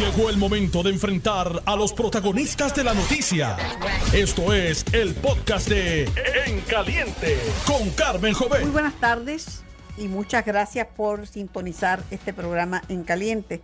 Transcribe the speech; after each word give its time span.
Llegó 0.00 0.30
el 0.30 0.38
momento 0.38 0.82
de 0.82 0.88
enfrentar 0.88 1.62
a 1.66 1.76
los 1.76 1.92
protagonistas 1.92 2.74
de 2.74 2.84
la 2.84 2.94
noticia. 2.94 3.58
Esto 4.14 4.54
es 4.54 4.82
el 4.94 5.14
podcast 5.14 5.68
de 5.68 6.04
En 6.46 6.62
Caliente 6.62 7.36
con 7.66 7.90
Carmen 7.90 8.32
Jovet. 8.32 8.62
Muy 8.62 8.70
buenas 8.70 8.94
tardes 8.94 9.62
y 9.98 10.08
muchas 10.08 10.46
gracias 10.46 10.86
por 10.96 11.26
sintonizar 11.26 12.02
este 12.10 12.32
programa 12.32 12.80
En 12.88 13.04
Caliente. 13.04 13.60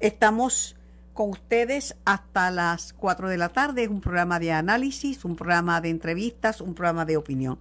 Estamos 0.00 0.76
con 1.14 1.30
ustedes 1.30 1.96
hasta 2.04 2.50
las 2.50 2.92
4 2.92 3.30
de 3.30 3.38
la 3.38 3.48
tarde. 3.48 3.84
Es 3.84 3.88
un 3.88 4.02
programa 4.02 4.38
de 4.38 4.52
análisis, 4.52 5.24
un 5.24 5.34
programa 5.34 5.80
de 5.80 5.88
entrevistas, 5.88 6.60
un 6.60 6.74
programa 6.74 7.06
de 7.06 7.16
opinión. 7.16 7.58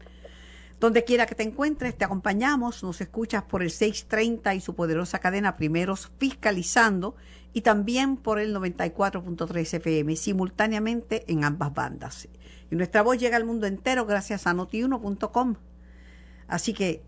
Donde 0.81 1.05
quiera 1.05 1.25
que 1.25 1.35
te 1.35 1.43
encuentres, 1.43 1.97
te 1.97 2.03
acompañamos, 2.03 2.83
nos 2.83 2.99
escuchas 2.99 3.43
por 3.43 3.63
el 3.63 3.71
630 3.71 4.55
y 4.55 4.59
su 4.59 4.75
poderosa 4.75 5.19
cadena 5.19 5.55
Primeros 5.55 6.11
Fiscalizando 6.17 7.15
y 7.53 7.61
también 7.61 8.17
por 8.17 8.39
el 8.39 8.55
94.3 8.55 9.73
FM, 9.75 10.15
simultáneamente 10.15 11.23
en 11.31 11.43
ambas 11.43 11.73
bandas. 11.73 12.27
Y 12.71 12.75
nuestra 12.75 13.01
voz 13.01 13.17
llega 13.17 13.37
al 13.37 13.45
mundo 13.45 13.67
entero 13.67 14.05
gracias 14.05 14.47
a 14.47 14.53
notiuno.com. 14.53 15.55
Así 16.47 16.73
que 16.73 17.01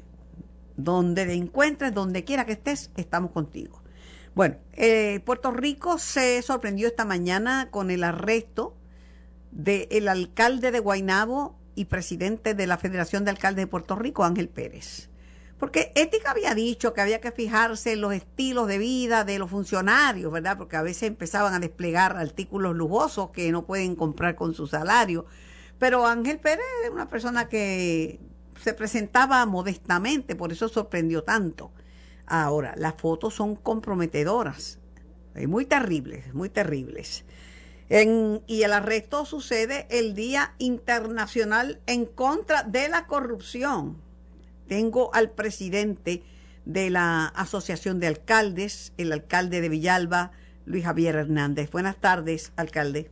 donde 0.78 1.26
te 1.26 1.34
encuentres, 1.34 1.94
donde 1.94 2.24
quiera 2.24 2.46
que 2.46 2.54
estés, 2.54 2.92
estamos 2.96 3.32
contigo. 3.32 3.82
Bueno, 4.34 4.56
eh, 4.74 5.20
Puerto 5.26 5.52
Rico 5.52 5.98
se 5.98 6.42
sorprendió 6.42 6.88
esta 6.88 7.06
mañana 7.06 7.70
con 7.70 7.92
el 7.92 8.04
arresto 8.04 8.76
del 9.52 10.08
alcalde 10.08 10.72
de 10.72 10.80
Guaynabo, 10.80 11.62
y 11.76 11.86
presidente 11.86 12.54
de 12.54 12.68
la 12.68 12.78
Federación 12.78 13.26
de 13.26 13.32
Alcaldes 13.32 13.64
de 13.64 13.68
Puerto 13.68 13.96
Rico, 13.96 14.24
Ángel 14.24 14.50
Pérez. 14.50 15.10
Porque 15.62 15.92
Ética 15.94 16.32
había 16.32 16.56
dicho 16.56 16.92
que 16.92 17.02
había 17.02 17.22
que 17.22 17.32
fijarse 17.32 17.94
en 17.94 18.02
los 18.02 18.14
estilos 18.14 18.68
de 18.68 18.80
vida 18.80 19.24
de 19.24 19.38
los 19.38 19.52
funcionarios, 19.52 20.32
¿verdad? 20.32 20.58
Porque 20.58 20.76
a 20.76 20.82
veces 20.82 21.04
empezaban 21.04 21.54
a 21.54 21.60
desplegar 21.60 22.18
artículos 22.18 22.76
lujosos 22.76 23.30
que 23.30 23.52
no 23.52 23.66
pueden 23.68 23.96
comprar 23.96 24.36
con 24.36 24.56
su 24.56 24.66
salario. 24.66 25.28
Pero 25.78 26.08
Ángel 26.08 26.40
Pérez 26.40 26.66
es 26.84 26.90
una 26.90 27.08
persona 27.08 27.48
que 27.48 28.20
se 28.60 28.74
presentaba 28.74 29.46
modestamente, 29.46 30.36
por 30.36 30.52
eso 30.52 30.68
sorprendió 30.68 31.24
tanto. 31.24 31.72
Ahora, 32.26 32.74
las 32.76 32.96
fotos 32.96 33.36
son 33.36 33.56
comprometedoras, 33.56 34.80
muy 35.48 35.66
terribles, 35.66 36.34
muy 36.34 36.50
terribles 36.50 37.24
y 38.48 38.64
el 38.64 38.72
arresto 38.72 39.26
sucede 39.26 39.86
el 39.90 40.16
Día 40.16 40.56
Internacional 40.60 41.82
en 41.88 42.06
contra 42.06 42.64
de 42.64 42.88
la 42.88 43.06
corrupción. 43.06 44.02
Tengo 44.72 45.14
al 45.14 45.32
presidente 45.32 46.24
de 46.64 46.90
la 46.90 47.26
Asociación 47.26 48.00
de 48.00 48.08
Alcaldes, 48.08 48.94
el 48.98 49.12
alcalde 49.12 49.60
de 49.60 49.68
Villalba, 49.68 50.32
Luis 50.66 50.86
Javier 50.86 51.16
Hernández. 51.16 51.70
Buenas 51.72 51.98
tardes, 51.98 52.54
alcalde. 52.56 53.10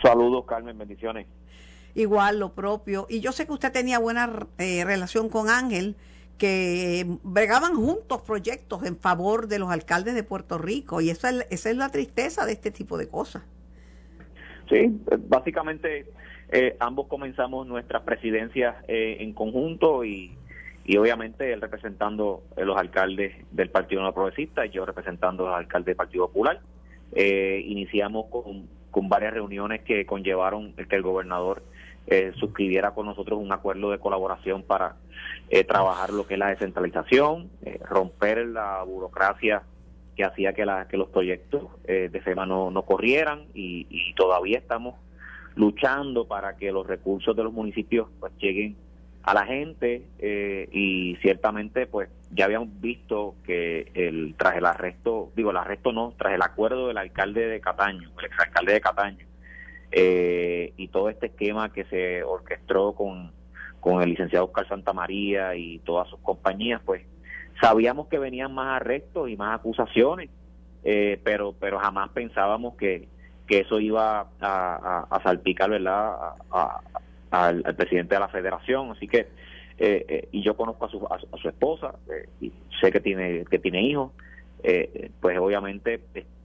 Saludos, 0.00 0.44
Carmen, 0.46 0.78
bendiciones. 0.78 1.26
Igual, 1.96 2.38
lo 2.38 2.52
propio. 2.52 3.08
Y 3.10 3.18
yo 3.18 3.32
sé 3.32 3.46
que 3.46 3.52
usted 3.52 3.72
tenía 3.72 3.98
buena 3.98 4.46
eh, 4.58 4.84
relación 4.84 5.28
con 5.28 5.48
Ángel, 5.48 5.96
que 6.38 7.04
bregaban 7.24 7.74
juntos 7.74 8.22
proyectos 8.22 8.84
en 8.84 8.96
favor 8.96 9.48
de 9.48 9.58
los 9.58 9.72
alcaldes 9.72 10.14
de 10.14 10.22
Puerto 10.22 10.56
Rico. 10.56 11.00
Y 11.00 11.10
esa 11.10 11.30
es, 11.30 11.48
esa 11.50 11.70
es 11.70 11.76
la 11.76 11.88
tristeza 11.88 12.46
de 12.46 12.52
este 12.52 12.70
tipo 12.70 12.96
de 12.96 13.08
cosas. 13.08 13.42
Sí, 14.68 15.00
básicamente 15.26 16.06
eh, 16.52 16.76
ambos 16.78 17.08
comenzamos 17.08 17.66
nuestras 17.66 18.04
presidencias 18.04 18.76
eh, 18.86 19.16
en 19.18 19.32
conjunto 19.32 20.04
y, 20.04 20.38
y 20.84 20.96
obviamente 20.96 21.52
él 21.52 21.60
representando 21.60 22.42
eh, 22.56 22.64
los 22.64 22.76
alcaldes 22.76 23.34
del 23.50 23.70
Partido 23.70 24.02
No 24.02 24.12
Progresista 24.12 24.66
y 24.66 24.70
yo 24.70 24.84
representando 24.84 25.46
los 25.46 25.54
alcaldes 25.54 25.86
del 25.86 25.96
Partido 25.96 26.26
Popular. 26.28 26.60
iniciamos 27.14 28.26
con, 28.26 28.68
con 28.90 29.08
varias 29.08 29.34
reuniones 29.34 29.82
que 29.82 30.04
conllevaron 30.04 30.72
que 30.74 30.96
el 30.96 31.02
gobernador 31.02 31.62
suscribiera 32.38 32.90
con 32.90 33.06
nosotros 33.06 33.40
un 33.40 33.50
acuerdo 33.50 33.90
de 33.90 33.98
colaboración 33.98 34.62
para 34.62 34.96
trabajar 35.66 36.10
lo 36.10 36.26
que 36.26 36.34
es 36.34 36.40
la 36.40 36.48
descentralización, 36.48 37.48
romper 37.88 38.46
la 38.46 38.82
burocracia 38.82 39.62
que 40.14 40.24
hacía 40.24 40.52
que, 40.52 40.64
los 40.96 41.08
proyectos 41.08 41.64
eh, 41.84 42.08
de 42.10 42.20
FEMA 42.20 42.46
no, 42.46 42.70
no 42.70 42.82
corrieran 42.82 43.46
y, 43.54 44.14
todavía 44.14 44.58
estamos 44.58 44.94
luchando 45.56 46.26
para 46.26 46.56
que 46.56 46.72
los 46.72 46.86
recursos 46.86 47.36
de 47.36 47.44
los 47.44 47.52
municipios 47.52 48.08
pues 48.20 48.32
lleguen 48.38 48.76
a 49.24 49.34
la 49.34 49.46
gente 49.46 50.06
eh, 50.18 50.68
y 50.72 51.16
ciertamente 51.22 51.86
pues 51.86 52.08
ya 52.30 52.44
habíamos 52.44 52.80
visto 52.80 53.34
que 53.44 53.90
el 53.94 54.34
tras 54.36 54.56
el 54.56 54.66
arresto 54.66 55.32
digo 55.34 55.50
el 55.50 55.56
arresto 55.56 55.92
no 55.92 56.14
tras 56.16 56.34
el 56.34 56.42
acuerdo 56.42 56.88
del 56.88 56.98
alcalde 56.98 57.46
de 57.46 57.60
Cataño 57.60 58.10
el 58.18 58.24
exalcalde 58.26 58.72
de 58.74 58.80
Cataño 58.80 59.26
eh, 59.92 60.72
y 60.76 60.88
todo 60.88 61.08
este 61.08 61.26
esquema 61.26 61.72
que 61.72 61.84
se 61.84 62.22
orquestó 62.22 62.94
con 62.94 63.32
con 63.80 64.02
el 64.02 64.10
licenciado 64.10 64.46
Oscar 64.46 64.68
Santa 64.68 64.92
María 64.92 65.54
y 65.56 65.78
todas 65.80 66.08
sus 66.08 66.20
compañías 66.20 66.80
pues 66.84 67.02
Sabíamos 67.60 68.08
que 68.08 68.18
venían 68.18 68.52
más 68.52 68.80
arrestos 68.80 69.28
y 69.28 69.36
más 69.36 69.54
acusaciones, 69.58 70.30
eh, 70.82 71.20
pero 71.22 71.54
pero 71.58 71.78
jamás 71.78 72.10
pensábamos 72.10 72.76
que, 72.76 73.08
que 73.46 73.60
eso 73.60 73.78
iba 73.80 74.26
a, 74.40 75.20
salpicar, 75.22 75.70
¿verdad?, 75.70 76.14
al, 77.42 77.62
presidente 77.76 78.14
de 78.14 78.20
la 78.20 78.28
federación. 78.28 78.92
Así 78.92 79.08
que, 79.08 79.28
eh, 79.78 80.04
eh, 80.08 80.28
y 80.32 80.42
yo 80.42 80.56
conozco 80.56 80.86
a 80.86 80.88
su, 80.88 81.06
a, 81.06 81.38
su 81.38 81.48
esposa, 81.48 81.94
y 82.40 82.52
sé 82.80 82.92
que 82.92 83.00
tiene, 83.00 83.44
que 83.44 83.58
tiene 83.58 83.82
hijos, 83.82 84.12
pues 85.20 85.38
obviamente 85.38 86.00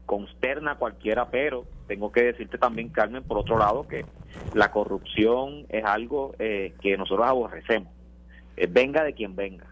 consterna 0.05 0.71
a 0.71 0.75
cualquiera, 0.75 1.29
pero 1.29 1.65
tengo 1.87 2.11
que 2.11 2.23
decirte 2.23 2.57
también, 2.57 2.89
Carmen, 2.89 3.23
por 3.23 3.37
otro 3.37 3.57
lado, 3.57 3.87
que 3.87 4.03
la 4.53 4.71
corrupción 4.71 5.65
es 5.69 5.85
algo 5.85 6.33
que 6.37 6.95
nosotros 6.97 7.27
aborrecemos, 7.27 7.93
venga 8.69 9.03
de 9.03 9.13
quien 9.13 9.35
venga. 9.35 9.69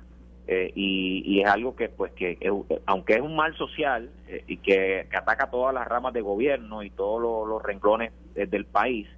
Eh, 0.50 0.72
y, 0.76 1.42
es 1.42 1.48
algo 1.50 1.76
que 1.76 1.90
pues 1.90 2.14
que 2.14 2.38
aunque 2.86 3.16
es 3.16 3.22
un 3.22 3.36
mal 3.36 3.54
social 3.58 4.10
eh, 4.30 4.46
y 4.48 4.58
que, 4.58 5.06
ataca 5.12 5.50
todas 5.50 5.74
las 5.74 5.86
ramas 5.86 6.14
de 6.14 6.22
gobierno 6.22 6.84
y 6.84 6.90
todos 6.90 7.48
los, 7.48 7.62
renglones 7.62 8.14
del 8.34 8.66
país 8.66 9.10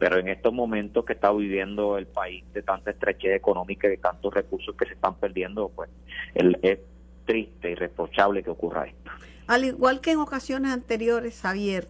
pero 0.00 0.18
en 0.18 0.26
estos 0.28 0.52
momentos 0.52 1.04
que 1.04 1.12
está 1.12 1.30
viviendo 1.30 1.96
el 1.96 2.08
país 2.08 2.42
de 2.52 2.62
tanta 2.62 2.90
estrechez 2.90 3.36
económica 3.36 3.86
y 3.86 3.90
de 3.90 3.96
tantos 3.98 4.34
recursos 4.34 4.74
que 4.74 4.86
se 4.86 4.94
están 4.94 5.14
perdiendo 5.14 5.68
pues 5.68 5.90
es 6.34 6.78
triste 7.26 7.70
y 7.70 7.74
reprochable 7.76 8.42
que 8.42 8.50
ocurra 8.50 8.86
esto. 8.86 9.10
Al 9.46 9.64
igual 9.64 10.00
que 10.00 10.12
en 10.12 10.18
ocasiones 10.18 10.72
anteriores 10.72 11.40
Javier 11.40 11.86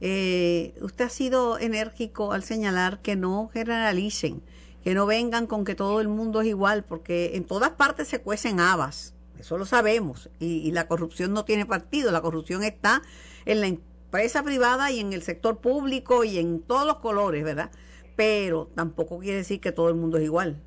eh, 0.00 0.74
usted 0.80 1.06
ha 1.06 1.08
sido 1.08 1.58
enérgico 1.58 2.32
al 2.32 2.44
señalar 2.44 3.00
que 3.00 3.16
no 3.16 3.50
generalicen 3.52 4.42
que 4.84 4.94
no 4.94 5.06
vengan 5.06 5.46
con 5.46 5.64
que 5.64 5.74
todo 5.74 6.02
el 6.02 6.08
mundo 6.08 6.42
es 6.42 6.48
igual, 6.48 6.84
porque 6.84 7.36
en 7.36 7.44
todas 7.44 7.70
partes 7.70 8.06
se 8.06 8.20
cuecen 8.20 8.60
habas, 8.60 9.14
eso 9.38 9.56
lo 9.56 9.64
sabemos, 9.64 10.28
y, 10.38 10.70
la 10.72 10.86
corrupción 10.86 11.32
no 11.32 11.46
tiene 11.46 11.64
partido, 11.64 12.12
la 12.12 12.20
corrupción 12.20 12.62
está 12.62 13.00
en 13.46 13.62
la 13.62 13.66
empresa 14.14 14.44
privada 14.44 14.92
y 14.92 15.00
en 15.00 15.12
el 15.12 15.22
sector 15.22 15.60
público 15.60 16.22
y 16.22 16.38
en 16.38 16.62
todos 16.62 16.86
los 16.86 16.98
colores, 16.98 17.42
¿verdad? 17.42 17.72
Pero 18.14 18.68
tampoco 18.76 19.18
quiere 19.18 19.38
decir 19.38 19.60
que 19.60 19.72
todo 19.72 19.88
el 19.88 19.96
mundo 19.96 20.18
es 20.18 20.22
igual. 20.22 20.62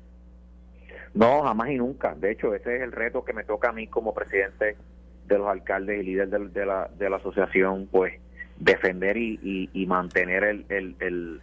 No, 1.14 1.42
jamás 1.44 1.70
y 1.70 1.76
nunca. 1.76 2.14
De 2.14 2.30
hecho, 2.30 2.54
ese 2.54 2.76
es 2.76 2.82
el 2.82 2.92
reto 2.92 3.24
que 3.24 3.32
me 3.32 3.44
toca 3.44 3.70
a 3.70 3.72
mí 3.72 3.86
como 3.86 4.12
presidente 4.12 4.76
de 5.26 5.38
los 5.38 5.48
alcaldes 5.48 5.98
y 5.98 6.02
líder 6.02 6.28
de, 6.28 6.66
la, 6.66 6.90
de 6.98 7.08
la 7.08 7.16
asociación, 7.16 7.88
pues 7.90 8.20
defender 8.58 9.16
y, 9.16 9.70
y, 9.72 9.86
mantener 9.86 10.44
el, 10.44 10.66
el, 10.68 11.40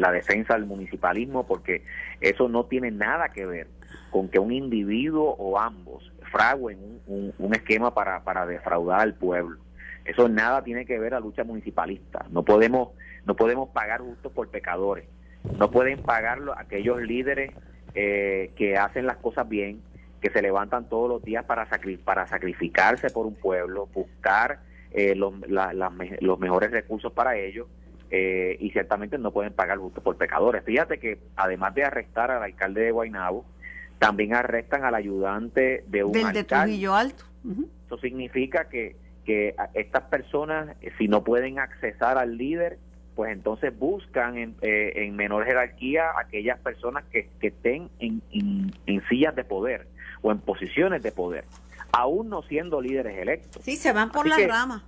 la 0.00 0.10
defensa 0.10 0.54
del 0.54 0.66
municipalismo, 0.66 1.46
porque 1.46 1.84
eso 2.20 2.48
no 2.48 2.64
tiene 2.64 2.90
nada 2.90 3.28
que 3.28 3.46
ver 3.46 3.68
con 4.10 4.28
que 4.28 4.40
un 4.40 4.50
individuo 4.50 5.36
o 5.38 5.60
ambos 5.60 6.12
fraguen 6.32 7.00
un, 7.06 7.32
un, 7.38 7.54
esquema 7.54 7.94
para, 7.94 8.24
para 8.24 8.44
defraudar 8.44 9.02
al 9.02 9.14
pueblo. 9.14 9.63
Eso 10.04 10.28
nada 10.28 10.62
tiene 10.62 10.84
que 10.84 10.98
ver 10.98 11.14
a 11.14 11.20
lucha 11.20 11.44
municipalista. 11.44 12.26
No 12.30 12.44
podemos, 12.44 12.90
no 13.24 13.34
podemos 13.36 13.70
pagar 13.70 14.00
justos 14.00 14.32
por 14.32 14.48
pecadores. 14.48 15.06
No 15.58 15.70
pueden 15.70 16.02
pagarlo 16.02 16.56
aquellos 16.56 17.00
líderes 17.02 17.52
eh, 17.94 18.52
que 18.56 18.76
hacen 18.76 19.06
las 19.06 19.16
cosas 19.18 19.48
bien, 19.48 19.80
que 20.20 20.30
se 20.30 20.42
levantan 20.42 20.88
todos 20.88 21.08
los 21.08 21.22
días 21.22 21.44
para, 21.44 21.68
para 22.04 22.26
sacrificarse 22.26 23.10
por 23.10 23.26
un 23.26 23.34
pueblo, 23.34 23.88
buscar 23.92 24.60
eh, 24.90 25.14
los, 25.14 25.34
los 25.48 26.38
mejores 26.38 26.70
recursos 26.70 27.12
para 27.12 27.36
ellos 27.36 27.66
eh, 28.10 28.56
y 28.60 28.70
ciertamente 28.70 29.18
no 29.18 29.32
pueden 29.32 29.52
pagar 29.52 29.78
justo 29.78 30.00
por 30.02 30.16
pecadores. 30.16 30.64
Fíjate 30.64 30.98
que 30.98 31.18
además 31.36 31.74
de 31.74 31.84
arrestar 31.84 32.30
al 32.30 32.42
alcalde 32.42 32.82
de 32.82 32.90
Guaynabo, 32.90 33.44
también 33.98 34.34
arrestan 34.34 34.84
al 34.84 34.94
ayudante 34.94 35.84
de 35.88 36.04
un 36.04 36.12
Del 36.12 36.26
alcalde. 36.26 36.78
De 36.78 36.86
Alto. 36.86 37.24
Eso 37.86 37.98
significa 37.98 38.68
que, 38.68 38.96
que 39.24 39.54
estas 39.74 40.04
personas, 40.04 40.76
eh, 40.80 40.92
si 40.98 41.08
no 41.08 41.24
pueden 41.24 41.58
accesar 41.58 42.18
al 42.18 42.36
líder, 42.36 42.78
pues 43.14 43.32
entonces 43.32 43.76
buscan 43.78 44.36
en, 44.36 44.56
eh, 44.62 44.92
en 44.96 45.16
menor 45.16 45.44
jerarquía 45.44 46.10
aquellas 46.18 46.58
personas 46.60 47.04
que, 47.12 47.28
que 47.40 47.48
estén 47.48 47.88
en, 47.98 48.22
en, 48.86 49.08
sillas 49.08 49.34
de 49.36 49.44
poder 49.44 49.86
o 50.22 50.32
en 50.32 50.38
posiciones 50.38 51.02
de 51.02 51.12
poder, 51.12 51.44
aún 51.92 52.28
no 52.28 52.42
siendo 52.42 52.80
líderes 52.80 53.16
electos. 53.18 53.62
Sí, 53.62 53.76
se 53.76 53.92
van 53.92 54.10
por 54.10 54.26
la 54.26 54.36
rama 54.46 54.84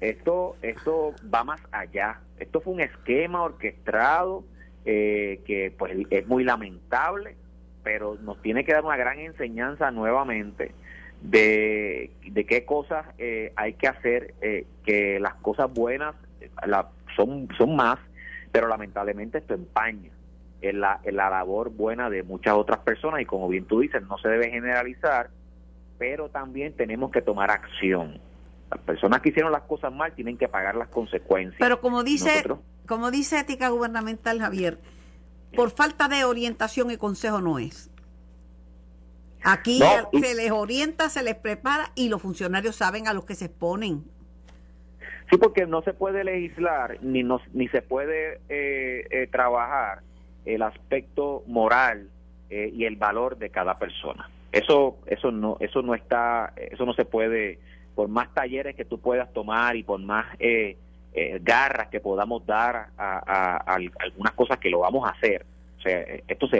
esto, 0.00 0.56
esto 0.62 1.14
va 1.32 1.44
más 1.44 1.60
allá. 1.70 2.20
Esto 2.38 2.60
fue 2.60 2.72
un 2.72 2.80
esquema 2.80 3.42
orquestado 3.42 4.44
eh, 4.84 5.40
que 5.44 5.74
pues 5.78 5.96
es 6.10 6.26
muy 6.26 6.42
lamentable, 6.44 7.36
pero 7.82 8.16
nos 8.22 8.40
tiene 8.40 8.64
que 8.64 8.72
dar 8.72 8.84
una 8.84 8.96
gran 8.96 9.18
enseñanza 9.18 9.90
nuevamente 9.90 10.72
de, 11.22 12.10
de 12.30 12.46
qué 12.46 12.64
cosas 12.64 13.06
eh, 13.18 13.52
hay 13.56 13.74
que 13.74 13.88
hacer, 13.88 14.34
eh, 14.40 14.66
que 14.84 15.20
las 15.20 15.34
cosas 15.36 15.72
buenas 15.72 16.14
la, 16.66 16.88
son, 17.16 17.48
son 17.56 17.76
más, 17.76 17.98
pero 18.52 18.68
lamentablemente 18.68 19.38
esto 19.38 19.54
empaña 19.54 20.10
en 20.62 20.80
la, 20.80 21.00
en 21.04 21.16
la 21.16 21.30
labor 21.30 21.70
buena 21.70 22.10
de 22.10 22.22
muchas 22.22 22.54
otras 22.54 22.80
personas 22.80 23.20
y 23.20 23.24
como 23.24 23.48
bien 23.48 23.64
tú 23.64 23.80
dices, 23.80 24.02
no 24.02 24.18
se 24.18 24.28
debe 24.28 24.50
generalizar, 24.50 25.30
pero 25.98 26.28
también 26.28 26.74
tenemos 26.74 27.10
que 27.10 27.22
tomar 27.22 27.50
acción. 27.50 28.20
Las 28.70 28.80
personas 28.80 29.20
que 29.20 29.30
hicieron 29.30 29.52
las 29.52 29.62
cosas 29.62 29.92
mal 29.92 30.12
tienen 30.14 30.38
que 30.38 30.48
pagar 30.48 30.76
las 30.76 30.88
consecuencias. 30.88 31.58
Pero 31.58 31.80
como 31.80 32.04
dice, 32.04 32.44
como 32.86 33.10
dice 33.10 33.40
Ética 33.40 33.68
Gubernamental 33.68 34.38
Javier, 34.40 34.78
por 35.54 35.70
falta 35.70 36.08
de 36.08 36.24
orientación 36.24 36.90
y 36.90 36.96
consejo 36.96 37.40
no 37.40 37.58
es. 37.58 37.89
Aquí 39.42 39.80
se 40.12 40.34
les 40.34 40.50
orienta, 40.50 41.08
se 41.08 41.22
les 41.22 41.34
prepara 41.34 41.92
y 41.94 42.08
los 42.08 42.20
funcionarios 42.20 42.76
saben 42.76 43.08
a 43.08 43.14
los 43.14 43.24
que 43.24 43.34
se 43.34 43.46
exponen. 43.46 44.04
Sí, 45.30 45.36
porque 45.38 45.66
no 45.66 45.82
se 45.82 45.94
puede 45.94 46.24
legislar 46.24 46.98
ni, 47.02 47.22
no, 47.22 47.40
ni 47.52 47.68
se 47.68 47.82
puede 47.82 48.40
eh, 48.48 49.06
eh, 49.10 49.28
trabajar 49.30 50.00
el 50.44 50.62
aspecto 50.62 51.44
moral 51.46 52.08
eh, 52.50 52.70
y 52.74 52.84
el 52.84 52.96
valor 52.96 53.38
de 53.38 53.50
cada 53.50 53.78
persona. 53.78 54.28
Eso, 54.50 54.98
eso 55.06 55.30
no, 55.30 55.56
eso 55.60 55.82
no 55.82 55.94
está, 55.94 56.52
eso 56.56 56.84
no 56.84 56.92
se 56.94 57.04
puede, 57.04 57.60
por 57.94 58.08
más 58.08 58.34
talleres 58.34 58.74
que 58.74 58.84
tú 58.84 59.00
puedas 59.00 59.32
tomar 59.32 59.76
y 59.76 59.84
por 59.84 60.00
más 60.00 60.26
garras 61.42 61.88
que 61.88 62.00
podamos 62.00 62.44
dar 62.46 62.88
a 62.96 63.56
algunas 63.66 64.32
cosas 64.34 64.58
que 64.58 64.70
lo 64.70 64.80
vamos 64.80 65.06
a 65.06 65.12
hacer 65.12 65.44
o 65.80 65.82
sea, 65.82 66.00
esto 66.28 66.46
se, 66.46 66.58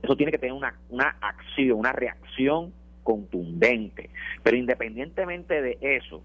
eso 0.00 0.16
tiene 0.16 0.30
que 0.30 0.38
tener 0.38 0.52
una, 0.52 0.78
una 0.88 1.16
acción, 1.20 1.76
una 1.76 1.90
reacción 1.90 2.72
contundente. 3.02 4.10
Pero 4.44 4.56
independientemente 4.56 5.60
de 5.60 5.76
eso, 5.80 6.22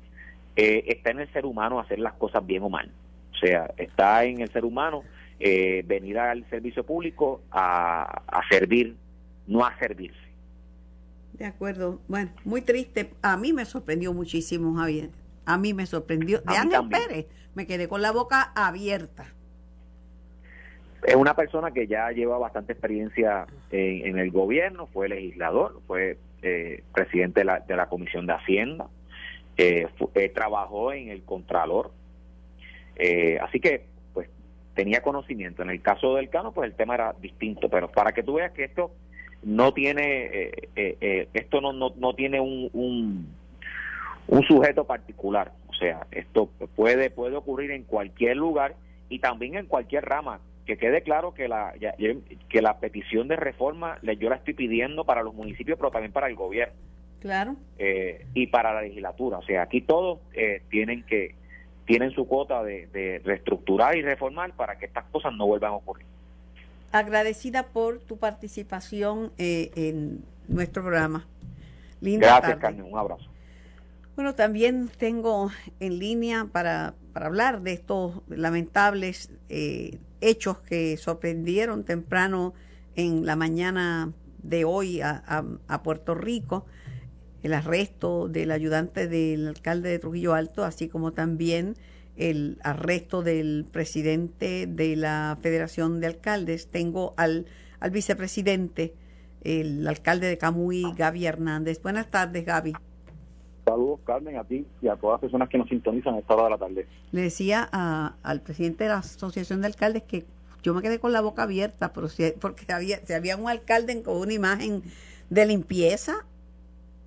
eh, 0.56 0.84
está 0.88 1.10
en 1.10 1.22
el 1.22 1.34
ser 1.34 1.48
humano 1.48 1.80
hacer 1.80 1.98
las 1.98 2.14
cosas 2.14 2.46
bien 2.46 2.62
o 2.62 2.70
mal. 2.70 2.92
O 3.34 3.36
sea, 3.36 3.74
está 3.78 4.24
en 4.26 4.42
el 4.42 4.50
ser 4.50 4.64
humano 4.64 5.04
eh, 5.40 5.84
venir 5.88 6.20
al 6.20 6.48
servicio 6.52 6.86
público 6.86 7.42
a, 7.50 8.22
servir, 8.52 8.96
no 9.48 9.66
a 9.66 9.76
servirse. 9.80 10.20
De 11.34 11.46
acuerdo. 11.46 12.00
Bueno, 12.08 12.30
muy 12.46 12.62
triste. 12.62 13.10
A 13.24 13.38
mí 13.38 13.54
me 13.54 13.66
sorprendió 13.66 14.14
muchísimo, 14.14 14.76
Javier. 14.76 15.10
A 15.46 15.58
mí 15.58 15.74
me 15.74 15.88
sorprendió. 15.88 16.42
De 16.42 16.58
Ángel 16.58 16.90
Pérez, 16.90 17.26
me 17.56 17.66
quedé 17.66 17.88
con 17.88 18.04
la 18.04 18.12
boca 18.12 18.52
abierta 18.56 19.34
es 21.04 21.16
una 21.16 21.36
persona 21.36 21.72
que 21.72 21.88
ya 21.88 22.12
lleva 22.12 22.38
bastante 22.38 22.74
experiencia 22.74 23.46
en, 23.72 24.18
el 24.18 24.32
gobierno, 24.32 24.88
fue 24.88 25.08
legislador, 25.08 25.80
fue 25.88 26.18
eh, 26.42 26.84
presidente 26.94 27.42
de 27.42 27.46
la, 27.46 27.60
de 27.60 27.76
la, 27.76 27.88
Comisión 27.88 28.28
de 28.28 28.34
Hacienda, 28.34 28.88
eh, 29.58 29.88
eh, 30.16 30.30
trabajó 30.30 30.92
en 30.92 31.10
el 31.10 31.24
Contralor, 31.24 31.92
así 33.42 33.62
que 33.62 33.86
pues 34.14 34.30
tenía 34.74 35.02
conocimiento. 35.02 35.64
En 35.64 35.70
el 35.70 35.82
caso 35.82 36.16
del 36.16 36.30
Cano, 36.30 36.52
pues 36.52 36.70
el 36.70 36.76
tema 36.76 36.96
era 36.96 37.16
distinto, 37.22 37.70
pero 37.70 37.90
para 37.90 38.12
que 38.12 38.24
tú 38.24 38.34
veas 38.34 38.52
que 38.52 38.66
esto 38.66 38.92
no 39.42 39.74
tiene, 39.74 40.52
esto 40.76 41.62
no, 41.62 41.72
no, 41.72 41.94
no 41.96 42.14
tiene 42.14 42.42
un, 42.42 42.70
un, 42.74 43.34
un 44.28 44.44
sujeto 44.44 44.84
particular, 44.84 45.54
o 45.70 45.74
sea, 45.74 46.06
esto 46.12 46.50
puede, 46.76 47.10
puede 47.10 47.38
ocurrir 47.38 47.72
en 47.72 47.84
cualquier 47.84 48.36
lugar 48.36 48.76
y 49.08 49.20
también 49.20 49.56
en 49.56 49.66
cualquier 49.66 50.04
rama 50.04 50.42
que 50.70 50.78
quede 50.78 51.02
claro 51.02 51.34
que 51.34 51.48
la 51.48 51.74
que 52.48 52.62
la 52.62 52.78
petición 52.78 53.28
de 53.28 53.36
reforma 53.36 53.98
yo 54.04 54.30
la 54.30 54.36
estoy 54.36 54.54
pidiendo 54.54 55.04
para 55.04 55.24
los 55.24 55.34
municipios 55.34 55.80
pero 55.80 55.90
también 55.90 56.12
para 56.12 56.28
el 56.28 56.36
gobierno. 56.36 56.76
Claro. 57.22 57.56
Eh, 57.80 58.28
y 58.36 58.48
para 58.48 58.72
la 58.72 58.84
legislatura. 58.84 59.40
O 59.40 59.42
sea 59.42 59.64
aquí 59.64 59.82
todos 59.82 60.20
eh, 60.34 60.62
tienen 60.70 61.04
que 61.08 61.34
tienen 61.86 62.12
su 62.12 62.28
cuota 62.28 62.62
de, 62.62 63.20
reestructurar 63.26 63.98
y 63.98 64.04
reformar 64.04 64.54
para 64.54 64.78
que 64.78 64.86
estas 64.86 65.06
cosas 65.06 65.34
no 65.34 65.48
vuelvan 65.48 65.72
a 65.72 65.76
ocurrir. 65.78 66.06
Agradecida 66.92 67.64
por 67.64 68.00
tu 68.00 68.18
participación 68.18 69.32
eh, 69.40 69.72
en 69.76 70.24
nuestro 70.48 70.84
programa. 70.84 71.26
Linda 72.00 72.28
gracias 72.28 72.60
Carmen. 72.60 72.84
Un 72.84 73.00
abrazo. 73.00 73.26
Bueno, 74.16 74.36
también 74.36 74.88
tengo 75.00 75.50
en 75.80 75.98
línea 75.98 76.46
para, 76.52 76.94
para 77.12 77.26
hablar 77.26 77.62
de 77.62 77.74
estos 77.74 78.22
lamentables 78.28 79.32
eh, 79.50 79.98
hechos 80.22 80.60
que 80.60 80.98
sorprendieron 80.98 81.84
temprano 81.84 82.54
en 82.96 83.26
la 83.26 83.36
mañana 83.36 84.14
de 84.44 84.66
hoy 84.66 85.02
a, 85.02 85.82
Puerto 85.84 86.16
Rico, 86.16 86.66
el 87.44 87.54
arresto 87.54 88.28
del 88.28 88.52
ayudante 88.52 89.08
del 89.08 89.48
alcalde 89.48 89.90
de 89.90 90.00
Trujillo 90.00 90.34
Alto, 90.34 90.64
así 90.64 90.88
como 90.88 91.12
también 91.12 91.76
el 92.18 92.58
arresto 92.64 93.22
del 93.24 93.66
presidente 93.72 94.68
de 94.68 94.96
la 94.98 95.38
Federación 95.42 96.02
de 96.02 96.08
Alcaldes. 96.08 96.68
Tengo 96.68 97.14
al, 97.16 97.46
al 97.80 97.92
vicepresidente, 97.92 98.94
el 99.42 99.88
alcalde 99.88 100.28
de 100.28 100.38
Camuy, 100.38 100.84
Gaby 100.98 101.26
Hernández. 101.26 101.82
Buenas 101.82 102.10
tardes, 102.10 102.46
Gaby. 102.46 102.74
Saludos, 103.70 104.00
Carmen, 104.04 104.36
a 104.36 104.44
ti 104.44 104.66
y 104.82 104.88
a 104.88 104.96
todas 104.96 105.16
las 105.16 105.22
personas 105.22 105.48
que 105.48 105.60
nos 105.60 105.70
sintonizan 105.70 106.16
a 106.16 106.20
esta 106.20 106.34
hora 106.34 106.46
de 106.46 106.50
la 106.50 106.58
tarde. 106.58 106.88
Le 107.12 107.22
decía 107.22 107.62
al 107.62 108.42
presidente 108.42 108.86
de 108.86 108.90
la 108.90 108.98
Asociación 108.98 109.62
de 109.62 109.68
Alcaldes 109.68 110.02
que 110.04 110.26
yo 110.64 110.74
me 110.74 110.82
quedé 110.82 111.00
con 111.00 111.14
la 111.14 111.22
boca 111.22 111.44
abierta, 111.44 111.94
pero 111.94 112.08
si, 112.08 112.34
porque 112.42 112.66
había, 112.74 112.98
si 113.06 113.14
había 113.14 113.38
un 113.38 113.48
alcalde 113.48 114.02
con 114.02 114.18
una 114.18 114.34
imagen 114.34 114.82
de 115.30 115.46
limpieza, 115.46 116.26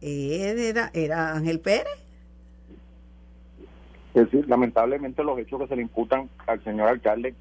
era, 0.01 0.93
era 0.95 1.33
Ángel 1.35 1.59
Pérez. 1.59 1.99
Es 4.15 4.27
decir, 4.27 4.49
lamentablemente 4.49 5.25
los 5.25 5.37
hechos 5.41 5.63
que 5.63 5.67
se 5.67 5.75
le 5.75 5.83
imputan 5.83 6.31
al 6.47 6.63
señor 6.63 6.89
alcalde 6.89 7.35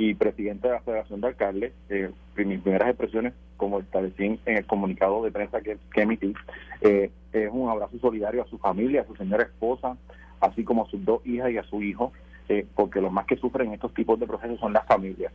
y 0.00 0.14
presidente 0.14 0.68
de 0.68 0.74
la 0.74 0.80
Federación 0.80 1.20
de 1.20 1.26
Alcaldes, 1.26 1.72
eh, 1.88 2.12
mis 2.36 2.60
primeras 2.60 2.90
expresiones, 2.90 3.32
como 3.56 3.80
establecí 3.80 4.38
en 4.46 4.56
el 4.56 4.64
comunicado 4.64 5.24
de 5.24 5.32
prensa 5.32 5.60
que, 5.60 5.76
emití, 5.96 6.34
eh, 6.82 7.10
es 7.32 7.50
un 7.52 7.68
abrazo 7.68 7.98
solidario 7.98 8.42
a 8.42 8.46
su 8.46 8.58
familia, 8.58 9.00
a 9.00 9.06
su 9.06 9.16
señora 9.16 9.42
esposa, 9.42 9.96
así 10.38 10.62
como 10.62 10.84
a 10.84 10.88
sus 10.88 11.04
dos 11.04 11.26
hijas 11.26 11.50
y 11.50 11.58
a 11.58 11.64
su 11.64 11.82
hijo, 11.82 12.12
eh, 12.48 12.64
porque 12.76 13.00
los 13.00 13.10
más 13.10 13.26
que 13.26 13.38
sufren 13.38 13.72
estos 13.72 13.92
tipos 13.92 14.20
de 14.20 14.28
procesos 14.28 14.60
son 14.60 14.72
las 14.72 14.86
familias. 14.86 15.32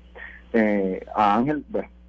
Eh, 0.53 1.05
a 1.13 1.35
Ángel, 1.35 1.65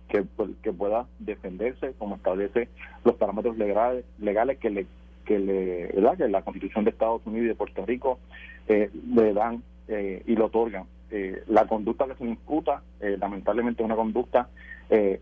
que, 0.09 0.23
pues, 0.23 0.51
que 0.63 0.73
pueda 0.73 1.09
defenderse 1.19 1.95
como 1.99 2.15
establece 2.15 2.69
los 3.05 3.17
parámetros 3.17 3.59
legales, 3.59 4.05
legales 4.21 4.59
que 4.59 4.71
le 4.71 4.87
que 5.25 5.41
le 5.41 5.87
¿verdad? 5.87 6.19
que 6.19 6.29
la 6.29 6.43
Constitución 6.43 6.85
de 6.85 6.91
Estados 6.91 7.23
Unidos 7.25 7.47
y 7.47 7.49
de 7.49 7.55
Puerto 7.57 7.85
Rico 7.85 8.21
le 8.69 9.33
dan 9.33 9.63
y 9.89 10.37
le 10.37 10.43
otorgan 10.43 10.85
eh, 11.11 11.45
la 11.49 11.67
conducta 11.67 12.07
que 12.07 12.15
se 12.15 12.25
imputa, 12.25 12.83
eh, 13.01 13.17
lamentablemente 13.19 13.83
es 13.83 13.87
una 13.87 13.97
conducta 13.97 14.49
eh, 14.91 15.21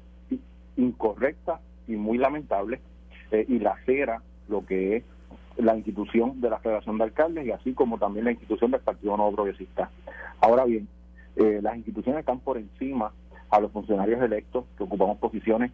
incorrecta 0.77 1.61
y 1.87 1.97
muy 1.97 2.19
lamentable, 2.19 2.81
y 3.49 3.61
lacera 3.61 4.21
lo 4.49 4.67
que 4.67 4.97
es 4.97 5.05
la 5.57 5.75
institución 5.75 6.43
de 6.43 6.51
la 6.51 6.59
Federación 6.59 6.99
de 6.99 7.05
Alcaldes 7.05 7.47
y 7.47 7.51
así 7.51 7.73
como 7.73 7.97
también 7.97 8.27
la 8.27 8.33
institución 8.33 8.71
del 8.71 8.83
Partido 8.83 9.17
Nuevo 9.17 9.33
Progresista. 9.37 9.91
Ahora 10.39 10.67
bien, 10.67 10.87
las 11.37 11.75
instituciones 11.77 12.21
están 12.21 12.41
por 12.41 12.59
encima 12.59 13.11
a 13.49 13.59
los 13.59 13.73
funcionarios 13.73 14.21
electos 14.21 14.67
que 14.77 14.85
ocupamos 14.85 15.17
posiciones 15.17 15.73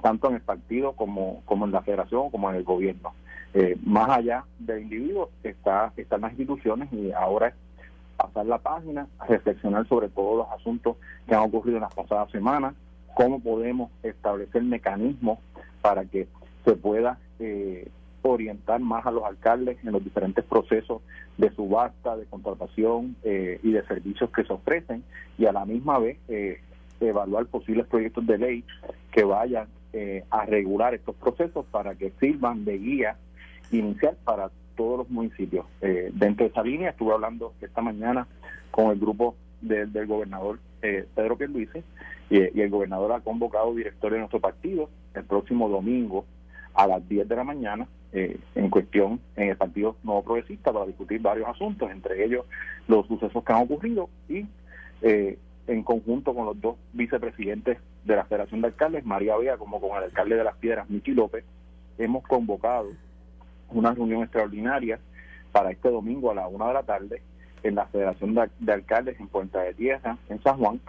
tanto 0.00 0.28
en 0.28 0.36
el 0.36 0.42
partido 0.42 0.92
como, 0.92 1.42
como 1.44 1.64
en 1.64 1.72
la 1.72 1.82
federación 1.82 2.30
como 2.30 2.48
en 2.50 2.56
el 2.56 2.62
gobierno. 2.62 3.14
más 3.84 4.08
allá 4.10 4.44
del 4.60 4.82
individuo 4.82 5.30
está, 5.42 5.92
están 5.96 6.20
las 6.20 6.30
instituciones 6.30 6.88
y 6.92 7.10
ahora 7.10 7.52
pasar 8.22 8.46
la 8.46 8.58
página, 8.58 9.06
reflexionar 9.28 9.86
sobre 9.88 10.08
todos 10.08 10.38
los 10.38 10.60
asuntos 10.60 10.96
que 11.26 11.34
han 11.34 11.42
ocurrido 11.42 11.76
en 11.76 11.82
las 11.82 11.94
pasadas 11.94 12.30
semanas, 12.30 12.74
cómo 13.14 13.40
podemos 13.40 13.90
establecer 14.02 14.62
mecanismos 14.62 15.38
para 15.80 16.04
que 16.04 16.28
se 16.64 16.74
pueda 16.74 17.18
eh, 17.38 17.88
orientar 18.22 18.80
más 18.80 19.06
a 19.06 19.10
los 19.10 19.24
alcaldes 19.24 19.78
en 19.84 19.92
los 19.92 20.04
diferentes 20.04 20.44
procesos 20.44 21.00
de 21.38 21.50
subasta, 21.54 22.16
de 22.16 22.26
contratación 22.26 23.16
eh, 23.22 23.58
y 23.62 23.72
de 23.72 23.84
servicios 23.86 24.30
que 24.30 24.44
se 24.44 24.52
ofrecen 24.52 25.02
y 25.38 25.46
a 25.46 25.52
la 25.52 25.64
misma 25.64 25.98
vez 25.98 26.18
eh, 26.28 26.60
evaluar 27.00 27.46
posibles 27.46 27.86
proyectos 27.86 28.26
de 28.26 28.38
ley 28.38 28.64
que 29.10 29.24
vayan 29.24 29.68
a 30.30 30.46
regular 30.46 30.94
estos 30.94 31.16
procesos 31.16 31.66
para 31.72 31.96
que 31.96 32.12
sirvan 32.20 32.64
de 32.64 32.78
guía 32.78 33.16
inicial 33.72 34.16
para 34.22 34.50
todos 34.80 34.98
los 35.00 35.10
municipios. 35.10 35.66
Eh, 35.82 36.10
dentro 36.14 36.46
de 36.46 36.52
esa 36.52 36.62
línea 36.62 36.88
estuve 36.88 37.12
hablando 37.12 37.52
esta 37.60 37.82
mañana 37.82 38.26
con 38.70 38.90
el 38.90 38.98
grupo 38.98 39.36
del 39.60 40.06
gobernador 40.06 40.58
eh, 40.80 41.06
Pedro 41.14 41.36
Pierluisi 41.36 41.82
y, 42.30 42.58
y 42.58 42.62
el 42.62 42.70
gobernador 42.70 43.12
ha 43.12 43.20
convocado 43.20 43.74
directores 43.74 44.14
de 44.14 44.18
nuestro 44.20 44.40
partido 44.40 44.88
el 45.12 45.24
próximo 45.24 45.68
domingo 45.68 46.24
a 46.72 46.86
las 46.86 47.06
10 47.06 47.28
de 47.28 47.36
la 47.36 47.44
mañana 47.44 47.86
eh, 48.14 48.38
en 48.54 48.70
cuestión 48.70 49.20
en 49.36 49.50
el 49.50 49.56
Partido 49.58 49.96
Nuevo 50.02 50.24
Progresista 50.24 50.72
para 50.72 50.86
discutir 50.86 51.20
varios 51.20 51.46
asuntos, 51.46 51.90
entre 51.90 52.24
ellos 52.24 52.46
los 52.88 53.06
sucesos 53.06 53.44
que 53.44 53.52
han 53.52 53.64
ocurrido 53.64 54.08
y 54.30 54.46
eh, 55.02 55.38
en 55.66 55.82
conjunto 55.82 56.34
con 56.34 56.46
los 56.46 56.58
dos 56.58 56.76
vicepresidentes 56.94 57.76
de 58.06 58.16
la 58.16 58.24
Federación 58.24 58.62
de 58.62 58.68
Alcaldes, 58.68 59.04
María 59.04 59.36
Vega, 59.36 59.58
como 59.58 59.78
con 59.78 59.98
el 59.98 60.04
alcalde 60.04 60.36
de 60.36 60.44
Las 60.44 60.56
Piedras, 60.56 60.88
Miki 60.88 61.12
López, 61.12 61.44
hemos 61.98 62.26
convocado 62.26 62.88
una 63.72 63.92
reunión 63.92 64.22
extraordinaria 64.22 64.98
para 65.52 65.70
este 65.70 65.90
domingo 65.90 66.30
a 66.30 66.34
la 66.34 66.48
una 66.48 66.68
de 66.68 66.74
la 66.74 66.82
tarde 66.82 67.22
en 67.62 67.74
la 67.74 67.86
Federación 67.86 68.34
de, 68.34 68.72
Alcaldes 68.72 69.18
en 69.20 69.28
Puerta 69.28 69.60
de 69.60 69.74
Tierra, 69.74 70.16
en 70.28 70.42
San 70.42 70.58
Juan, 70.58 70.80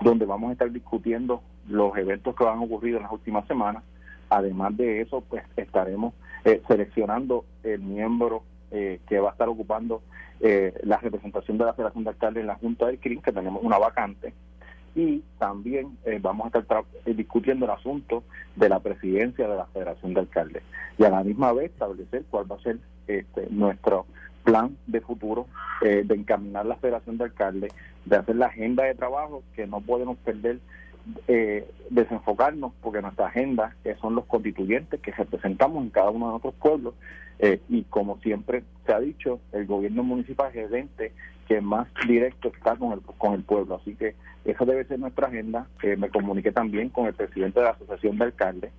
donde 0.00 0.26
vamos 0.26 0.50
a 0.50 0.52
estar 0.52 0.70
discutiendo 0.70 1.42
los 1.68 1.96
eventos 1.96 2.34
que 2.34 2.46
han 2.46 2.58
ocurrido 2.58 2.98
en 2.98 3.04
las 3.04 3.12
últimas 3.12 3.46
semanas. 3.46 3.82
Además 4.28 4.76
de 4.76 5.00
eso, 5.00 5.22
pues 5.22 5.42
estaremos 5.56 6.14
eh, 6.44 6.62
seleccionando 6.68 7.44
el 7.64 7.80
miembro 7.80 8.42
eh, 8.70 9.00
que 9.08 9.18
va 9.18 9.30
a 9.30 9.32
estar 9.32 9.48
ocupando 9.48 10.02
eh, 10.40 10.72
la 10.84 10.98
representación 10.98 11.58
de 11.58 11.64
la 11.64 11.74
Federación 11.74 12.04
de 12.04 12.10
Alcaldes 12.10 12.40
en 12.42 12.46
la 12.46 12.54
Junta 12.54 12.86
del 12.86 12.98
CRIM, 12.98 13.20
que 13.20 13.32
tenemos 13.32 13.62
una 13.62 13.78
vacante, 13.78 14.32
y 14.94 15.22
también 15.38 15.96
vamos 16.20 16.54
a 16.54 16.58
estar 16.58 16.84
discutiendo 17.04 17.66
el 17.66 17.72
asunto 17.72 18.24
de 18.56 18.68
la 18.68 18.80
presidencia 18.80 19.48
de 19.48 19.56
la 19.56 19.66
Federación 19.66 20.14
de 20.14 20.20
Alcaldes 20.20 20.62
y 20.98 21.04
a 21.04 21.10
la 21.10 21.22
misma 21.22 21.52
vez 21.52 21.70
establecer 21.70 22.24
cuál 22.30 22.50
va 22.50 22.56
a 22.56 22.60
ser 22.60 22.78
este, 23.06 23.46
nuestro 23.50 24.06
plan 24.44 24.76
de 24.86 25.00
futuro 25.00 25.46
de 25.80 26.14
encaminar 26.14 26.66
la 26.66 26.76
Federación 26.76 27.18
de 27.18 27.24
Alcaldes, 27.24 27.72
de 28.04 28.16
hacer 28.16 28.36
la 28.36 28.46
agenda 28.46 28.84
de 28.84 28.94
trabajo 28.94 29.42
que 29.54 29.66
no 29.66 29.80
podemos 29.80 30.16
perder 30.18 30.58
eh, 31.28 31.68
desenfocarnos 31.90 32.72
porque 32.82 33.02
nuestra 33.02 33.26
agenda 33.26 33.74
son 34.00 34.14
los 34.14 34.24
constituyentes 34.26 35.00
que 35.00 35.12
representamos 35.12 35.82
en 35.82 35.90
cada 35.90 36.10
uno 36.10 36.26
de 36.26 36.30
nuestros 36.32 36.54
pueblos 36.54 36.94
eh, 37.42 37.58
y 37.70 37.84
como 37.84 38.18
siempre 38.18 38.64
se 38.84 38.92
ha 38.92 39.00
dicho, 39.00 39.40
el 39.52 39.66
gobierno 39.66 40.02
municipal 40.02 40.50
es 40.54 40.70
el 40.70 40.74
ente 40.74 41.12
que 41.48 41.60
más 41.62 41.88
directo 42.06 42.52
está 42.54 42.76
con 42.76 42.92
el, 42.92 43.00
con 43.00 43.32
el 43.32 43.42
pueblo. 43.42 43.76
Así 43.76 43.94
que 43.94 44.14
esa 44.44 44.64
debe 44.66 44.84
ser 44.84 44.98
nuestra 44.98 45.28
agenda. 45.28 45.66
Eh, 45.82 45.96
me 45.96 46.10
comuniqué 46.10 46.52
también 46.52 46.90
con 46.90 47.06
el 47.06 47.14
presidente 47.14 47.60
de 47.60 47.64
la 47.64 47.72
Asociación 47.72 48.18
de 48.18 48.24
Alcaldes 48.26 48.72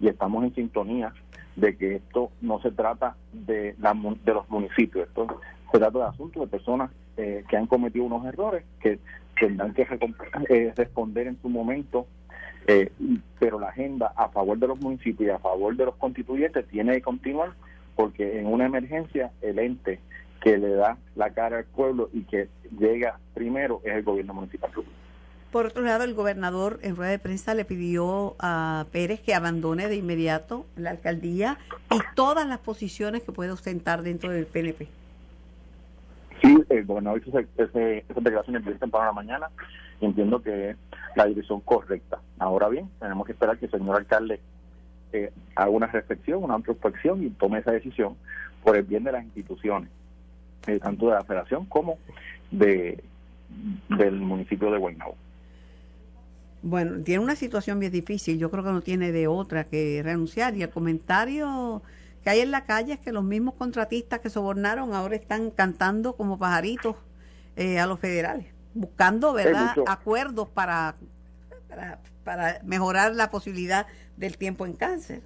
y 0.00 0.08
estamos 0.08 0.44
en 0.44 0.54
sintonía 0.54 1.12
de 1.54 1.76
que 1.76 1.96
esto 1.96 2.30
no 2.40 2.60
se 2.60 2.72
trata 2.72 3.16
de, 3.32 3.76
la, 3.78 3.94
de 4.24 4.34
los 4.34 4.48
municipios, 4.50 5.08
esto 5.08 5.40
se 5.72 5.78
trata 5.78 5.98
de 5.98 6.04
asuntos 6.04 6.42
de 6.42 6.46
personas 6.46 6.90
eh, 7.16 7.44
que 7.48 7.56
han 7.56 7.66
cometido 7.66 8.04
unos 8.04 8.24
errores 8.26 8.64
que 8.80 9.00
tendrán 9.38 9.74
que 9.74 9.86
eh, 10.48 10.72
responder 10.76 11.26
en 11.26 11.40
su 11.40 11.48
momento, 11.48 12.06
eh, 12.66 12.90
pero 13.38 13.58
la 13.58 13.68
agenda 13.68 14.12
a 14.16 14.28
favor 14.28 14.58
de 14.58 14.68
los 14.68 14.80
municipios 14.80 15.28
y 15.28 15.30
a 15.30 15.38
favor 15.38 15.76
de 15.76 15.86
los 15.86 15.96
constituyentes 15.96 16.66
tiene 16.68 16.94
que 16.94 17.02
continuar 17.02 17.52
porque 17.96 18.38
en 18.38 18.46
una 18.46 18.66
emergencia 18.66 19.32
el 19.42 19.58
ente 19.58 20.00
que 20.40 20.56
le 20.56 20.70
da 20.70 20.98
la 21.16 21.30
cara 21.30 21.58
al 21.58 21.64
pueblo 21.64 22.10
y 22.12 22.22
que 22.22 22.48
llega 22.78 23.18
primero 23.34 23.80
es 23.84 23.94
el 23.94 24.02
gobierno 24.04 24.34
municipal. 24.34 24.70
Por 25.50 25.66
otro 25.66 25.82
lado, 25.82 26.04
el 26.04 26.14
gobernador 26.14 26.78
en 26.82 26.94
rueda 26.94 27.10
de 27.10 27.18
prensa 27.18 27.54
le 27.54 27.64
pidió 27.64 28.36
a 28.38 28.84
Pérez 28.92 29.20
que 29.20 29.34
abandone 29.34 29.88
de 29.88 29.96
inmediato 29.96 30.66
la 30.76 30.90
alcaldía 30.90 31.58
y 31.90 31.98
todas 32.14 32.46
las 32.46 32.58
posiciones 32.58 33.22
que 33.22 33.32
puede 33.32 33.50
ostentar 33.50 34.02
dentro 34.02 34.30
del 34.30 34.46
PNP. 34.46 34.88
El 36.78 36.86
gobernador 36.86 37.22
hizo 37.26 37.38
ese, 37.38 38.04
esa 38.08 38.20
declaración 38.20 38.56
el 38.56 38.78
temprano 38.78 39.06
la 39.06 39.12
mañana 39.12 39.50
y 40.00 40.06
entiendo 40.06 40.42
que 40.42 40.70
es 40.70 40.76
la 41.16 41.26
dirección 41.26 41.60
correcta. 41.60 42.20
Ahora 42.38 42.68
bien, 42.68 42.88
tenemos 43.00 43.26
que 43.26 43.32
esperar 43.32 43.58
que 43.58 43.66
el 43.66 43.70
señor 43.70 43.96
alcalde 43.96 44.40
eh, 45.12 45.32
haga 45.54 45.70
una 45.70 45.86
reflexión, 45.86 46.44
una 46.44 46.56
introspección 46.56 47.22
y 47.24 47.30
tome 47.30 47.58
esa 47.58 47.72
decisión 47.72 48.16
por 48.62 48.76
el 48.76 48.82
bien 48.82 49.04
de 49.04 49.12
las 49.12 49.24
instituciones, 49.24 49.90
eh, 50.66 50.78
tanto 50.78 51.08
de 51.08 51.14
la 51.14 51.24
federación 51.24 51.66
como 51.66 51.98
de 52.50 53.02
del 53.88 54.16
municipio 54.20 54.70
de 54.70 54.78
Guaynabo. 54.78 55.16
Bueno, 56.62 57.02
tiene 57.04 57.22
una 57.22 57.36
situación 57.36 57.78
bien 57.78 57.92
difícil, 57.92 58.38
yo 58.38 58.50
creo 58.50 58.64
que 58.64 58.70
no 58.70 58.82
tiene 58.82 59.12
de 59.12 59.28
otra 59.28 59.64
que 59.64 60.02
renunciar 60.02 60.56
y 60.56 60.62
el 60.62 60.70
comentario 60.70 61.82
que 62.22 62.30
hay 62.30 62.40
en 62.40 62.50
la 62.50 62.64
calle 62.64 62.94
es 62.94 62.98
que 62.98 63.12
los 63.12 63.24
mismos 63.24 63.54
contratistas 63.54 64.20
que 64.20 64.30
sobornaron 64.30 64.94
ahora 64.94 65.16
están 65.16 65.50
cantando 65.50 66.14
como 66.14 66.38
pajaritos 66.38 66.96
eh, 67.56 67.78
a 67.78 67.86
los 67.86 68.00
federales, 68.00 68.46
buscando 68.74 69.32
verdad 69.32 69.74
acuerdos 69.86 70.48
para, 70.48 70.96
para, 72.24 72.60
mejorar 72.64 73.14
la 73.14 73.30
posibilidad 73.30 73.86
del 74.16 74.36
tiempo 74.36 74.66
en 74.66 74.74
cáncer. 74.74 75.22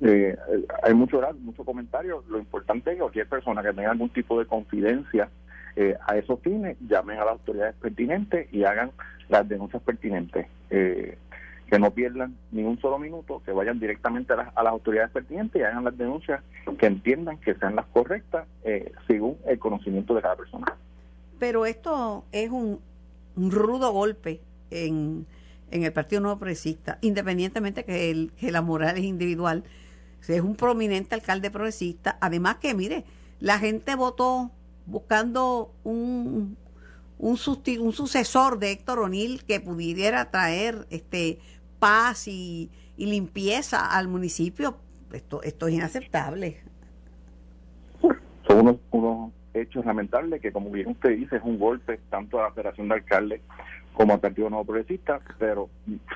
Eh, 0.00 0.36
hay 0.82 0.94
mucho 0.94 1.20
mucho 1.40 1.64
comentario. 1.64 2.24
Lo 2.28 2.38
importante 2.38 2.90
es 2.90 2.96
que 2.96 3.00
cualquier 3.00 3.28
persona 3.28 3.62
que 3.62 3.72
tenga 3.72 3.90
algún 3.90 4.10
tipo 4.10 4.38
de 4.38 4.46
confidencia 4.46 5.28
eh, 5.74 5.96
a 6.06 6.16
esos 6.16 6.40
fines 6.40 6.76
llamen 6.86 7.18
a 7.18 7.24
las 7.24 7.32
autoridades 7.32 7.74
pertinentes 7.76 8.52
y 8.52 8.64
hagan 8.64 8.90
las 9.28 9.48
denuncias 9.48 9.82
pertinentes. 9.82 10.46
Eh, 10.70 11.16
que 11.72 11.78
no 11.78 11.90
pierdan 11.90 12.36
ni 12.50 12.64
un 12.64 12.78
solo 12.82 12.98
minuto, 12.98 13.40
que 13.46 13.50
vayan 13.50 13.80
directamente 13.80 14.34
a 14.34 14.36
las, 14.36 14.54
autoridades 14.54 15.10
pertinentes 15.10 15.58
y 15.58 15.64
hagan 15.64 15.84
las 15.84 15.96
denuncias 15.96 16.42
que 16.78 16.84
entiendan 16.84 17.38
que 17.38 17.54
sean 17.54 17.76
las 17.76 17.86
correctas 17.86 18.46
eh, 18.62 18.92
según 19.06 19.38
el 19.46 19.58
conocimiento 19.58 20.14
de 20.14 20.20
cada 20.20 20.36
persona. 20.36 20.66
Pero 21.38 21.64
esto 21.64 22.26
es 22.30 22.50
un, 22.50 22.78
rudo 23.36 23.90
golpe 23.90 24.42
en, 24.70 25.24
en, 25.70 25.82
el 25.82 25.94
Partido 25.94 26.20
Nuevo 26.20 26.40
Progresista, 26.40 26.98
independientemente 27.00 27.86
que, 27.86 28.10
el, 28.10 28.32
que 28.32 28.52
la 28.52 28.60
moral 28.60 28.98
es 28.98 29.04
individual. 29.04 29.64
Es 30.28 30.42
un 30.42 30.56
prominente 30.56 31.14
alcalde 31.14 31.50
progresista. 31.50 32.18
Además 32.20 32.56
que, 32.56 32.74
mire, 32.74 33.06
la 33.40 33.58
gente 33.58 33.94
votó 33.94 34.50
buscando 34.84 35.72
un, 35.84 36.58
un, 37.18 37.30
un 37.30 37.92
sucesor 37.94 38.58
de 38.58 38.72
Héctor 38.72 38.98
O'Neill 38.98 39.42
que 39.44 39.58
pudiera 39.58 40.30
traer 40.30 40.86
este 40.90 41.38
paz 41.82 42.28
y, 42.28 42.70
limpieza 42.96 43.98
al 43.98 44.06
municipio, 44.06 44.76
esto, 45.12 45.42
esto 45.42 45.66
es 45.66 45.74
inaceptable. 45.74 46.60
Son 48.46 48.60
unos, 48.60 48.76
unos 48.92 49.32
hechos 49.52 49.84
lamentables 49.84 50.40
que, 50.40 50.52
como 50.52 50.70
bien 50.70 50.90
usted 50.90 51.16
dice, 51.16 51.36
es 51.36 51.42
un 51.42 51.58
golpe 51.58 51.98
tanto 52.08 52.38
a 52.38 52.44
la 52.44 52.52
Federación 52.52 52.86
de 52.88 52.94
Alcaldes 52.94 53.40
como 53.94 54.12
al 54.12 54.20
Partido 54.20 54.48
Nuevo 54.48 54.66
Progresista, 54.66 55.20
pero 55.40 55.68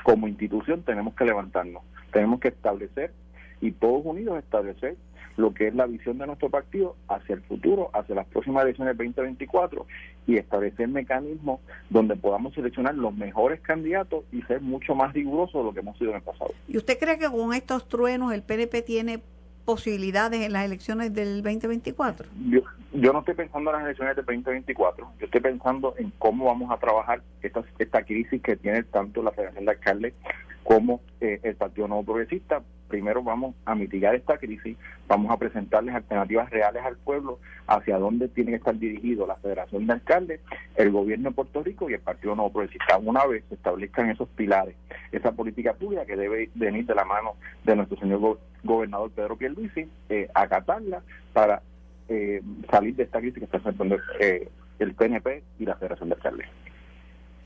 como 0.05 0.29
institución 0.29 0.83
tenemos 0.83 1.15
que 1.15 1.25
levantarnos, 1.25 1.83
tenemos 2.13 2.39
que 2.39 2.49
establecer 2.49 3.13
y 3.61 3.73
todos 3.73 4.05
unidos 4.05 4.39
establecer 4.39 4.97
lo 5.37 5.53
que 5.53 5.69
es 5.69 5.75
la 5.75 5.87
visión 5.87 6.19
de 6.19 6.27
nuestro 6.27 6.51
partido 6.51 6.97
hacia 7.09 7.35
el 7.35 7.43
futuro, 7.43 7.91
hacia 7.93 8.15
las 8.15 8.27
próximas 8.27 8.65
elecciones 8.65 8.97
2024 8.97 9.87
y 10.27 10.37
establecer 10.37 10.89
mecanismos 10.89 11.61
donde 11.91 12.17
podamos 12.17 12.55
seleccionar 12.55 12.95
los 12.95 13.15
mejores 13.15 13.61
candidatos 13.61 14.25
y 14.33 14.43
ser 14.43 14.61
mucho 14.61 14.95
más 14.95 15.13
rigurosos 15.13 15.61
de 15.61 15.65
lo 15.65 15.75
que 15.75 15.81
hemos 15.81 15.99
sido 15.99 16.11
en 16.11 16.17
el 16.17 16.23
pasado. 16.23 16.53
¿Y 16.69 16.77
usted 16.77 16.99
cree 16.99 17.19
que 17.19 17.29
con 17.29 17.53
estos 17.53 17.89
truenos 17.89 18.33
el 18.33 18.43
PNP 18.43 18.83
tiene 18.83 19.21
posibilidades 19.65 20.41
en 20.41 20.53
las 20.53 20.65
elecciones 20.65 21.13
del 21.13 21.43
2024? 21.43 22.29
Yo, 22.49 22.61
yo 22.93 23.13
no 23.13 23.19
estoy 23.19 23.35
pensando 23.35 23.71
en 23.71 23.77
las 23.77 23.85
elecciones 23.85 24.17
del 24.17 24.25
2024, 24.25 25.13
yo 25.19 25.25
estoy 25.27 25.41
pensando 25.41 25.95
en 25.99 26.13
cómo 26.19 26.47
vamos 26.47 26.71
a 26.71 26.79
trabajar 26.79 27.21
esta, 27.43 27.63
esta 27.79 28.03
crisis 28.05 28.41
que 28.41 28.57
tiene 28.57 28.85
tanto 28.85 29.23
la 29.23 29.33
Federación 29.33 29.67
de 29.67 29.71
Alcaldes 29.73 30.15
como 30.63 31.01
eh, 31.21 31.41
el 31.43 31.57
Partido 31.57 31.89
Nuevo 31.89 32.05
Progresista 32.05 32.63
primero 32.89 33.23
vamos 33.23 33.55
a 33.65 33.75
mitigar 33.75 34.15
esta 34.15 34.39
crisis, 34.39 34.77
vamos 35.09 35.31
a 35.31 35.37
presentarles 35.37 35.95
alternativas 35.95 36.51
reales 36.51 36.83
al 36.85 36.97
pueblo 36.97 37.39
hacia 37.67 37.99
dónde 37.99 38.29
tiene 38.29 38.53
que 38.53 38.57
estar 38.59 38.77
dirigido 38.79 39.27
la 39.27 39.37
Federación 39.37 39.87
de 39.87 39.93
Alcaldes, 39.95 40.41
el 40.77 40.91
gobierno 40.91 41.31
de 41.31 41.35
Puerto 41.35 41.63
Rico 41.63 41.91
y 41.91 41.95
el 41.95 42.01
Partido 42.01 42.35
Nuevo 42.35 42.53
Progresista. 42.53 42.99
Una 42.99 43.27
vez 43.27 43.45
se 43.49 43.55
establezcan 43.55 44.11
esos 44.11 44.29
pilares, 44.31 44.77
esa 45.13 45.33
política 45.33 45.75
pública 45.75 46.07
que 46.07 46.17
debe 46.17 46.51
venir 46.55 46.87
de 46.87 46.95
la 46.95 47.05
mano 47.05 47.35
de 47.65 47.77
nuestro 47.77 47.99
señor 47.99 48.39
gobernador 48.63 49.11
Pedro 49.11 49.37
Pierluisi, 49.37 49.89
eh, 50.09 50.29
acatarla 50.35 51.03
para 51.33 51.63
eh, 52.09 52.41
salir 52.71 52.95
de 52.95 53.05
esta 53.05 53.21
crisis 53.21 53.39
que 53.39 53.45
está 53.45 53.57
enfrentando 53.59 53.99
eh, 54.21 54.49
el 54.79 54.95
PNP 54.95 55.43
y 55.59 55.65
la 55.65 55.77
Federación 55.77 56.09
de 56.09 56.15
Alcaldes. 56.15 56.49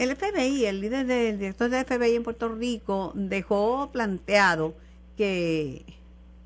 El 0.01 0.17
FBI, 0.17 0.65
el 0.65 0.81
líder 0.81 1.07
del 1.07 1.39
director 1.39 1.69
del 1.69 1.85
FBI 1.85 2.17
en 2.17 2.23
Puerto 2.23 2.49
Rico, 2.49 3.13
dejó 3.15 3.91
planteado 3.93 4.75
que, 5.17 5.85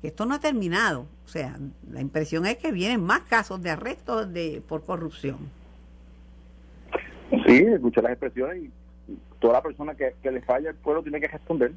esto 0.03 0.25
no 0.25 0.35
ha 0.35 0.39
terminado. 0.39 1.07
O 1.25 1.27
sea, 1.27 1.57
la 1.91 2.01
impresión 2.01 2.45
es 2.45 2.57
que 2.57 2.71
vienen 2.71 3.03
más 3.03 3.21
casos 3.21 3.61
de 3.61 3.71
arrestos 3.71 4.31
de, 4.31 4.61
por 4.67 4.83
corrupción. 4.85 5.37
Sí, 7.45 7.57
escuché 7.57 8.01
las 8.01 8.11
expresiones 8.11 8.63
y 8.63 8.71
toda 9.39 9.53
la 9.53 9.61
persona 9.63 9.95
que, 9.95 10.13
le 10.23 10.41
falla 10.41 10.69
al 10.69 10.75
pueblo 10.75 11.01
tiene 11.01 11.19
que 11.19 11.27
responder. 11.27 11.73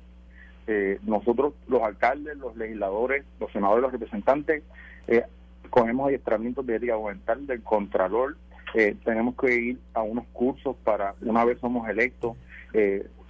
Eh, 0.66 0.98
nosotros, 1.04 1.54
los 1.66 1.82
alcaldes, 1.82 2.36
los 2.36 2.54
legisladores, 2.56 3.24
los 3.40 3.50
senadores, 3.52 3.82
los 3.82 3.92
representantes, 3.92 4.62
eh, 5.06 5.24
cogemos 5.70 6.08
adiestramientos 6.08 6.66
de 6.66 6.76
ética 6.76 6.96
gubernamental 6.96 7.46
del 7.46 7.62
Contralor. 7.62 8.36
Eh, 8.74 8.94
tenemos 9.02 9.34
que 9.34 9.54
ir 9.54 9.78
a 9.94 10.02
unos 10.02 10.26
cursos 10.34 10.76
para, 10.84 11.14
una 11.22 11.44
vez 11.44 11.58
somos 11.58 11.88
electos, 11.88 12.36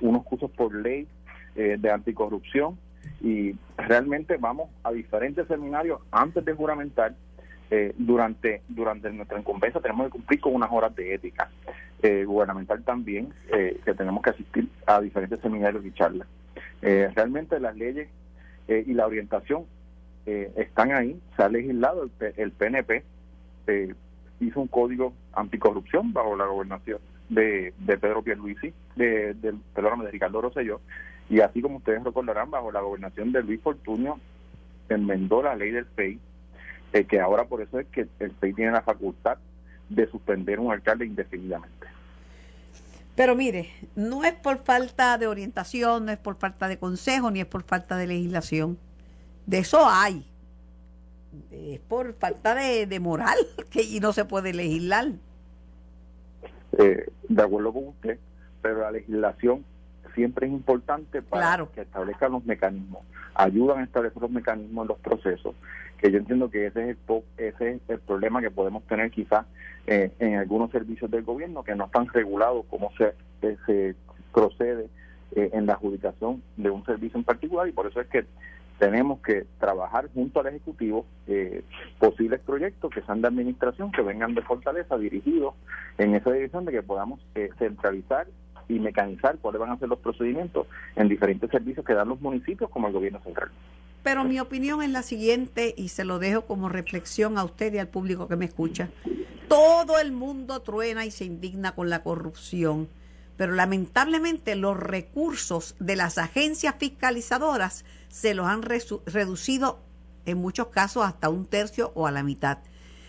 unos 0.00 0.25
cursos 0.25 0.50
por 0.50 0.75
ley 0.75 1.07
de 1.55 1.91
anticorrupción 1.91 2.77
y 3.21 3.57
realmente 3.77 4.37
vamos 4.37 4.71
a 4.83 4.93
diferentes 4.93 5.47
seminarios 5.49 6.00
antes 6.11 6.45
de 6.45 6.55
juramentar. 6.55 7.15
Eh, 7.71 7.93
durante 7.99 8.62
durante 8.67 9.11
nuestra 9.11 9.38
incumbencia 9.38 9.79
tenemos 9.83 10.07
que 10.07 10.12
cumplir 10.12 10.41
con 10.41 10.55
unas 10.55 10.73
horas 10.73 10.97
de 10.97 11.12
ética 11.12 11.50
eh, 12.03 12.25
gubernamental 12.25 12.83
también, 12.83 13.35
eh, 13.53 13.79
que 13.85 13.93
tenemos 13.93 14.23
que 14.23 14.31
asistir 14.31 14.71
a 14.87 15.03
diferentes 15.03 15.38
seminarios 15.41 15.85
y 15.85 15.93
charlas. 15.93 16.27
realmente 16.81 17.61
las 17.61 17.77
leyes 17.77 18.09
y 18.69 18.95
la 18.95 19.07
orientación 19.07 19.65
están 20.25 20.93
ahí, 20.93 21.21
se 21.37 21.43
ha 21.43 21.49
legislado, 21.49 22.05
el, 22.05 22.35
el 22.37 22.53
PNP 22.53 23.03
hizo 24.41 24.61
un 24.61 24.69
código 24.69 25.12
anticorrupción 25.35 26.12
bajo 26.12 26.37
la 26.37 26.47
gobernación 26.47 27.00
de, 27.29 27.75
de 27.79 27.99
Pedro 27.99 28.23
Pierluisi, 28.23 28.73
de, 28.97 29.35
de, 29.35 29.55
perdóname, 29.75 30.05
de 30.07 30.11
Ricardo 30.11 30.41
Rosselló, 30.41 30.81
y 31.30 31.40
así 31.40 31.61
como 31.61 31.78
ustedes 31.78 32.02
recordarán, 32.02 32.50
bajo 32.50 32.73
la 32.73 32.80
gobernación 32.80 33.32
de 33.32 33.42
Luis 33.42 33.61
Fortunio, 33.61 34.18
se 34.87 34.94
enmendó 34.94 35.42
la 35.42 35.54
ley 35.54 35.70
del 35.70 35.87
FEI, 35.87 36.18
eh, 36.92 37.04
que 37.04 37.20
ahora 37.20 37.44
por 37.44 37.61
eso 37.61 37.78
es 37.78 37.87
que 37.88 38.08
el 38.18 38.30
FEI 38.32 38.54
tiene 38.54 38.73
la 38.73 38.82
facultad 38.82 39.37
de 39.88 40.06
suspender 40.11 40.58
un 40.58 40.73
alcalde 40.73 41.06
indefinidamente. 41.06 41.87
Pero 43.14 43.35
mire, 43.35 43.70
no 43.97 44.25
es 44.25 44.32
por 44.35 44.58
falta 44.58 45.18
de 45.18 45.26
orientación, 45.26 46.06
no 46.06 46.12
es 46.12 46.18
por 46.18 46.37
falta 46.37 46.68
de 46.68 46.78
consejo, 46.78 47.30
ni 47.30 47.40
es 47.40 47.47
por 47.47 47.64
falta 47.64 47.97
de 47.97 48.06
legislación. 48.06 48.78
De 49.44 49.58
eso 49.58 49.87
hay. 49.87 50.25
Es 51.50 51.80
por 51.80 52.14
falta 52.14 52.54
de, 52.54 52.87
de 52.87 53.00
moral 53.00 53.37
que 53.70 53.82
y 53.82 54.00
no 54.00 54.12
se 54.12 54.25
puede 54.25 54.54
legislar. 54.54 55.08
Eh, 56.78 57.11
de 57.28 57.42
acuerdo 57.42 57.73
con 57.73 57.88
usted, 57.88 58.18
pero 58.62 58.82
la 58.82 58.92
legislación 58.92 59.64
siempre 60.15 60.47
es 60.47 60.53
importante 60.53 61.23
para 61.23 61.67
que 61.75 61.83
establezcan 61.83 62.33
los 62.33 62.45
mecanismos, 62.45 63.03
ayudan 63.35 63.81
a 63.81 63.85
establecer 63.85 64.21
los 64.21 64.31
mecanismos 64.31 64.85
en 64.85 64.88
los 64.88 64.99
procesos, 64.99 65.55
que 65.99 66.11
yo 66.11 66.19
entiendo 66.19 66.50
que 66.50 66.67
ese 66.67 66.91
es 66.91 66.97
el, 67.09 67.23
ese 67.37 67.71
es 67.75 67.81
el 67.88 68.00
problema 68.00 68.41
que 68.41 68.50
podemos 68.50 68.85
tener 68.85 69.11
quizás 69.11 69.47
eh, 69.87 70.12
en 70.19 70.37
algunos 70.37 70.71
servicios 70.71 71.11
del 71.11 71.23
gobierno 71.23 71.62
que 71.62 71.75
no 71.75 71.87
están 71.87 72.09
regulados 72.09 72.67
cómo 72.69 72.91
se, 72.97 73.15
eh, 73.43 73.57
se 73.67 73.95
procede 74.33 74.88
en 75.33 75.67
la 75.67 75.75
adjudicación 75.75 76.43
de 76.57 76.71
un 76.71 76.85
servicio 76.87 77.19
en 77.19 77.25
particular 77.25 77.69
y 77.69 77.73
por 77.73 77.87
eso 77.87 78.00
es 78.00 78.09
que 78.09 78.25
tenemos 78.79 79.21
que 79.21 79.45
trabajar 79.59 80.09
junto 80.15 80.41
al 80.41 80.47
Ejecutivo 80.47 81.05
eh, 81.27 81.62
posibles 81.99 82.41
proyectos 82.41 82.91
que 82.93 83.03
sean 83.03 83.21
de 83.21 83.29
administración, 83.29 83.91
que 83.93 84.03
vengan 84.03 84.35
de 84.35 84.43
Fortaleza, 84.43 84.97
dirigidos 84.97 85.55
en 85.99 86.15
esa 86.15 86.31
dirección 86.31 86.65
de 86.65 86.73
que 86.73 86.83
podamos 86.83 87.21
eh, 87.35 87.50
centralizar 87.59 88.29
y 88.69 88.79
mecanizar 88.79 89.39
cuáles 89.39 89.61
van 89.61 89.71
a 89.71 89.79
ser 89.79 89.89
los 89.89 89.99
procedimientos 89.99 90.67
en 90.97 91.09
diferentes 91.09 91.51
servicios 91.51 91.85
que 91.85 91.95
dan 91.95 92.09
los 92.09 92.21
municipios 92.21 92.71
como 92.71 92.89
el 92.89 92.93
gobierno 92.93 93.21
central. 93.23 93.51
Pero 94.03 94.25
mi 94.25 94.41
opinión 94.41 94.83
es 94.83 94.91
la 94.91 95.03
siguiente 95.03 95.75
y 95.77 95.89
se 95.89 96.05
lo 96.05 96.19
dejo 96.19 96.43
como 96.43 96.69
reflexión 96.69 97.39
a 97.39 97.45
usted 97.45 97.75
y 97.75 97.79
al 97.79 97.89
público 97.89 98.29
que 98.29 98.37
me 98.37 98.45
escucha. 98.45 98.91
Todo 99.49 99.99
el 99.99 100.13
mundo 100.13 100.61
truena 100.61 101.05
y 101.05 101.11
se 101.11 101.25
indigna 101.25 101.75
con 101.75 101.91
la 101.91 102.03
corrupción, 102.03 102.89
pero 103.37 103.53
lamentablemente 103.53 104.57
los 104.57 104.77
recursos 104.77 105.75
de 105.79 105.97
las 105.97 106.19
agencias 106.19 106.75
fiscalizadoras 106.79 107.85
se 108.09 108.35
los 108.35 108.47
han 108.47 108.63
reducido 108.63 109.81
en 110.27 110.39
muchos 110.39 110.69
casos 110.69 111.05
hasta 111.05 111.31
un 111.31 111.47
tercio 111.47 111.93
o 111.95 112.07
a 112.07 112.11
la 112.11 112.23
mitad. 112.23 112.59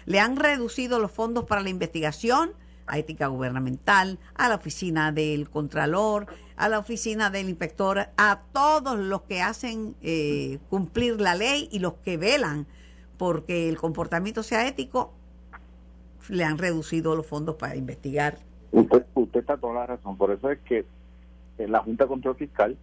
Le 0.06 0.20
han 0.20 0.38
reducido 0.38 1.00
los 1.00 1.12
fondos 1.12 1.46
para 1.46 1.62
la 1.62 1.70
investigación, 1.70 2.52
a 2.90 2.98
ética 2.98 3.28
gubernamental, 3.28 4.20
a 4.36 4.50
la 4.50 4.56
oficina 4.56 5.12
del 5.12 5.50
Contralor, 5.50 6.28
a 6.58 6.68
la 6.70 6.80
oficina 6.80 7.30
del 7.30 7.50
inspector, 7.50 8.10
a 8.18 8.42
todos 8.52 9.00
los 9.00 9.22
que 9.22 9.42
hacen 9.42 9.96
eh, 10.02 10.60
cumplir 10.70 11.22
la 11.22 11.36
ley 11.36 11.70
y 11.72 11.80
los 11.80 11.94
que 11.94 12.18
velan 12.18 12.68
porque 13.18 13.70
el 13.70 13.78
comportamiento 13.78 14.44
sea 14.44 14.68
ético, 14.68 15.14
le 16.30 16.44
han 16.44 16.58
reducido 16.58 17.16
los 17.16 17.28
fondos 17.28 17.56
para 17.56 17.76
investigar. 17.76 18.38
Usted, 18.72 19.06
usted 19.14 19.42
está 19.42 19.58
toda 19.58 19.74
la 19.74 19.86
razón, 19.88 20.18
por 20.18 20.32
eso 20.32 20.50
es 20.50 20.60
que 20.60 20.86
la 21.58 21.80
Junta 21.80 22.06
de 22.06 22.08
Control 22.08 22.36
Fiscal 22.36 22.78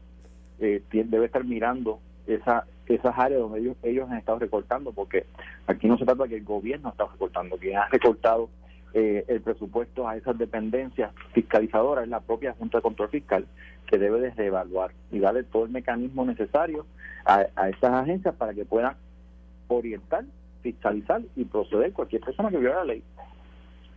eh, 0.58 0.82
debe 0.90 1.26
estar 1.26 1.44
mirando 1.44 2.00
esa, 2.26 2.66
esas 2.86 3.18
áreas 3.18 3.40
donde 3.40 3.60
ellos, 3.60 3.76
ellos 3.82 4.10
han 4.10 4.18
estado 4.18 4.38
recortando, 4.38 4.92
porque 4.92 5.26
aquí 5.66 5.86
no 5.86 5.96
se 5.98 6.04
trata 6.04 6.24
de 6.24 6.30
que 6.30 6.36
el 6.36 6.44
gobierno 6.44 6.90
está 6.90 7.06
recortando, 7.06 7.56
quien 7.56 7.76
ha 7.76 7.88
recortado 7.88 8.48
eh, 8.94 9.24
el 9.28 9.40
presupuesto 9.40 10.08
a 10.08 10.16
esas 10.16 10.38
dependencias 10.38 11.12
fiscalizadoras 11.32 12.04
es 12.04 12.10
la 12.10 12.20
propia 12.20 12.54
Junta 12.58 12.78
de 12.78 12.82
Control 12.82 13.10
Fiscal, 13.10 13.46
que 13.86 13.98
debe 13.98 14.20
de 14.20 14.30
reevaluar 14.30 14.92
y 15.10 15.18
darle 15.18 15.44
todo 15.44 15.64
el 15.64 15.70
mecanismo 15.70 16.24
necesario 16.24 16.86
a, 17.24 17.46
a 17.54 17.68
esas 17.68 17.92
agencias 17.92 18.34
para 18.34 18.54
que 18.54 18.64
puedan 18.64 18.96
orientar, 19.68 20.24
fiscalizar 20.62 21.22
y 21.34 21.44
proceder 21.44 21.92
cualquier 21.92 22.22
persona 22.22 22.50
que 22.50 22.58
viola 22.58 22.76
la 22.76 22.84
ley. 22.84 23.02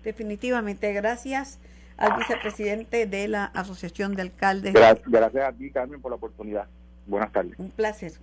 Definitivamente, 0.03 0.91
gracias 0.93 1.59
al 1.97 2.17
vicepresidente 2.17 3.05
de 3.05 3.27
la 3.27 3.45
Asociación 3.45 4.15
de 4.15 4.21
Alcaldes. 4.23 4.73
Gracias, 4.73 5.43
a 5.43 5.51
ti, 5.51 5.69
Carmen, 5.71 6.01
por 6.01 6.11
la 6.11 6.15
oportunidad. 6.15 6.65
Buenas 7.05 7.31
tardes. 7.31 7.59
Un 7.59 7.69
placer. 7.71 8.13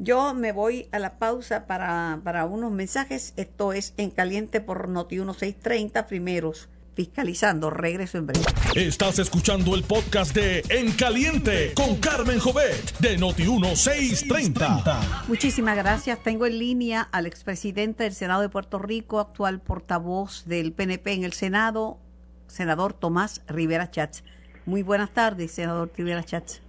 Yo 0.00 0.32
me 0.32 0.52
voy 0.52 0.88
a 0.92 1.00
la 1.00 1.18
pausa 1.18 1.66
para, 1.66 2.20
para 2.22 2.44
unos 2.44 2.70
mensajes. 2.70 3.34
Esto 3.36 3.72
es 3.72 3.94
En 3.96 4.10
Caliente 4.10 4.60
por 4.60 4.88
Noti 4.88 5.16
1630, 5.16 6.06
primeros 6.06 6.68
fiscalizando. 6.94 7.68
Regreso 7.70 8.16
en 8.18 8.26
breve. 8.28 8.44
Estás 8.76 9.18
escuchando 9.18 9.74
el 9.74 9.82
podcast 9.82 10.32
de 10.36 10.62
En 10.68 10.92
Caliente 10.92 11.72
con 11.74 11.96
Carmen 11.96 12.38
Jovet 12.38 12.96
de 13.00 13.18
Noti 13.18 13.42
1630. 13.42 15.24
Muchísimas 15.26 15.76
gracias. 15.76 16.22
Tengo 16.22 16.46
en 16.46 16.60
línea 16.60 17.08
al 17.10 17.26
expresidente 17.26 18.04
del 18.04 18.14
Senado 18.14 18.42
de 18.42 18.48
Puerto 18.48 18.78
Rico, 18.78 19.18
actual 19.18 19.60
portavoz 19.60 20.44
del 20.46 20.72
PNP 20.72 21.12
en 21.12 21.24
el 21.24 21.32
Senado, 21.32 21.98
senador 22.46 22.92
Tomás 22.92 23.42
Rivera 23.48 23.90
Chats. 23.90 24.22
Muy 24.64 24.84
buenas 24.84 25.10
tardes, 25.10 25.50
senador 25.50 25.90
Rivera 25.96 26.22
Chats. 26.22 26.62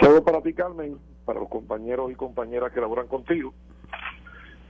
Saludos 0.00 0.22
para 0.24 0.42
ti, 0.42 0.52
Carmen, 0.52 0.98
para 1.28 1.40
los 1.40 1.50
compañeros 1.50 2.10
y 2.10 2.14
compañeras 2.14 2.72
que 2.72 2.80
laboran 2.80 3.06
contigo. 3.06 3.52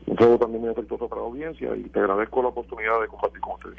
Un 0.07 0.17
también 0.41 0.61
muy 0.61 0.71
afectuoso 0.71 1.09
para 1.09 1.21
la 1.21 1.29
audiencia 1.29 1.77
y 1.77 1.85
te 1.85 2.01
agradezco 2.01 2.43
la 2.43 2.49
oportunidad 2.49 3.01
de 3.01 3.07
compartir 3.07 3.41
con 3.41 3.53
ustedes. 3.53 3.77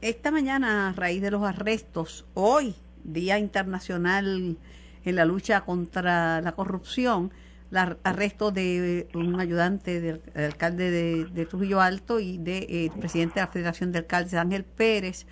Esta 0.00 0.30
mañana, 0.30 0.90
a 0.90 0.92
raíz 0.92 1.20
de 1.20 1.32
los 1.32 1.42
arrestos, 1.42 2.24
hoy, 2.34 2.76
Día 3.02 3.40
Internacional 3.40 4.56
en 5.04 5.16
la 5.16 5.24
lucha 5.24 5.62
contra 5.62 6.40
la 6.40 6.52
corrupción, 6.52 7.32
el 7.72 7.96
arresto 8.04 8.52
de 8.52 9.08
un 9.14 9.40
ayudante 9.40 10.00
del, 10.00 10.22
alcalde 10.36 10.92
de, 11.24 11.46
Trujillo 11.46 11.80
Alto 11.80 12.20
y 12.20 12.38
del 12.38 12.44
de, 12.44 12.84
eh, 12.84 12.90
presidente 12.96 13.40
de 13.40 13.40
la 13.40 13.48
Federación 13.48 13.90
de 13.90 13.98
Alcaldes, 13.98 14.34
Ángel 14.34 14.62
Pérez. 14.62 15.26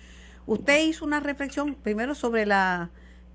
Usted 0.45 0.83
hizo 0.83 1.05
una 1.05 1.21
reflexión 1.21 1.75
primero 1.75 2.13
sobre 2.13 2.45
la 2.45 2.89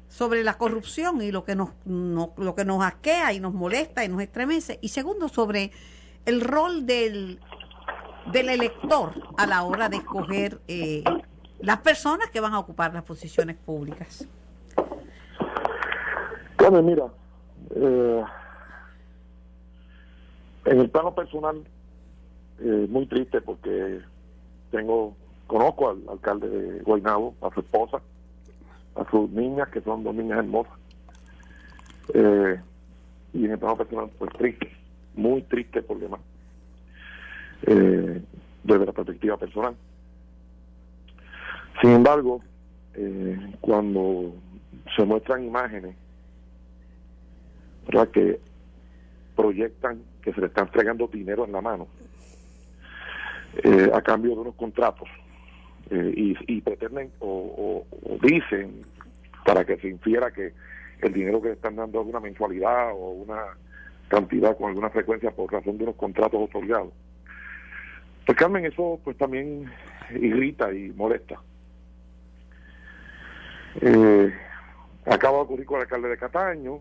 sobre 0.09 0.45
la 0.45 0.57
corrupción 0.59 1.21
y 1.23 1.33
lo 1.33 1.45
que 1.45 1.57
nos, 1.57 1.71
lo 1.85 2.55
que 2.55 2.65
nos 2.65 2.85
asquea 2.85 3.33
y 3.33 3.41
nos 3.41 3.55
molesta 3.55 4.05
y 4.05 4.09
nos 4.09 4.23
estremece 4.23 4.79
y 4.81 4.89
segundo 4.89 5.29
sobre 5.29 5.73
el 6.25 6.41
rol 6.41 6.87
del 6.87 7.41
del 8.33 8.51
elector 8.51 9.13
a 9.37 9.47
la 9.47 9.63
hora 9.63 9.89
de 9.89 9.97
escoger 9.97 10.61
eh, 10.69 11.05
las 11.61 11.79
personas 11.79 12.31
que 12.31 12.41
van 12.41 12.55
a 12.55 12.59
ocupar 12.59 12.93
las 12.93 13.05
posiciones 13.05 13.57
públicas. 13.57 14.27
Bueno, 16.59 16.83
mira, 16.83 17.05
eh, 17.75 18.25
en 20.65 20.81
el 20.81 20.91
plano 20.91 21.15
personal, 21.15 21.63
eh, 22.59 22.87
muy 22.89 23.07
triste 23.07 23.41
porque 23.41 24.01
tengo, 24.71 25.15
conozco 25.47 25.91
al 25.91 26.03
alcalde 26.09 26.49
de 26.49 26.83
Guaynabo, 26.83 27.35
a 27.41 27.51
su 27.55 27.61
esposa, 27.61 28.01
a 28.97 29.11
sus 29.11 29.31
niñas, 29.31 29.69
que 29.69 29.81
son 29.81 30.05
dos 30.05 30.15
niñas 30.15 30.39
hermosas. 30.39 30.73
Eh, 32.15 32.61
y 33.33 33.45
en 33.45 33.51
el 33.51 33.59
plano 33.59 33.77
personal, 33.77 34.11
pues 34.19 34.33
triste, 34.35 34.71
muy 35.15 35.43
triste 35.43 35.83
por 35.83 35.99
demás, 35.99 36.21
eh, 37.67 38.23
desde 38.63 38.87
la 38.87 38.93
perspectiva 38.93 39.37
personal. 39.37 39.77
Sin 41.81 41.91
embargo, 41.91 42.41
eh, 42.95 43.55
cuando 43.61 44.35
se 44.97 45.05
muestran 45.05 45.45
imágenes 45.45 45.95
¿verdad? 47.87 48.09
que 48.09 48.41
proyectan 49.35 50.01
que 50.23 50.33
se 50.33 50.41
le 50.41 50.47
están 50.47 50.67
entregando 50.67 51.07
dinero 51.07 51.45
en 51.45 51.53
la 51.53 51.61
mano 51.61 51.89
eh, 53.63 53.91
a 53.93 54.01
cambio 54.01 54.33
de 54.33 54.41
unos 54.41 54.55
contratos 54.55 55.09
eh, 55.91 56.35
y, 56.47 56.61
pretenden 56.63 57.13
o, 57.21 57.85
dicen 58.21 58.83
para 59.45 59.65
que 59.65 59.77
se 59.77 59.89
infiera 59.89 60.33
que 60.33 60.53
el 61.01 61.13
dinero 61.13 61.41
que 61.41 61.49
le 61.49 61.55
están 61.55 61.77
dando 61.77 62.01
es 62.01 62.09
una 62.09 62.19
mensualidad 62.19 62.91
o 62.93 63.11
una 63.11 63.57
cantidad 64.09 64.57
con 64.57 64.71
alguna 64.71 64.91
frecuencia 64.91 65.31
por 65.31 65.53
razón 65.53 65.79
de 65.79 65.85
unos 65.85 65.97
contratos 65.97 66.41
otorgados. 66.43 66.93
Pues 68.25 68.37
Carmen, 68.37 68.67
eso 68.67 69.01
pues 69.05 69.17
también 69.17 69.71
irrita 70.11 70.73
y 70.73 70.91
molesta. 70.91 71.41
Eh, 73.81 74.33
acaba 75.05 75.37
de 75.39 75.43
ocurrir 75.45 75.67
con 75.67 75.77
el 75.77 75.83
alcalde 75.83 76.09
de 76.09 76.17
Cataño, 76.17 76.81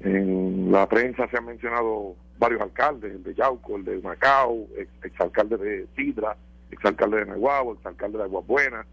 En 0.00 0.70
la 0.72 0.88
prensa 0.88 1.28
se 1.28 1.36
han 1.36 1.44
mencionado 1.44 2.14
varios 2.38 2.62
alcaldes, 2.62 3.12
el 3.12 3.22
de 3.22 3.34
Yauco, 3.34 3.76
el 3.76 3.84
de 3.84 3.98
Macao, 4.00 4.68
ex, 4.76 4.88
exalcalde 5.04 5.56
de 5.56 5.86
Sidra, 5.96 6.36
exalcalde 6.70 7.18
de 7.18 7.26
Nahuabo, 7.26 7.74
exalcalde 7.74 8.18
de 8.18 8.24
Aguas 8.24 8.46
Buenas. 8.46 8.86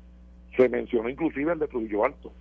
Se 0.56 0.70
mencionó 0.70 1.10
inclusive 1.10 1.52
el 1.54 1.60
de 1.60 1.68
Trujillo 1.68 2.06
Alto. 2.06 2.32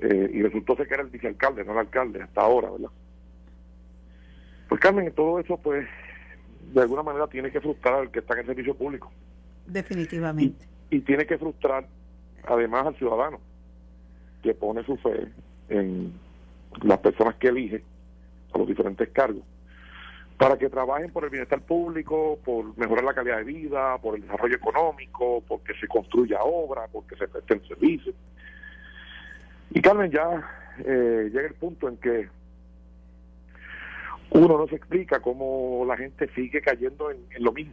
Eh, 0.00 0.30
y 0.32 0.42
resultó 0.42 0.76
ser 0.76 0.88
que 0.88 0.94
era 0.94 1.02
el 1.02 1.10
vicealcalde, 1.10 1.64
no 1.64 1.72
el 1.72 1.78
alcalde, 1.78 2.22
hasta 2.22 2.42
ahora, 2.42 2.70
¿verdad? 2.70 2.90
Pues 4.68 4.80
Carmen, 4.80 5.10
todo 5.12 5.38
eso 5.38 5.56
pues 5.58 5.86
de 6.72 6.80
alguna 6.80 7.02
manera 7.02 7.26
tiene 7.28 7.50
que 7.50 7.60
frustrar 7.60 7.94
al 7.94 8.10
que 8.10 8.18
está 8.18 8.34
en 8.34 8.40
el 8.40 8.46
servicio 8.46 8.74
público. 8.74 9.10
Definitivamente. 9.66 10.66
Y, 10.90 10.96
y 10.96 11.00
tiene 11.00 11.26
que 11.26 11.38
frustrar 11.38 11.86
además 12.44 12.86
al 12.86 12.96
ciudadano 12.96 13.40
que 14.42 14.54
pone 14.54 14.84
su 14.84 14.96
fe 14.98 15.28
en 15.68 16.12
las 16.82 16.98
personas 16.98 17.36
que 17.36 17.48
elige 17.48 17.82
a 18.52 18.58
los 18.58 18.68
diferentes 18.68 19.08
cargos 19.10 19.42
para 20.38 20.58
que 20.58 20.68
trabajen 20.68 21.10
por 21.10 21.24
el 21.24 21.30
bienestar 21.30 21.60
público, 21.62 22.38
por 22.44 22.76
mejorar 22.76 23.04
la 23.04 23.14
calidad 23.14 23.38
de 23.38 23.44
vida, 23.44 23.98
por 23.98 24.16
el 24.16 24.22
desarrollo 24.22 24.56
económico, 24.56 25.42
porque 25.46 25.72
se 25.80 25.88
construya 25.88 26.42
obra, 26.42 26.86
porque 26.92 27.16
se 27.16 27.26
presten 27.26 27.66
servicios. 27.66 28.14
Y 29.70 29.80
Carmen, 29.80 30.10
ya 30.10 30.46
eh, 30.84 31.30
llega 31.32 31.48
el 31.48 31.54
punto 31.54 31.88
en 31.88 31.96
que 31.96 32.28
uno 34.30 34.58
no 34.58 34.66
se 34.68 34.76
explica 34.76 35.20
cómo 35.20 35.84
la 35.86 35.96
gente 35.96 36.28
sigue 36.34 36.60
cayendo 36.60 37.10
en, 37.10 37.18
en 37.30 37.42
lo 37.42 37.52
mismo. 37.52 37.72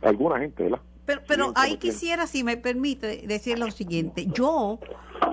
Alguna 0.00 0.38
gente, 0.38 0.62
¿verdad? 0.62 0.80
Pero, 1.04 1.22
pero 1.26 1.52
ahí 1.56 1.76
quisiera, 1.78 2.26
si 2.26 2.44
me 2.44 2.56
permite, 2.56 3.22
decir 3.26 3.58
lo 3.58 3.70
siguiente. 3.70 4.26
Yo, 4.26 4.78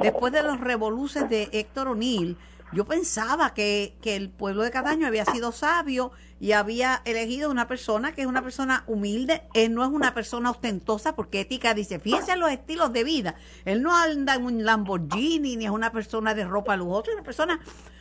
después 0.01 0.31
de 0.33 0.41
los 0.41 0.59
revoluces 0.59 1.29
de 1.29 1.49
Héctor 1.51 1.89
O'Neill, 1.89 2.37
yo 2.75 2.85
pensaba 2.85 3.53
que, 3.53 3.95
que, 4.01 4.15
el 4.15 4.29
pueblo 4.29 4.63
de 4.63 4.69
Cataño 4.69 5.07
había 5.07 5.23
sido 5.25 5.51
sabio 5.51 6.11
y 6.39 6.51
había 6.51 7.01
elegido 7.05 7.49
una 7.49 7.67
persona 7.67 8.13
que 8.13 8.21
es 8.21 8.27
una 8.27 8.41
persona 8.41 8.83
humilde. 8.85 9.43
Él 9.53 9.73
no 9.73 9.83
es 9.83 9.89
una 9.89 10.13
persona 10.13 10.51
ostentosa 10.51 11.15
porque 11.15 11.39
ética 11.39 11.73
dice, 11.73 11.99
fíjense 11.99 12.35
los 12.35 12.51
estilos 12.51 12.91
de 12.91 13.05
vida. 13.05 13.35
Él 13.63 13.81
no 13.81 13.95
anda 13.95 14.35
en 14.35 14.43
un 14.43 14.65
Lamborghini 14.65 15.55
ni 15.55 15.65
es 15.65 15.71
una 15.71 15.91
persona 15.91 16.35
de 16.35 16.43
ropa 16.43 16.75
lujosa, 16.75 17.11
es 17.11 17.15
una 17.15 17.23
persona 17.23 17.59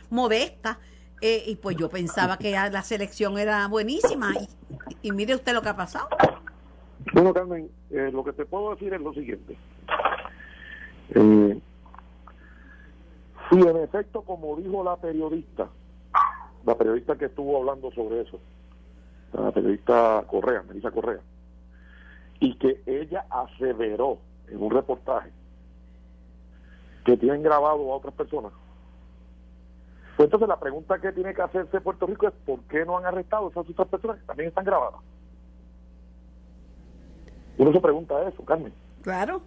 modesta. 0.09 0.79
Eh, 1.21 1.43
y 1.47 1.55
pues 1.55 1.77
yo 1.77 1.89
pensaba 1.89 2.37
que 2.37 2.51
la 2.51 2.81
selección 2.81 3.37
era 3.37 3.67
buenísima. 3.67 4.33
Y, 5.01 5.07
y, 5.07 5.11
mire 5.13 5.33
usted 5.33 5.53
lo 5.53 5.61
que 5.61 5.69
ha 5.69 5.75
pasado. 5.77 6.09
Bueno, 7.13 7.33
Carmen, 7.33 7.69
eh, 7.91 8.09
lo 8.11 8.23
que 8.25 8.33
te 8.33 8.45
puedo 8.45 8.71
decir 8.71 8.93
es 8.93 8.99
lo 8.99 9.13
siguiente. 9.13 9.57
Eh, 11.13 11.59
si 13.49 13.59
en 13.59 13.77
efecto, 13.77 14.21
como 14.21 14.55
dijo 14.55 14.83
la 14.83 14.95
periodista, 14.97 15.67
la 16.65 16.75
periodista 16.75 17.15
que 17.15 17.25
estuvo 17.25 17.57
hablando 17.57 17.91
sobre 17.91 18.21
eso, 18.21 18.39
la 19.33 19.51
periodista 19.51 20.23
Correa, 20.27 20.63
Melissa 20.63 20.91
Correa, 20.91 21.19
y 22.39 22.55
que 22.57 22.81
ella 22.85 23.25
aseveró 23.29 24.19
en 24.47 24.61
un 24.61 24.71
reportaje 24.71 25.31
que 27.05 27.17
tienen 27.17 27.43
grabado 27.43 27.91
a 27.91 27.97
otras 27.97 28.13
personas, 28.15 28.51
pues 30.15 30.27
entonces 30.27 30.47
la 30.47 30.59
pregunta 30.59 30.99
que 30.99 31.11
tiene 31.11 31.33
que 31.33 31.41
hacerse 31.41 31.81
Puerto 31.81 32.07
Rico 32.07 32.27
es 32.27 32.33
¿por 32.45 32.61
qué 32.61 32.85
no 32.85 32.97
han 32.97 33.05
arrestado 33.05 33.47
a 33.47 33.49
esas 33.49 33.69
otras 33.69 33.87
personas 33.89 34.17
que 34.19 34.25
también 34.25 34.49
están 34.49 34.63
grabadas? 34.63 35.01
Uno 37.57 37.71
se 37.71 37.79
pregunta 37.79 38.27
eso, 38.27 38.43
Carmen. 38.43 38.73
Claro. 39.01 39.41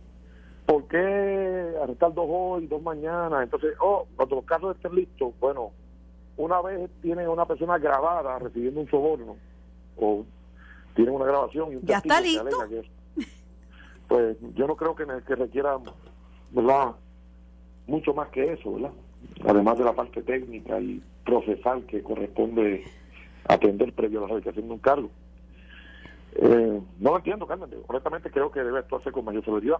¿Por 0.69 0.87
qué 0.87 1.75
arrestar 1.83 2.13
dos 2.13 2.27
hoy, 2.29 2.67
dos 2.67 2.83
mañana? 2.83 3.43
Entonces, 3.43 3.75
oh, 3.81 4.07
cuando 4.15 4.37
los 4.37 4.45
casos 4.45 4.77
estén 4.77 4.97
listos, 4.97 5.33
bueno, 5.41 5.71
una 6.37 6.61
vez 6.61 6.91
tiene 7.01 7.27
una 7.27 7.47
persona 7.47 7.79
grabada 7.79 8.39
recibiendo 8.39 8.83
un 8.83 8.91
soborno, 8.91 9.37
o 9.97 10.27
tienen 10.95 11.15
una 11.15 11.25
grabación 11.25 11.73
y 11.73 11.77
un 11.77 11.87
ya 11.87 11.97
está 11.97 12.21
listo. 12.21 12.45
Que 12.69 12.83
pues 14.09 14.37
yo 14.57 14.67
no 14.67 14.77
creo 14.77 14.95
que, 14.95 15.07
que 15.27 15.37
requiera, 15.37 15.79
¿verdad? 16.51 16.97
Mucho 17.87 18.13
más 18.13 18.29
que 18.29 18.53
eso, 18.53 18.75
¿verdad? 18.75 18.93
Además 19.47 19.79
de 19.79 19.85
la 19.85 19.95
parte 19.95 20.23
técnica 20.23 20.79
y 20.79 21.03
procesal 21.25 21.87
que 21.87 22.03
corresponde 22.03 22.85
atender 23.49 23.95
previo 23.95 24.19
a 24.19 24.23
la 24.23 24.29
realización 24.29 24.67
de 24.67 24.75
un 24.75 24.81
cargo. 24.81 25.09
Eh, 26.35 26.83
no 26.99 27.11
lo 27.11 27.17
entiendo, 27.17 27.47
Carmen. 27.47 27.71
Honestamente 27.87 28.31
creo 28.31 28.51
que 28.51 28.63
debe 28.63 28.81
actuarse 28.81 29.11
con 29.11 29.25
mayor 29.25 29.43
severidad. 29.47 29.79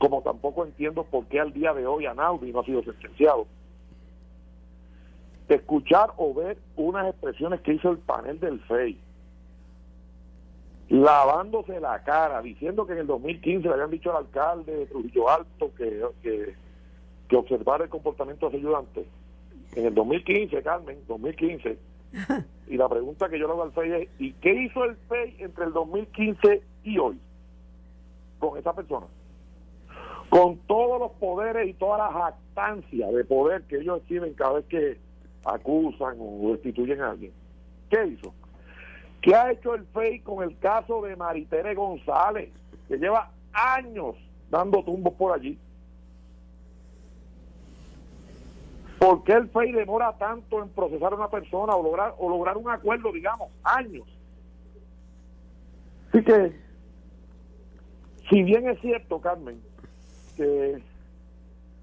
Como 0.00 0.22
tampoco 0.22 0.64
entiendo 0.64 1.04
por 1.04 1.26
qué 1.26 1.40
al 1.40 1.52
día 1.52 1.74
de 1.74 1.86
hoy 1.86 2.06
Anaudi 2.06 2.50
no 2.52 2.60
ha 2.60 2.64
sido 2.64 2.82
sentenciado. 2.82 3.46
Escuchar 5.46 6.14
o 6.16 6.32
ver 6.32 6.56
unas 6.76 7.06
expresiones 7.08 7.60
que 7.60 7.74
hizo 7.74 7.90
el 7.90 7.98
panel 7.98 8.40
del 8.40 8.60
FEI, 8.60 8.98
lavándose 10.88 11.78
la 11.80 12.02
cara, 12.02 12.40
diciendo 12.40 12.86
que 12.86 12.94
en 12.94 13.00
el 13.00 13.06
2015 13.08 13.68
le 13.68 13.74
habían 13.74 13.90
dicho 13.90 14.10
al 14.10 14.24
alcalde 14.24 14.74
de 14.74 14.86
Trujillo 14.86 15.28
Alto 15.28 15.70
que, 15.76 16.02
que, 16.22 16.54
que 17.28 17.36
observara 17.36 17.84
el 17.84 17.90
comportamiento 17.90 18.48
de 18.48 18.52
los 18.56 18.64
ayudantes. 18.64 19.06
En 19.76 19.84
el 19.84 19.94
2015, 19.94 20.62
Carmen, 20.62 20.98
2015, 21.08 21.78
y 22.68 22.76
la 22.78 22.88
pregunta 22.88 23.28
que 23.28 23.38
yo 23.38 23.46
le 23.48 23.52
hago 23.52 23.64
al 23.64 23.72
FEI 23.72 23.92
es, 23.92 24.08
¿y 24.18 24.32
qué 24.32 24.62
hizo 24.62 24.82
el 24.84 24.96
FEI 24.96 25.36
entre 25.40 25.66
el 25.66 25.74
2015 25.74 26.62
y 26.84 26.96
hoy 26.96 27.20
con 28.38 28.56
esa 28.56 28.72
persona? 28.72 29.06
Con 30.30 30.58
todos 30.60 31.00
los 31.00 31.12
poderes 31.12 31.68
y 31.68 31.74
toda 31.74 31.98
la 31.98 32.12
jactancia 32.12 33.08
de 33.08 33.24
poder 33.24 33.62
que 33.62 33.78
ellos 33.78 34.00
exhiben 34.00 34.32
cada 34.34 34.54
vez 34.54 34.64
que 34.66 34.98
acusan 35.44 36.16
o 36.18 36.52
destituyen 36.52 37.00
a 37.02 37.10
alguien. 37.10 37.32
¿Qué 37.90 38.06
hizo? 38.06 38.32
¿Qué 39.20 39.34
ha 39.34 39.50
hecho 39.50 39.74
el 39.74 39.84
FEI 39.86 40.20
con 40.20 40.42
el 40.42 40.56
caso 40.58 41.02
de 41.02 41.16
Maritere 41.16 41.74
González, 41.74 42.50
que 42.88 42.96
lleva 42.96 43.30
años 43.52 44.14
dando 44.50 44.82
tumbos 44.82 45.14
por 45.14 45.32
allí? 45.32 45.58
¿Por 48.98 49.24
qué 49.24 49.32
el 49.32 49.48
FEI 49.48 49.72
demora 49.72 50.16
tanto 50.16 50.62
en 50.62 50.68
procesar 50.68 51.12
a 51.12 51.16
una 51.16 51.28
persona 51.28 51.74
o 51.74 51.82
lograr, 51.82 52.14
o 52.18 52.28
lograr 52.28 52.56
un 52.56 52.70
acuerdo, 52.70 53.12
digamos, 53.12 53.48
años? 53.64 54.06
Así 56.08 56.22
que, 56.22 56.52
si 58.28 58.42
bien 58.42 58.68
es 58.68 58.80
cierto, 58.80 59.20
Carmen, 59.20 59.60
que 60.40 60.82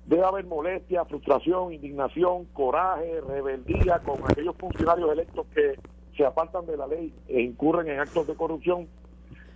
debe 0.07 0.25
haber 0.25 0.45
molestia, 0.45 1.05
frustración, 1.05 1.73
indignación, 1.73 2.45
coraje, 2.45 3.21
rebeldía 3.21 3.99
con 3.99 4.19
aquellos 4.27 4.55
funcionarios 4.55 5.11
electos 5.11 5.45
que 5.53 5.75
se 6.15 6.25
apartan 6.25 6.65
de 6.65 6.75
la 6.75 6.87
ley 6.87 7.13
e 7.27 7.41
incurren 7.41 7.87
en 7.87 7.99
actos 7.99 8.25
de 8.25 8.33
corrupción, 8.33 8.87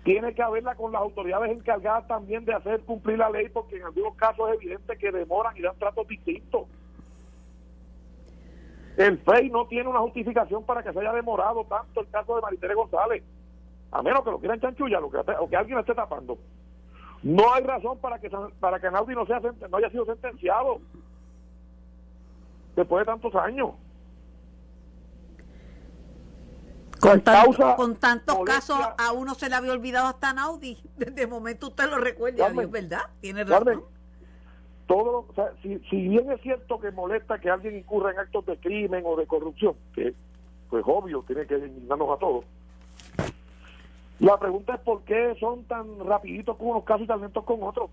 tiene 0.03 0.35
que 0.35 0.43
haberla 0.43 0.75
con 0.75 0.91
las 0.91 1.01
autoridades 1.01 1.51
encargadas 1.51 2.07
también 2.07 2.45
de 2.45 2.53
hacer 2.53 2.81
cumplir 2.81 3.17
la 3.17 3.31
ley, 3.31 3.49
porque 3.49 3.77
en 3.77 3.83
algunos 3.83 4.13
casos 4.15 4.49
es 4.49 4.55
evidente 4.55 4.95
que 4.97 5.11
demoran 5.11 5.57
y 5.57 5.61
dan 5.61 5.75
tratos 5.79 6.07
distintos. 6.07 6.67
El 8.97 9.17
FEI 9.17 9.49
no 9.49 9.65
tiene 9.65 9.89
una 9.89 9.99
justificación 9.99 10.63
para 10.63 10.83
que 10.83 10.93
se 10.93 10.99
haya 10.99 11.13
demorado 11.13 11.65
tanto 11.65 12.01
el 12.01 12.09
caso 12.09 12.35
de 12.35 12.41
Maritere 12.41 12.75
González, 12.75 13.23
a 13.91 14.03
menos 14.03 14.23
que 14.23 14.31
lo 14.31 14.39
quieran 14.39 14.59
chanchullar 14.59 15.01
o 15.03 15.49
que 15.49 15.55
alguien 15.55 15.75
lo 15.75 15.81
esté 15.81 15.95
tapando. 15.95 16.37
No 17.23 17.53
hay 17.53 17.63
razón 17.63 17.97
para 17.99 18.19
que 18.19 18.29
para 18.59 18.79
que 18.79 18.89
Naudi 18.89 19.13
no, 19.13 19.25
sea, 19.25 19.39
no 19.39 19.77
haya 19.77 19.89
sido 19.89 20.05
sentenciado 20.05 20.79
después 22.75 23.01
de 23.01 23.05
tantos 23.11 23.35
años. 23.35 23.71
Con, 26.99 27.21
tanto, 27.21 27.75
con 27.75 27.95
tantos 27.95 28.39
casos 28.45 28.77
a 28.97 29.11
uno 29.11 29.33
se 29.33 29.49
le 29.49 29.55
había 29.55 29.71
olvidado 29.71 30.07
hasta 30.07 30.33
Naudi. 30.33 30.77
Desde 30.97 31.21
el 31.23 31.27
momento 31.27 31.67
usted 31.67 31.89
lo 31.89 31.97
recuerda, 31.97 32.47
es 32.47 32.71
verdad, 32.71 33.09
tiene 33.19 33.43
razón 33.43 33.83
todo, 34.91 35.25
o 35.29 35.33
sea, 35.35 35.53
si, 35.61 35.79
si, 35.89 36.09
bien 36.09 36.29
es 36.33 36.41
cierto 36.41 36.77
que 36.77 36.91
molesta 36.91 37.39
que 37.39 37.49
alguien 37.49 37.77
incurra 37.77 38.11
en 38.11 38.19
actos 38.19 38.45
de 38.45 38.57
crimen 38.57 39.03
o 39.05 39.15
de 39.15 39.25
corrupción, 39.25 39.73
que 39.95 40.13
pues 40.69 40.83
obvio 40.85 41.23
tiene 41.25 41.47
que 41.47 41.55
indignarnos 41.55 42.09
a 42.09 42.19
todos, 42.19 42.43
la 44.21 44.37
pregunta 44.37 44.75
es 44.75 44.81
por 44.81 45.01
qué 45.01 45.35
son 45.39 45.63
tan 45.63 46.05
rapiditos 46.05 46.55
con 46.55 46.67
unos 46.67 46.83
casos 46.83 47.05
y 47.05 47.07
tan 47.07 47.21
lentos 47.21 47.43
con 47.43 47.63
otros. 47.63 47.89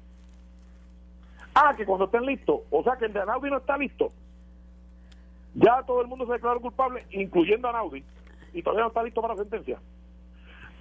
Ah, 1.54 1.74
que 1.74 1.86
cuando 1.86 2.04
estén 2.04 2.26
listos, 2.26 2.60
o 2.70 2.82
sea 2.82 2.96
que 2.96 3.06
el 3.06 3.14
de 3.14 3.20
Anaudi 3.20 3.48
no 3.48 3.56
está 3.56 3.78
listo. 3.78 4.08
Ya 5.54 5.82
todo 5.84 6.02
el 6.02 6.06
mundo 6.06 6.26
se 6.26 6.34
declaró 6.34 6.60
culpable, 6.60 7.06
incluyendo 7.12 7.66
a 7.66 7.70
Anaudi, 7.70 8.04
y 8.52 8.62
todavía 8.62 8.82
no 8.82 8.88
está 8.88 9.02
listo 9.02 9.22
para 9.22 9.36
sentencia. 9.36 9.78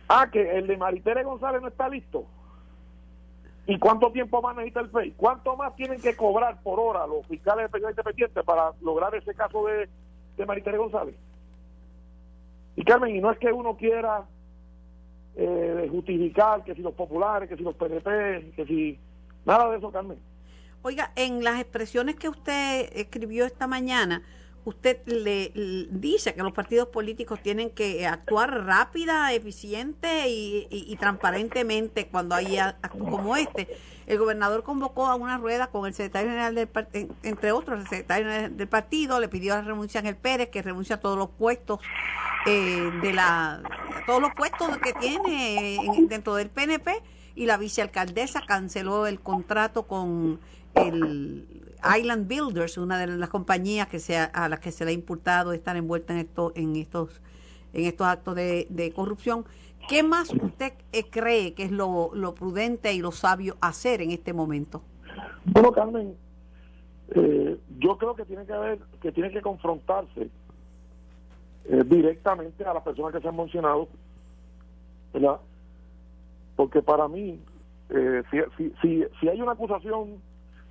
Ah, 0.09 0.29
que 0.29 0.57
el 0.57 0.67
de 0.67 0.75
Maritere 0.75 1.23
González 1.23 1.61
no 1.61 1.69
está 1.69 1.87
listo. 1.87 2.25
¿Y 3.67 3.79
cuánto 3.79 4.11
tiempo 4.11 4.41
más 4.41 4.53
necesita 4.57 4.81
el 4.81 4.89
FEI? 4.89 5.11
¿Cuánto 5.11 5.55
más 5.55 5.73
tienen 5.77 6.01
que 6.01 6.17
cobrar 6.17 6.61
por 6.61 6.77
hora 6.77 7.07
los 7.07 7.25
fiscales 7.25 7.65
especiales 7.65 7.93
independientes 7.93 8.43
para 8.43 8.73
lograr 8.81 9.15
ese 9.15 9.33
caso 9.33 9.65
de, 9.65 9.87
de 10.35 10.45
Maritere 10.45 10.77
González? 10.77 11.15
Y 12.75 12.83
Carmen, 12.83 13.15
y 13.15 13.21
no 13.21 13.31
es 13.31 13.39
que 13.39 13.49
uno 13.49 13.77
quiera 13.77 14.25
eh, 15.39 15.87
justificar 15.91 16.63
que 16.63 16.73
si 16.73 16.81
los 16.81 16.95
populares, 16.95 17.47
que 17.47 17.55
si 17.55 17.63
los 17.63 17.75
PNP, 17.75 18.53
que 18.55 18.65
si... 18.65 18.99
Nada 19.45 19.69
de 19.69 19.77
eso, 19.77 19.91
Carmen. 19.91 20.17
Oiga, 20.81 21.11
en 21.15 21.43
las 21.43 21.59
expresiones 21.59 22.15
que 22.15 22.27
usted 22.27 22.89
escribió 22.93 23.45
esta 23.45 23.67
mañana, 23.67 24.23
usted 24.67 24.99
le, 25.05 25.53
dice 25.91 26.33
que 26.33 26.43
los 26.43 26.51
partidos 26.51 26.89
políticos 26.89 27.39
tienen 27.41 27.69
que 27.69 28.05
actuar 28.05 28.65
rápida, 28.65 29.31
eficiente 29.31 30.25
y, 30.27 30.95
transparentemente 30.99 32.07
cuando 32.07 32.35
hay 32.35 32.57
actos 32.57 32.91
como 32.91 33.37
este. 33.37 33.69
El 34.07 34.17
gobernador 34.19 34.63
convocó 34.63 35.07
a 35.07 35.15
una 35.15 35.37
rueda 35.37 35.67
con 35.67 35.85
el 35.85 35.93
secretario 35.93 36.31
general 36.31 36.55
del 36.55 36.67
partido, 36.67 37.15
entre 37.23 37.53
otros, 37.53 37.79
el 37.79 37.87
secretario 37.87 38.49
del 38.49 38.67
partido, 38.67 39.21
le 39.21 39.29
pidió 39.29 39.55
la 39.55 39.61
renuncia 39.61 39.99
a 39.99 40.01
Ángel 40.01 40.17
Pérez, 40.17 40.49
que 40.49 40.61
renuncia 40.61 40.97
a 40.97 40.99
todos 40.99 41.17
los 41.17 41.29
puestos 41.29 41.79
eh, 42.45 42.91
de 43.01 43.13
la, 43.13 43.61
todos 44.05 44.21
los 44.21 44.33
puestos 44.33 44.77
que 44.79 44.91
tiene 44.93 45.79
dentro 46.09 46.35
del 46.35 46.49
PNP 46.49 47.01
y 47.35 47.45
la 47.45 47.55
vicealcaldesa 47.55 48.41
canceló 48.45 49.07
el 49.07 49.21
contrato 49.21 49.87
con 49.87 50.41
el 50.75 51.66
Island 51.95 52.27
Builders, 52.27 52.77
una 52.77 52.99
de 52.99 53.07
las 53.07 53.29
compañías 53.29 53.87
que 53.87 53.99
sea, 53.99 54.25
a 54.25 54.49
las 54.49 54.59
que 54.59 54.71
se 54.71 54.85
le 54.85 54.91
ha 54.91 54.93
imputado 54.93 55.53
estar 55.53 55.75
envuelta 55.75 56.13
en, 56.13 56.19
esto, 56.19 56.51
en, 56.55 56.75
estos, 56.75 57.21
en 57.73 57.85
estos 57.85 58.07
actos 58.07 58.35
de, 58.35 58.93
corrupción. 58.95 59.45
¿Qué 59.87 60.03
más 60.03 60.33
usted 60.33 60.73
eh, 60.91 61.09
cree 61.09 61.53
que 61.53 61.63
es 61.63 61.71
lo, 61.71 62.11
prudente 62.35 62.93
y 62.93 62.99
lo 62.99 63.11
sabio 63.11 63.55
hacer 63.61 64.01
en 64.01 64.11
este 64.11 64.33
momento? 64.33 64.81
Bueno, 65.45 65.71
Carmen, 65.71 66.15
eh, 67.15 67.57
yo 67.79 67.97
creo 67.97 68.15
que 68.15 68.25
tiene 68.25 68.45
que 68.45 68.53
haber, 68.53 68.79
que 69.01 69.11
tiene 69.11 69.31
que 69.31 69.41
confrontarse 69.41 70.29
eh, 71.65 71.83
directamente 71.85 72.65
a 72.65 72.73
las 72.73 72.83
personas 72.83 73.13
que 73.13 73.21
se 73.21 73.27
han 73.27 73.37
mencionado, 73.37 73.87
¿verdad? 75.13 75.39
Porque 76.55 76.81
para 76.81 77.07
mí, 77.07 77.39
si, 77.89 78.37
si, 78.57 78.73
si, 78.81 79.05
si 79.19 79.29
hay 79.29 79.41
una 79.41 79.53
acusación 79.53 80.19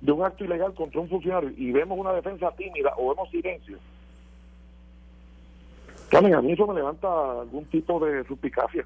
de 0.01 0.11
un 0.11 0.23
acto 0.23 0.45
ilegal 0.45 0.73
contra 0.73 1.01
un 1.01 1.09
funcionario 1.09 1.51
y 1.57 1.71
vemos 1.71 1.97
una 1.97 2.13
defensa 2.13 2.51
tímida 2.51 2.93
o 2.97 3.09
vemos 3.09 3.29
silencio, 3.29 3.79
Carmen, 6.09 6.35
a 6.35 6.41
mí 6.41 6.53
eso 6.53 6.65
me 6.65 6.75
levanta 6.75 7.07
algún 7.41 7.65
tipo 7.65 7.99
de 8.05 8.23
suspicacia. 8.25 8.85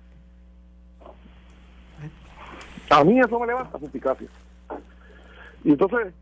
A 2.89 3.03
mí 3.03 3.19
eso 3.19 3.39
me 3.39 3.47
levanta 3.47 3.79
suspicacia. 3.79 4.27
Y 5.63 5.71
entonces, 5.71 6.13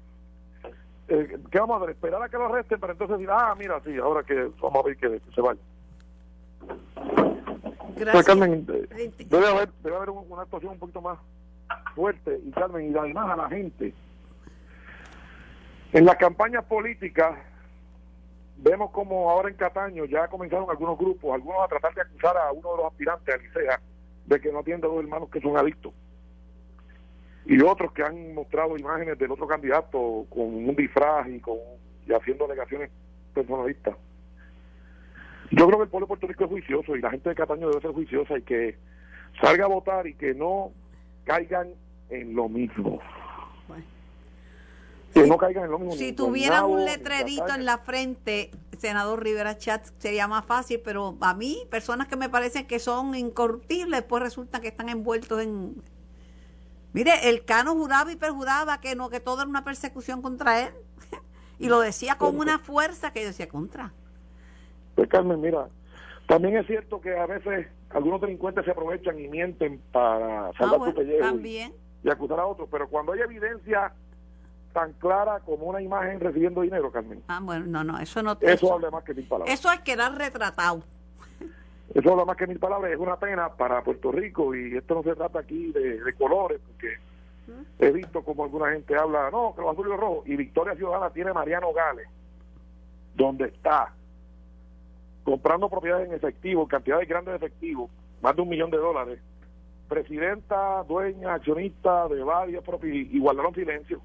eh, 1.08 1.38
¿qué 1.50 1.60
vamos 1.60 1.76
a 1.76 1.84
hacer? 1.84 1.92
Esperar 1.92 2.22
a 2.22 2.30
que 2.30 2.38
lo 2.38 2.46
arresten 2.48 2.80
para 2.80 2.94
entonces 2.94 3.18
decir, 3.18 3.32
ah, 3.32 3.56
mira, 3.58 3.82
sí, 3.86 3.98
ahora 3.98 4.24
que 4.24 4.50
vamos 4.62 4.84
a 4.84 4.88
ver 4.88 4.98
que, 4.98 5.22
se 5.34 5.42
vaya. 5.42 5.60
Gracias. 7.96 8.26
Carmen, 8.26 8.66
eh, 8.70 9.12
debe 9.26 9.48
haber, 9.48 9.70
debe 9.82 9.96
haber 9.96 10.10
una 10.10 10.42
actuación 10.42 10.74
un 10.74 10.80
poquito 10.80 11.02
más 11.02 11.18
fuerte 11.96 12.40
y 12.46 12.52
Carmen, 12.52 12.92
y 12.92 12.98
además 12.98 13.32
a 13.32 13.36
la 13.38 13.50
gente 13.50 13.94
en 15.92 16.06
las 16.06 16.18
campañas 16.18 16.66
políticas 16.66 17.36
vemos 18.58 18.92
como 18.92 19.30
ahora 19.30 19.50
en 19.50 19.56
Cataño 19.56 20.06
ya 20.06 20.28
comenzaron 20.28 20.70
algunos 20.70 20.98
grupos, 20.98 21.34
algunos 21.34 21.64
a 21.64 21.68
tratar 21.68 21.94
de 21.96 22.02
acusar 22.02 22.38
a 22.38 22.52
uno 22.52 22.72
de 22.72 22.78
los 22.78 22.86
aspirantes 22.88 23.34
a 23.34 23.38
Licea 23.38 23.82
de 24.26 24.40
que 24.40 24.52
no 24.52 24.60
atiende 24.60 24.86
a 24.86 24.90
dos 24.90 25.00
hermanos 25.00 25.30
que 25.30 25.42
son 25.42 25.58
adictos. 25.58 25.94
Y 27.46 27.60
otros 27.62 27.92
que 27.94 28.04
han 28.04 28.36
mostrado 28.36 28.78
imágenes 28.78 29.18
del 29.18 29.32
otro 29.32 29.48
candidato 29.48 30.26
con 30.30 30.42
un 30.42 30.76
disfraz 30.76 31.28
y, 31.28 31.40
con, 31.40 31.58
y 32.06 32.14
haciendo 32.14 32.46
alegaciones 32.46 32.92
personalistas. 33.34 33.96
Yo 35.50 35.66
creo 35.66 35.80
que 35.80 35.84
el 35.86 35.90
pueblo 35.90 36.06
de 36.06 36.10
Puerto 36.10 36.28
Rico 36.28 36.44
es 36.44 36.50
juicioso 36.52 36.96
y 36.96 37.02
la 37.02 37.10
gente 37.10 37.30
de 37.30 37.36
Cataño 37.36 37.70
debe 37.70 37.82
ser 37.82 37.92
juiciosa 37.92 38.38
y 38.38 38.44
que 38.44 38.78
salga 39.42 39.66
a 39.66 39.70
votar 39.70 40.06
y 40.06 40.14
que 40.14 40.36
no 40.36 40.72
caigan 41.26 41.70
en 42.12 42.36
lo 42.36 42.48
mismo 42.50 43.02
que 45.14 45.28
no 45.28 45.38
caigan 45.38 45.66
en 45.66 45.72
lo 45.72 45.80
mismo. 45.80 45.94
Si 45.94 46.14
tuvieran 46.14 46.66
un 46.66 46.86
letrerito 46.86 47.54
en 47.54 47.66
la 47.66 47.80
frente, 47.80 48.52
senador 48.78 49.24
Rivera 49.24 49.58
Chatz, 49.58 49.94
sería 49.98 50.28
más 50.28 50.46
fácil, 50.46 50.82
pero 50.84 51.18
a 51.22 51.34
mí, 51.34 51.64
personas 51.70 52.08
que 52.08 52.16
me 52.16 52.30
parecen 52.30 52.68
que 52.68 52.80
son 52.80 53.16
incorruptibles, 53.16 54.04
pues 54.04 54.24
resulta 54.24 54.62
que 54.62 54.68
están 54.68 54.90
envueltos 54.90 55.42
en... 55.42 55.82
Mire, 56.94 57.30
el 57.30 57.46
Cano 57.46 57.74
juraba 57.74 58.12
y 58.12 58.16
perjuraba 58.16 58.80
que 58.80 58.96
no, 58.96 59.10
que 59.10 59.20
todo 59.20 59.42
era 59.42 59.50
una 59.50 59.64
persecución 59.64 60.22
contra 60.22 60.62
él. 60.62 60.74
y 61.60 61.68
lo 61.68 61.80
decía 61.80 62.18
con 62.18 62.38
una 62.38 62.60
fuerza 62.60 63.12
que 63.12 63.22
yo 63.22 63.28
decía 63.28 63.48
contra. 63.48 63.94
Pues 64.96 65.08
Carmen, 65.08 65.40
mira, 65.40 65.68
también 66.28 66.58
es 66.58 66.68
cierto 66.68 67.00
que 67.00 67.16
a 67.16 67.26
veces 67.26 67.68
algunos 67.90 68.22
delincuentes 68.22 68.66
se 68.66 68.72
aprovechan 68.72 69.20
y 69.20 69.28
mienten 69.28 69.80
para 69.92 70.52
salvar 70.54 70.82
ah, 70.82 70.86
su 70.86 70.94
pellejo 70.96 71.38
y 72.04 72.10
acusar 72.10 72.40
a 72.40 72.46
otros, 72.46 72.70
pero 72.72 72.88
cuando 72.88 73.12
hay 73.14 73.20
evidencia 73.20 73.94
tan 74.74 74.94
clara 74.94 75.40
como 75.40 75.66
una 75.66 75.82
imagen 75.82 76.20
recibiendo 76.20 76.62
dinero, 76.62 76.92
Carmen. 76.92 77.24
Ah, 77.28 77.40
bueno, 77.42 77.66
no, 77.66 77.84
no, 77.84 78.00
eso 78.00 78.22
no. 78.22 78.38
Eso, 78.42 78.74
habla 78.74 78.92
más 78.92 79.04
que 79.04 79.14
mil 79.14 79.28
palabras. 79.28 79.54
Eso 79.54 79.72
es 79.72 79.80
quedar 79.82 80.16
retratado. 80.16 80.84
Eso 81.94 82.12
habla 82.12 82.26
más 82.26 82.38
que 82.38 82.48
mil 82.48 82.60
palabras. 82.60 82.92
Es 82.92 83.00
una 83.00 83.18
pena 83.18 83.50
para 83.50 83.84
Puerto 83.84 84.12
Rico 84.12 84.54
y 84.56 84.78
esto 84.78 84.96
no 84.96 85.04
se 85.04 85.16
trata 85.16 85.40
aquí 85.40 85.72
de, 85.72 86.14
colores, 86.18 86.60
porque 86.66 86.98
he 87.80 87.92
visto 87.92 88.24
como 88.24 88.44
alguna 88.44 88.72
gente 88.72 88.96
habla, 88.96 89.30
no, 89.32 89.54
que 89.56 89.62
los 89.62 89.72
azul 89.72 89.88
y 89.88 89.90
los 89.90 90.00
rojos. 90.00 90.28
Y 90.28 90.36
Victoria 90.36 90.76
Ciudadana 90.76 91.10
tiene 91.10 91.34
Mariano 91.34 91.74
Gales, 91.74 92.08
donde 93.16 93.46
está 93.46 93.94
comprando 95.24 95.70
propiedades 95.70 96.08
en 96.08 96.16
efectivo, 96.16 96.68
cantidades 96.68 97.08
grandes 97.08 97.40
de 97.40 97.48
efectivo, 97.48 97.90
más 98.22 98.36
de 98.36 98.42
un 98.44 98.50
millón 98.50 98.70
de 98.70 98.78
dólares. 98.78 99.20
Presidenta, 99.88 100.84
dueña, 100.84 101.34
accionista 101.34 102.08
de 102.08 102.24
varias 102.24 102.64
propiedades 102.64 103.12
y 103.12 103.20
guardaron 103.20 103.56
silencio 103.56 104.00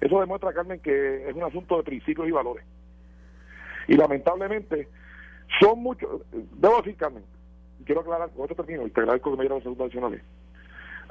eso 0.00 0.20
demuestra, 0.20 0.52
Carmen, 0.52 0.80
que 0.80 1.28
es 1.28 1.34
un 1.34 1.42
asunto 1.42 1.76
de 1.76 1.82
principios 1.82 2.26
y 2.26 2.30
valores. 2.30 2.64
Y 3.86 3.96
lamentablemente, 3.96 4.88
son 5.60 5.80
muchos, 5.80 6.22
debo 6.32 6.78
decir, 6.78 6.96
Carmen, 6.96 7.24
quiero 7.84 8.00
aclarar, 8.00 8.30
con 8.30 8.42
esto 8.42 8.54
termino, 8.54 8.86
y 8.86 8.90
te 8.90 9.00
agradezco 9.00 9.30
que 9.30 9.36
me 9.36 9.42
dieran 9.42 9.56
los 9.56 9.64
segundos 9.64 9.84
adicionales. 9.86 10.22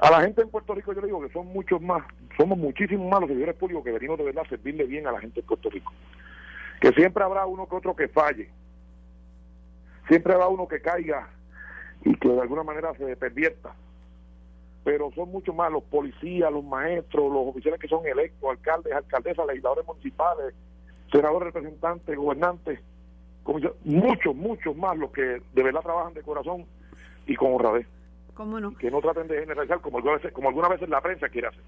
A 0.00 0.10
la 0.10 0.22
gente 0.22 0.42
en 0.42 0.48
Puerto 0.48 0.74
Rico 0.74 0.92
yo 0.92 1.00
le 1.02 1.08
digo 1.08 1.20
que 1.20 1.32
son 1.32 1.46
muchos 1.48 1.80
más, 1.80 2.02
somos 2.36 2.56
muchísimos 2.56 3.08
más 3.08 3.20
los 3.20 3.28
servidores 3.28 3.54
públicos 3.56 3.84
que 3.84 3.92
venimos 3.92 4.18
de 4.18 4.24
verdad 4.24 4.44
a 4.46 4.48
servirle 4.48 4.84
bien 4.84 5.06
a 5.06 5.12
la 5.12 5.20
gente 5.20 5.40
en 5.40 5.46
Puerto 5.46 5.68
Rico. 5.68 5.92
Que 6.80 6.90
siempre 6.92 7.22
habrá 7.22 7.44
uno 7.44 7.68
que 7.68 7.76
otro 7.76 7.94
que 7.94 8.08
falle, 8.08 8.48
siempre 10.08 10.32
habrá 10.32 10.48
uno 10.48 10.66
que 10.66 10.80
caiga 10.80 11.28
y 12.02 12.14
que 12.16 12.28
de 12.28 12.40
alguna 12.40 12.62
manera 12.62 12.94
se 12.94 13.14
pervierta 13.16 13.74
pero 14.84 15.10
son 15.14 15.30
mucho 15.30 15.52
más 15.52 15.70
los 15.70 15.82
policías, 15.84 16.50
los 16.50 16.64
maestros, 16.64 17.32
los 17.32 17.48
oficiales 17.48 17.80
que 17.80 17.88
son 17.88 18.06
electos, 18.06 18.50
alcaldes, 18.50 18.92
alcaldesas, 18.92 19.46
legisladores 19.46 19.86
municipales, 19.86 20.54
senadores, 21.12 21.52
representantes, 21.52 22.16
gobernantes, 22.16 22.80
muchos, 23.84 24.34
muchos 24.34 24.76
más 24.76 24.96
los 24.96 25.10
que 25.10 25.22
de 25.22 25.62
verdad 25.62 25.80
trabajan 25.80 26.14
de 26.14 26.22
corazón 26.22 26.64
y 27.26 27.36
con 27.36 27.54
honradez. 27.54 27.86
¿Cómo 28.34 28.58
no? 28.58 28.74
Que 28.76 28.90
no 28.90 29.00
traten 29.00 29.28
de 29.28 29.40
generalizar 29.40 29.80
como 29.80 29.98
algunas 29.98 30.22
veces, 30.22 30.32
como 30.32 30.48
algunas 30.48 30.70
veces 30.70 30.88
la 30.88 31.00
prensa 31.00 31.28
quiere 31.28 31.48
hacer. 31.48 31.62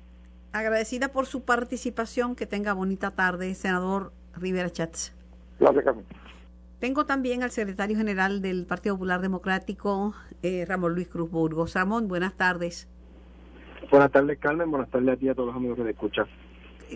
Agradecida 0.52 1.08
por 1.08 1.26
su 1.26 1.44
participación, 1.44 2.34
que 2.34 2.46
tenga 2.46 2.72
bonita 2.72 3.10
tarde, 3.10 3.54
senador 3.54 4.12
Rivera 4.34 4.70
Chats. 4.70 5.14
Gracias, 5.58 5.84
Carmen. 5.84 6.04
Tengo 6.78 7.06
también 7.06 7.42
al 7.42 7.50
secretario 7.50 7.96
general 7.96 8.42
del 8.42 8.66
Partido 8.66 8.96
Popular 8.96 9.20
Democrático, 9.20 10.14
eh, 10.42 10.64
Ramón 10.66 10.94
Luis 10.94 11.08
Cruz 11.08 11.30
Burgos. 11.30 11.74
Ramón, 11.74 12.08
buenas 12.08 12.34
tardes. 12.36 12.88
Buenas 13.92 14.10
tardes, 14.10 14.38
Carmen. 14.38 14.70
Buenas 14.70 14.88
tardes 14.88 15.10
a 15.10 15.16
ti 15.18 15.26
y 15.26 15.28
a 15.28 15.34
todos 15.34 15.48
los 15.48 15.56
amigos 15.56 15.76
que 15.76 15.84
te 15.84 15.90
escuchan. 15.90 16.26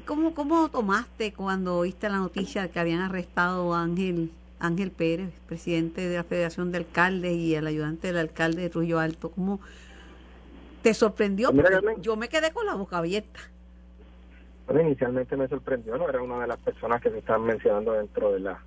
¿Cómo, 0.07 0.35
¿Cómo 0.35 0.71
tomaste 0.71 1.35
cuando 1.35 1.77
oíste 1.77 2.09
la 2.09 2.17
noticia 2.17 2.63
de 2.63 2.71
que 2.71 2.81
habían 2.81 3.01
arrestado 3.01 3.75
a 3.75 3.83
Ángel, 3.83 4.31
Ángel 4.61 4.91
Pérez, 4.91 5.31
presidente 5.47 6.09
de 6.09 6.17
la 6.17 6.25
Federación 6.25 6.73
de 6.73 6.79
Alcaldes 6.79 7.35
y 7.35 7.55
el 7.55 7.67
ayudante 7.67 8.07
del 8.07 8.17
alcalde 8.17 8.63
de 8.63 8.71
Trujillo 8.71 8.99
Alto? 8.99 9.31
¿Cómo 9.31 9.61
te 10.81 10.95
sorprendió? 10.95 11.53
Pues 11.53 11.69
yo 12.01 12.17
me 12.17 12.31
quedé 12.31 12.51
con 12.53 12.65
la 12.65 12.75
boca 12.75 12.97
abierta. 12.97 13.41
Bueno, 14.65 14.81
inicialmente 14.81 15.37
me 15.37 15.49
sorprendió, 15.49 15.99
¿no? 15.99 16.09
Era 16.09 16.23
una 16.23 16.41
de 16.41 16.47
las 16.47 16.59
personas 16.59 17.03
que 17.03 17.11
se 17.11 17.19
estaban 17.19 17.45
mencionando 17.45 17.93
dentro 17.93 18.33
de 18.33 18.41
las 18.41 18.59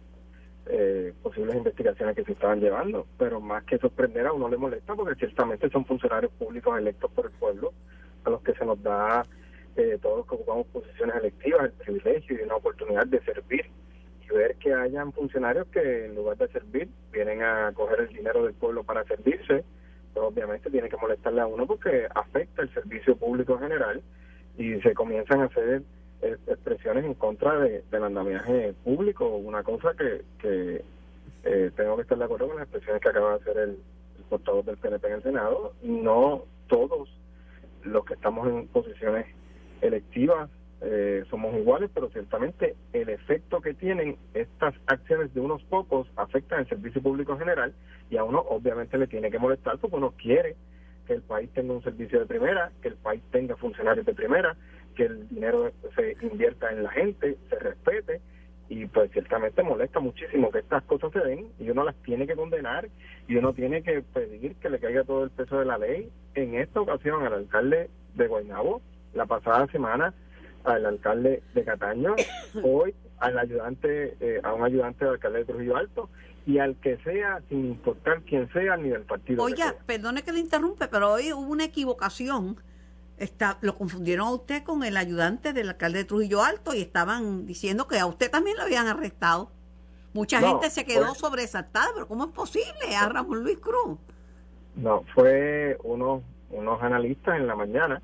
eh, 0.68 1.15
posibles 1.24 1.56
investigaciones 1.56 2.15
que 2.15 2.26
se 2.26 2.34
estaban 2.34 2.60
llevando, 2.60 3.08
pero 3.18 3.42
más 3.42 3.63
que 3.63 3.80
sorprender 3.80 4.28
a 4.28 4.34
uno 4.34 4.48
le 4.48 4.58
molesta 4.58 4.94
porque 4.94 5.15
ciertamente 5.15 5.68
son 5.72 5.84
funcionarios 5.84 6.32
públicos 6.34 6.78
electos 6.78 7.10
por 7.10 7.26
el 7.26 7.32
pueblo 7.32 7.74
a 8.23 8.29
los 8.29 8.41
que 8.41 8.53
se 8.53 8.65
nos 8.65 8.82
da 8.82 9.25
eh, 9.75 9.97
todos 10.01 10.27
que 10.27 10.36
ocupamos 10.36 10.67
posiciones 10.67 11.15
electivas 11.15 11.65
el 11.65 11.71
privilegio 11.71 12.38
y 12.38 12.43
una 12.43 12.55
oportunidad 12.55 13.05
de 13.08 13.21
servir 13.21 13.65
y 14.21 14.34
ver 14.34 14.55
que 14.58 14.73
hayan 14.73 15.13
funcionarios 15.13 15.67
que 15.67 16.05
en 16.05 16.15
lugar 16.15 16.38
de 16.38 16.47
servir 16.49 16.89
vienen 17.12 17.41
a 17.43 17.71
coger 17.73 18.01
el 18.01 18.10
dinero 18.10 18.43
del 18.43 18.53
pueblo 18.53 18.84
para 18.84 19.03
servirse, 19.05 19.63
pues 20.13 20.25
obviamente 20.25 20.69
tiene 20.69 20.89
que 20.89 20.97
molestarle 20.97 21.41
a 21.41 21.47
uno 21.47 21.65
porque 21.65 22.08
afecta 22.13 22.62
el 22.62 22.73
servicio 22.73 23.15
público 23.15 23.58
general 23.58 24.01
y 24.58 24.79
se 24.82 24.93
comienzan 24.93 25.41
a 25.41 25.45
hacer 25.45 25.84
eh, 26.21 26.36
expresiones 26.47 27.05
en 27.05 27.13
contra 27.13 27.58
de, 27.60 27.84
del 27.89 28.03
andamiaje 28.03 28.73
público, 28.84 29.27
una 29.38 29.63
cosa 29.63 29.93
que, 29.97 30.23
que 30.39 30.84
eh, 31.43 31.71
tengo 31.75 31.95
que 31.95 32.01
estar 32.01 32.17
de 32.17 32.25
acuerdo 32.25 32.47
con 32.47 32.58
las 32.58 32.65
expresiones 32.65 33.01
que 33.01 33.10
acaba 33.10 33.29
de 33.29 33.36
hacer 33.36 33.58
el, 33.58 33.69
el 33.69 34.23
portavoz 34.29 34.65
del 34.65 34.77
PNP 34.77 35.08
en 35.08 35.13
el 35.13 35.23
Senado. 35.23 35.73
No 35.82 36.43
todos 36.67 37.10
los 37.84 38.06
que 38.06 38.13
estamos 38.13 38.48
en 38.48 38.68
posiciones 38.68 39.26
electivas 39.82 40.50
eh, 40.82 41.26
somos 41.30 41.54
iguales, 41.56 41.89
pero 41.94 42.10
ciertamente 42.10 42.76
el 42.94 43.10
efecto 43.10 43.60
que 43.60 43.74
tienen 43.74 44.18
estas 44.34 44.74
acciones 44.88 45.34
de 45.34 45.42
unos 45.42 45.62
pocos 45.63 46.08
afectan 46.15 46.60
al 46.60 46.70
servicio 46.70 47.02
público 47.02 47.38
general 47.38 47.74
y 48.10 48.15
a 48.15 48.24
uno 48.24 48.39
obviamente 48.39 48.98
le 48.98 49.08
tiene 49.08 49.30
que 49.30 49.39
molestar 49.39 49.78
porque 49.78 49.98
uno 49.98 50.13
quiere 50.18 50.56
que 51.06 51.13
el 51.15 51.22
país 51.22 51.50
tenga 51.54 51.74
un 51.74 51.84
servicio 51.84 52.20
de 52.20 52.26
primera, 52.28 52.72
que 52.82 52.89
el 52.89 52.96
país 52.96 53.22
tenga 53.32 53.58
funcionarios 53.58 54.06
de 54.06 54.13
primera, 54.13 54.56
que 54.96 55.04
el 55.04 55.28
dinero 55.28 55.72
se 55.96 56.15
invierta 56.22 56.72
en 56.72 56.84
la 56.84 56.92
gente, 56.92 57.38
se 57.50 57.60
respete 57.60 58.22
y 58.69 58.86
pues 58.86 59.12
ciertamente 59.12 59.63
molesta 59.63 59.99
muchísimo 59.99 60.51
que 60.51 60.60
estas 60.60 60.84
cosas 60.84 61.12
se 61.12 61.19
den 61.19 61.47
y 61.60 61.69
uno 61.71 61.84
las 61.84 61.95
tiene 62.03 62.27
que 62.27 62.36
condenar 62.36 62.88
y 63.27 63.36
uno 63.36 63.51
tiene 63.53 63.82
que 63.82 64.01
pedir 64.01 64.55
que 64.55 64.69
le 64.69 64.79
caiga 64.79 65.03
todo 65.03 65.23
el 65.23 65.32
peso 65.32 65.58
de 65.58 65.65
la 65.65 65.77
ley. 65.79 66.10
En 66.36 66.53
esta 66.53 66.79
ocasión 66.79 67.25
al 67.25 67.34
alcalde 67.34 67.89
de 68.13 68.27
Guaynabo, 68.27 68.82
la 69.13 69.25
pasada 69.25 69.67
semana 69.67 70.13
al 70.63 70.86
alcalde 70.86 71.41
de 71.55 71.63
Cataño, 71.63 72.15
hoy 72.63 72.93
al 73.19 73.39
ayudante, 73.39 74.15
eh, 74.19 74.39
a 74.43 74.53
un 74.53 74.63
ayudante 74.63 75.03
del 75.03 75.15
alcalde 75.15 75.39
de 75.39 75.45
Trujillo 75.45 75.75
Alto 75.75 76.10
y 76.45 76.60
al 76.60 76.75
que 76.77 76.97
sea, 76.97 77.41
sin 77.49 77.65
importar 77.65 78.21
quién 78.21 78.51
sea 78.53 78.77
ni 78.77 78.89
del 78.89 79.03
partido. 79.03 79.43
Oiga, 79.43 79.75
perdone 79.86 80.23
que 80.23 80.32
le 80.32 80.39
interrumpe, 80.39 80.88
pero 80.88 81.13
hoy 81.13 81.34
hubo 81.34 81.51
una 81.51 81.65
equivocación. 81.65 82.58
Está, 83.19 83.58
lo 83.62 83.75
confundieron 83.75 84.27
a 84.27 84.32
usted 84.32 84.63
con 84.63 84.84
el 84.84 84.97
ayudante 84.97 85.53
del 85.53 85.69
alcalde 85.69 85.99
de 85.99 86.05
Trujillo 86.05 86.43
Alto 86.43 86.73
y 86.73 86.82
estaban 86.82 87.45
diciendo 87.45 87.88
que 87.88 87.99
a 87.99 88.05
usted 88.05 88.32
también 88.32 88.58
lo 88.58 88.63
habían 88.63 88.88
arrestado. 88.88 89.51
Mucha 90.13 90.39
gente 90.39 90.69
se 90.69 90.86
quedó 90.86 91.13
sobresaltada, 91.13 91.88
pero 91.93 92.08
¿cómo 92.08 92.25
es 92.25 92.32
posible 92.32 92.95
a 92.95 93.08
Ramón 93.10 93.43
Luis 93.43 93.60
Cruz? 93.60 93.99
No, 94.75 95.03
fue 95.13 95.77
unos, 95.84 96.23
unos 96.49 96.82
analistas 96.82 97.36
en 97.36 97.45
la 97.45 97.55
mañana 97.55 98.01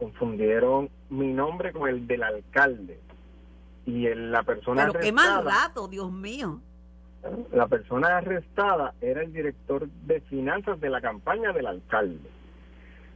confundieron 0.00 0.88
mi 1.10 1.32
nombre 1.32 1.72
con 1.72 1.88
el 1.88 2.06
del 2.06 2.22
alcalde 2.22 2.98
y 3.84 4.06
el, 4.06 4.32
la 4.32 4.42
persona 4.42 4.86
pero 4.86 5.00
qué 5.00 5.12
mal 5.12 5.44
rato 5.44 5.88
Dios 5.88 6.10
mío 6.10 6.60
la 7.52 7.68
persona 7.68 8.16
arrestada 8.16 8.94
era 9.02 9.22
el 9.22 9.32
director 9.32 9.86
de 9.88 10.22
finanzas 10.22 10.80
de 10.80 10.88
la 10.88 11.02
campaña 11.02 11.52
del 11.52 11.66
alcalde 11.66 12.30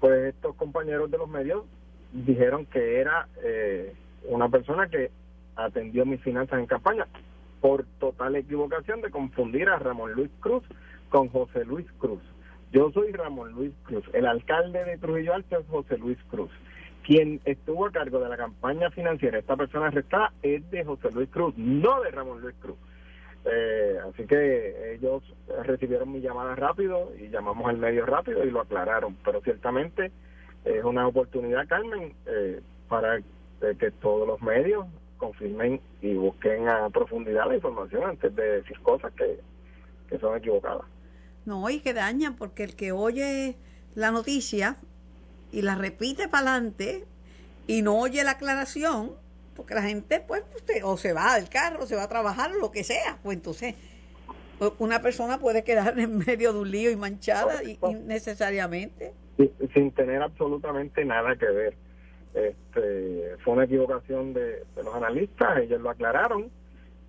pues 0.04 0.34
estos 0.34 0.54
compañeros 0.56 1.10
de 1.10 1.16
los 1.16 1.30
medios 1.30 1.64
dijeron 2.12 2.66
que 2.66 3.00
era 3.00 3.26
eh, 3.42 3.94
una 4.28 4.50
persona 4.50 4.86
que 4.86 5.10
atendió 5.56 6.04
mis 6.04 6.20
finanzas 6.20 6.58
en 6.58 6.66
campaña 6.66 7.06
por 7.62 7.86
total 7.98 8.36
equivocación 8.36 9.00
de 9.00 9.10
confundir 9.10 9.66
a 9.70 9.78
Ramón 9.78 10.12
Luis 10.12 10.30
Cruz 10.40 10.62
con 11.08 11.30
José 11.30 11.64
Luis 11.64 11.86
Cruz. 11.96 12.20
Yo 12.70 12.90
soy 12.92 13.12
Ramón 13.12 13.52
Luis 13.52 13.72
Cruz, 13.84 14.04
el 14.12 14.26
alcalde 14.26 14.84
de 14.84 14.98
Trujillo 14.98 15.32
Alto 15.32 15.58
es 15.58 15.66
José 15.68 15.96
Luis 15.96 16.18
Cruz. 16.28 16.50
Quien 17.02 17.40
estuvo 17.46 17.86
a 17.86 17.90
cargo 17.90 18.20
de 18.20 18.28
la 18.28 18.36
campaña 18.36 18.90
financiera, 18.90 19.38
esta 19.38 19.56
persona 19.56 19.86
arrestada, 19.86 20.34
es 20.42 20.70
de 20.70 20.84
José 20.84 21.12
Luis 21.14 21.30
Cruz, 21.30 21.54
no 21.56 22.02
de 22.02 22.10
Ramón 22.10 22.42
Luis 22.42 22.56
Cruz. 22.60 22.76
Eh, 23.44 23.98
así 24.08 24.24
que 24.26 24.94
ellos 24.94 25.22
recibieron 25.64 26.12
mi 26.12 26.20
llamada 26.20 26.54
rápido 26.54 27.12
y 27.18 27.28
llamamos 27.28 27.68
al 27.68 27.76
medio 27.76 28.06
rápido 28.06 28.44
y 28.44 28.50
lo 28.50 28.60
aclararon. 28.60 29.16
Pero 29.24 29.40
ciertamente 29.42 30.10
es 30.64 30.84
una 30.84 31.06
oportunidad, 31.06 31.66
Carmen, 31.68 32.14
eh, 32.26 32.60
para 32.88 33.20
que 33.78 33.90
todos 33.92 34.26
los 34.26 34.42
medios 34.42 34.86
confirmen 35.16 35.80
y 36.02 36.14
busquen 36.14 36.68
a 36.68 36.90
profundidad 36.90 37.48
la 37.48 37.54
información 37.54 38.04
antes 38.04 38.34
de 38.34 38.60
decir 38.60 38.78
cosas 38.80 39.12
que, 39.14 39.40
que 40.08 40.18
son 40.18 40.36
equivocadas. 40.36 40.84
No, 41.46 41.68
y 41.70 41.80
que 41.80 41.94
dañan, 41.94 42.36
porque 42.36 42.64
el 42.64 42.76
que 42.76 42.92
oye 42.92 43.56
la 43.94 44.10
noticia 44.10 44.76
y 45.52 45.62
la 45.62 45.76
repite 45.76 46.28
para 46.28 46.52
adelante 46.52 47.04
y 47.66 47.82
no 47.82 47.98
oye 47.98 48.24
la 48.24 48.32
aclaración, 48.32 49.12
porque 49.54 49.74
la 49.74 49.82
gente 49.82 50.20
pues 50.26 50.42
o 50.82 50.96
se 50.96 51.12
va 51.12 51.36
del 51.36 51.48
carro, 51.48 51.84
o 51.84 51.86
se 51.86 51.96
va 51.96 52.04
a 52.04 52.08
trabajar 52.08 52.52
o 52.52 52.58
lo 52.58 52.70
que 52.70 52.84
sea, 52.84 53.18
pues 53.22 53.36
entonces 53.36 53.74
una 54.78 55.00
persona 55.02 55.38
puede 55.38 55.64
quedar 55.64 55.98
en 55.98 56.18
medio 56.18 56.52
de 56.52 56.58
un 56.60 56.70
lío 56.70 56.90
y 56.90 56.96
manchada 56.96 57.62
y, 57.62 57.78
innecesariamente. 57.82 59.12
Sin 59.72 59.90
tener 59.92 60.22
absolutamente 60.22 61.04
nada 61.04 61.34
que 61.36 61.46
ver. 61.46 61.74
Este, 62.34 63.36
fue 63.44 63.54
una 63.54 63.64
equivocación 63.64 64.32
de, 64.32 64.64
de, 64.74 64.82
los 64.82 64.94
analistas, 64.94 65.58
ellos 65.58 65.80
lo 65.80 65.90
aclararon. 65.90 66.50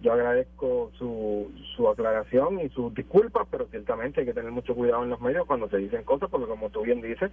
Yo 0.01 0.13
agradezco 0.13 0.91
su, 0.97 1.51
su 1.75 1.88
aclaración 1.88 2.60
y 2.60 2.69
sus 2.69 2.93
disculpas, 2.93 3.47
pero 3.49 3.67
ciertamente 3.67 4.19
hay 4.19 4.27
que 4.27 4.34
tener 4.34 4.51
mucho 4.51 4.75
cuidado 4.75 5.03
en 5.03 5.10
los 5.10 5.21
medios 5.21 5.47
cuando 5.47 5.69
se 5.69 5.77
dicen 5.77 6.03
cosas, 6.03 6.29
porque 6.29 6.47
como 6.47 6.69
tú 6.69 6.81
bien 6.81 7.01
dices, 7.01 7.31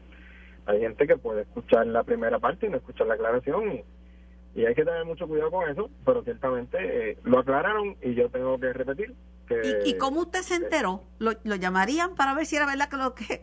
hay 0.66 0.80
gente 0.80 1.06
que 1.06 1.16
puede 1.16 1.42
escuchar 1.42 1.86
la 1.86 2.02
primera 2.02 2.38
parte 2.38 2.66
y 2.66 2.70
no 2.70 2.76
escuchar 2.76 3.08
la 3.08 3.14
aclaración 3.14 3.72
y, 3.72 3.84
hay 4.54 4.74
que 4.74 4.84
tener 4.84 5.04
mucho 5.04 5.26
cuidado 5.26 5.50
con 5.50 5.68
eso, 5.68 5.90
pero 6.04 6.22
ciertamente 6.22 7.10
eh, 7.10 7.18
lo 7.24 7.38
aclararon 7.38 7.96
y 8.02 8.14
yo 8.14 8.28
tengo 8.28 8.58
que 8.58 8.72
repetir 8.72 9.14
que... 9.46 9.82
¿Y, 9.86 9.96
cómo 9.96 10.20
usted 10.20 10.40
se 10.40 10.56
enteró? 10.56 11.02
¿Lo, 11.18 11.32
llamarían 11.56 12.14
para 12.14 12.34
ver 12.34 12.46
si 12.46 12.56
era 12.56 12.66
verdad 12.66 12.88
que 12.88 12.96
lo 12.96 13.14
que... 13.14 13.42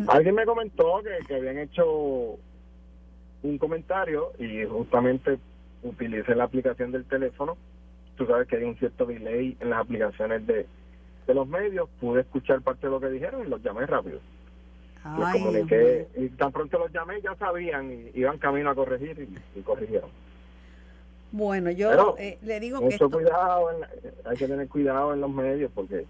Alguien 0.08 0.34
me 0.34 0.44
comentó 0.44 1.02
que, 1.02 1.24
que 1.26 1.36
habían 1.36 1.58
hecho 1.58 2.38
un 3.42 3.58
comentario 3.58 4.32
y 4.38 4.64
justamente 4.64 5.38
utilicé 5.82 6.34
la 6.34 6.44
aplicación 6.44 6.90
del 6.90 7.04
teléfono. 7.04 7.56
Tú 8.16 8.26
sabes 8.26 8.48
que 8.48 8.56
hay 8.56 8.64
un 8.64 8.76
cierto 8.76 9.06
delay 9.06 9.56
en 9.60 9.70
las 9.70 9.80
aplicaciones 9.80 10.46
de, 10.46 10.66
de 11.26 11.34
los 11.34 11.46
medios. 11.46 11.88
Pude 12.00 12.22
escuchar 12.22 12.62
parte 12.62 12.86
de 12.86 12.92
lo 12.92 12.98
que 12.98 13.10
dijeron 13.10 13.46
y 13.46 13.48
los 13.48 13.62
llamé 13.62 13.86
rápido 13.86 14.20
y 16.16 16.28
tan 16.30 16.52
pronto 16.52 16.78
los 16.78 16.92
llamé 16.92 17.20
ya 17.22 17.34
sabían 17.36 17.92
y 17.92 18.10
iban 18.14 18.38
camino 18.38 18.70
a 18.70 18.74
corregir 18.74 19.28
y, 19.54 19.60
corrigieron. 19.62 20.10
Bueno, 21.30 21.70
yo 21.70 22.16
eh, 22.18 22.38
le 22.42 22.58
digo 22.60 22.80
que 22.88 22.98
cuidado, 22.98 23.68
hay 24.24 24.36
que 24.36 24.46
tener 24.46 24.68
cuidado 24.68 25.12
en 25.12 25.20
los 25.20 25.30
medios 25.30 25.70
porque 25.74 26.06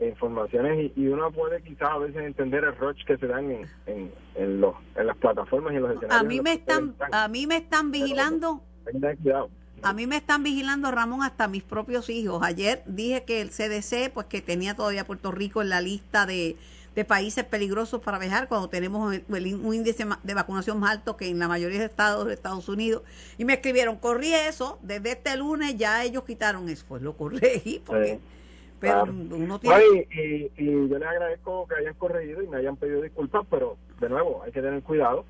informaciones 0.00 0.92
y, 0.96 1.06
uno 1.08 1.30
puede 1.30 1.62
quizás 1.62 1.90
a 1.90 1.98
veces 1.98 2.22
entender 2.22 2.64
el 2.64 2.76
rush 2.76 3.04
que 3.04 3.16
se 3.18 3.26
dan 3.26 3.50
en, 3.50 3.66
en, 3.86 4.12
en, 4.34 4.60
los, 4.60 4.74
en 4.96 5.06
las 5.06 5.16
plataformas 5.16 5.72
y 5.72 5.76
en 5.76 5.82
los 5.82 5.92
escenarios. 5.92 6.20
A 6.20 6.24
mí 6.24 6.40
me 6.40 6.52
están, 6.54 6.94
a 7.12 7.28
mí 7.28 7.46
me 7.46 7.56
están 7.56 7.90
vigilando. 7.90 8.62
cuidado. 9.22 9.50
A 9.82 9.94
mí 9.94 10.06
me 10.06 10.16
están 10.16 10.42
vigilando, 10.42 10.90
Ramón, 10.90 11.22
hasta 11.22 11.48
mis 11.48 11.62
propios 11.62 12.10
hijos. 12.10 12.42
Ayer 12.42 12.82
dije 12.86 13.24
que 13.24 13.40
el 13.40 13.48
CDC, 13.48 14.12
pues 14.12 14.26
que 14.26 14.42
tenía 14.42 14.74
todavía 14.74 15.06
Puerto 15.06 15.32
Rico 15.32 15.62
en 15.62 15.70
la 15.70 15.80
lista 15.80 16.26
de, 16.26 16.56
de 16.94 17.04
países 17.04 17.44
peligrosos 17.44 18.00
para 18.00 18.18
viajar 18.18 18.48
cuando 18.48 18.68
tenemos 18.68 19.20
un 19.28 19.74
índice 19.74 20.04
de 20.22 20.34
vacunación 20.34 20.80
más 20.80 20.92
alto 20.92 21.16
que 21.16 21.28
en 21.28 21.38
la 21.38 21.48
mayoría 21.48 21.78
de 21.78 21.84
estados 21.84 22.26
de 22.26 22.34
Estados 22.34 22.68
Unidos. 22.68 23.02
Y 23.38 23.44
me 23.44 23.54
escribieron, 23.54 23.96
corrí 23.96 24.32
eso, 24.34 24.78
desde 24.82 25.12
este 25.12 25.36
lunes 25.36 25.76
ya 25.76 26.04
ellos 26.04 26.24
quitaron 26.24 26.68
eso. 26.68 26.84
Pues 26.88 27.02
lo 27.02 27.16
corregí 27.16 27.82
porque... 27.86 28.18
pero 28.80 29.04
uno 29.04 29.60
tiene... 29.60 30.08
y, 30.10 30.50
y, 30.56 30.88
yo 30.88 30.98
les 30.98 31.08
agradezco 31.08 31.68
que 31.68 31.76
hayan 31.76 31.94
corregido 31.94 32.42
y 32.42 32.48
me 32.48 32.56
hayan 32.56 32.76
pedido 32.76 33.02
disculpas, 33.02 33.46
pero 33.50 33.76
de 34.00 34.08
nuevo 34.08 34.42
hay 34.42 34.50
que 34.50 34.62
tener 34.62 34.82
cuidado 34.82 35.24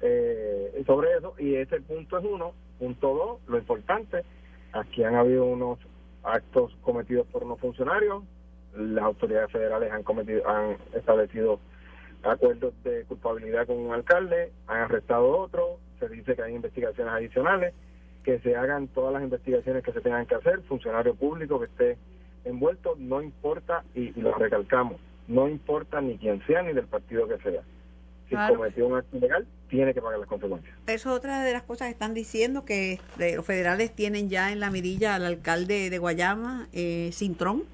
eh, 0.00 0.82
sobre 0.86 1.16
eso. 1.16 1.34
Y 1.38 1.56
ese 1.56 1.80
punto 1.80 2.18
es 2.18 2.24
uno. 2.24 2.52
Punto 2.78 3.14
dos, 3.14 3.40
lo 3.48 3.58
importante, 3.58 4.24
aquí 4.72 5.04
han 5.04 5.14
habido 5.14 5.44
unos 5.44 5.78
actos 6.24 6.76
cometidos 6.82 7.26
por 7.28 7.44
unos 7.44 7.60
funcionarios, 7.60 8.24
las 8.76 9.04
autoridades 9.04 9.50
federales 9.50 9.92
han 9.92 10.02
cometido 10.02 10.48
han 10.48 10.76
establecido 10.94 11.60
acuerdos 12.22 12.72
de 12.84 13.04
culpabilidad 13.04 13.66
con 13.66 13.76
un 13.76 13.92
alcalde, 13.92 14.52
han 14.66 14.82
arrestado 14.82 15.36
otro, 15.38 15.78
se 15.98 16.08
dice 16.08 16.36
que 16.36 16.42
hay 16.42 16.54
investigaciones 16.54 17.12
adicionales, 17.12 17.74
que 18.24 18.38
se 18.40 18.56
hagan 18.56 18.88
todas 18.88 19.12
las 19.12 19.22
investigaciones 19.22 19.82
que 19.82 19.92
se 19.92 20.00
tengan 20.00 20.26
que 20.26 20.36
hacer, 20.36 20.60
funcionario 20.62 21.14
público 21.14 21.58
que 21.58 21.66
esté 21.66 21.98
envuelto, 22.44 22.94
no 22.98 23.22
importa, 23.22 23.84
y, 23.94 24.12
lo 24.20 24.34
recalcamos, 24.34 25.00
no 25.28 25.48
importa 25.48 26.00
ni 26.00 26.16
quién 26.18 26.44
sea 26.46 26.62
ni 26.62 26.72
del 26.72 26.86
partido 26.86 27.26
que 27.28 27.38
sea. 27.38 27.62
Si 28.28 28.36
cometió 28.54 28.86
un 28.86 28.96
acto 28.96 29.16
ilegal, 29.16 29.46
tiene 29.68 29.92
que 29.92 30.00
pagar 30.00 30.18
las 30.18 30.28
consecuencias. 30.28 30.74
Eso 30.86 31.10
es 31.10 31.18
otra 31.18 31.44
de 31.44 31.52
las 31.52 31.64
cosas 31.64 31.88
que 31.88 31.92
están 31.92 32.14
diciendo, 32.14 32.64
que 32.64 32.98
los 33.18 33.44
federales 33.44 33.94
tienen 33.94 34.30
ya 34.30 34.52
en 34.52 34.60
la 34.60 34.70
mirilla 34.70 35.14
al 35.14 35.26
alcalde 35.26 35.90
de 35.90 35.98
Guayama, 35.98 36.66
eh, 36.72 37.10
Cintrón, 37.12 37.64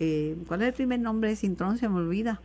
eh, 0.00 0.36
¿Cuál 0.46 0.62
es 0.62 0.68
el 0.68 0.74
primer 0.74 1.00
nombre 1.00 1.30
de 1.30 1.36
Cintrón? 1.36 1.78
Se 1.78 1.88
me 1.88 1.96
olvida. 1.96 2.40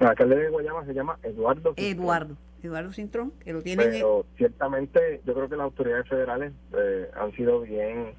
El 0.00 0.06
alcalde 0.06 0.36
de 0.36 0.48
Guayama 0.50 0.84
se 0.84 0.94
llama 0.94 1.18
Eduardo 1.22 1.74
Cintrón. 1.74 1.86
Eduardo. 1.86 2.36
Eduardo 2.62 2.92
Cintrón, 2.92 3.32
que 3.44 3.52
lo 3.52 3.62
tiene. 3.62 3.84
Pero 3.84 4.24
ciertamente 4.36 5.20
yo 5.26 5.34
creo 5.34 5.48
que 5.48 5.56
las 5.56 5.64
autoridades 5.64 6.08
federales 6.08 6.52
eh, 6.76 7.10
han 7.14 7.32
sido 7.32 7.60
bien 7.60 8.14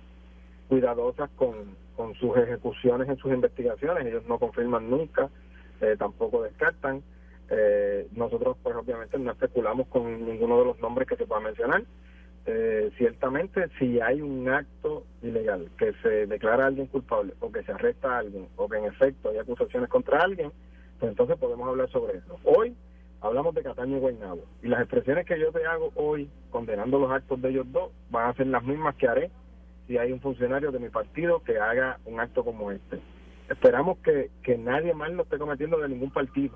cuidadosas 0.70 1.30
con, 1.36 1.76
con 1.95 2.14
sus 2.16 2.38
ejecuciones 2.38 3.10
en 3.10 3.18
sus 3.18 3.34
investigaciones. 3.34 4.06
Ellos 4.06 4.24
no 4.28 4.38
confirman 4.38 4.89
nunca, 4.89 5.30
eh, 5.82 5.95
tampoco 5.97 6.43
descartan. 6.43 7.03
Eh, 7.49 8.08
nosotros, 8.14 8.58
pues 8.62 8.76
obviamente, 8.76 9.18
no 9.18 9.32
especulamos 9.32 9.88
con 9.88 10.26
ninguno 10.26 10.60
de 10.60 10.66
los 10.66 10.80
nombres 10.80 11.08
que 11.08 11.16
se 11.16 11.26
pueda 11.26 11.41
mencionar. 11.41 11.84
Eh, 12.48 12.91
ciertamente 12.98 13.70
si 13.80 14.00
hay 14.00 14.22
un 14.22 14.48
acto 14.50 15.04
ilegal, 15.24 15.68
que 15.80 15.93
se 16.04 16.28
declara 16.28 16.66
a 16.66 16.68
alguien 16.68 16.86
culpable 16.86 17.34
o 17.39 17.52
que 17.52 17.64
se 17.64 17.72
arresta 17.72 18.16
a 18.16 18.20
alguien 18.20 18.48
o 18.56 18.70
que 18.70 18.78
en 18.78 18.86
efecto 18.86 19.30
hay 19.30 19.39
acusaciones 19.39 19.89
contra 19.89 20.22
alguien, 20.22 20.52
pues 21.00 21.10
entonces 21.10 21.38
podemos 21.38 21.68
hablar 21.68 21.89
sobre 21.89 22.20
eso. 22.20 22.39
Hoy 22.43 22.76
hablamos 23.22 23.56
de 23.56 23.64
Cataño 23.64 23.98
y 23.98 24.00
Guaynabo. 24.00 24.43
Y 24.62 24.68
las 24.68 24.82
expresiones 24.82 25.26
que 25.26 25.39
yo 25.39 25.52
te 25.52 25.66
hago 25.66 25.91
hoy, 25.96 26.30
condenando 26.52 27.00
los 27.00 27.12
actos 27.12 27.41
de 27.41 27.50
ellos 27.50 27.66
dos, 27.72 27.91
van 28.12 28.30
a 28.30 28.34
ser 28.36 28.48
las 28.48 28.64
mismas 28.64 28.96
que 28.96 29.08
haré 29.08 29.32
si 29.88 29.98
hay 29.98 30.12
un 30.12 30.22
funcionario 30.22 30.72
de 30.72 30.80
mi 30.80 30.89
partido 30.89 31.43
que 31.43 31.58
haga 31.60 32.00
un 32.06 32.20
acto 32.20 32.43
como 32.43 32.72
este. 32.72 33.00
Esperamos 33.50 33.98
que, 34.00 34.30
que 34.43 34.58
nadie 34.58 34.93
más 34.93 35.12
lo 35.12 35.24
esté 35.24 35.38
cometiendo 35.38 35.80
de 35.80 35.89
ningún 35.89 36.12
partido, 36.12 36.56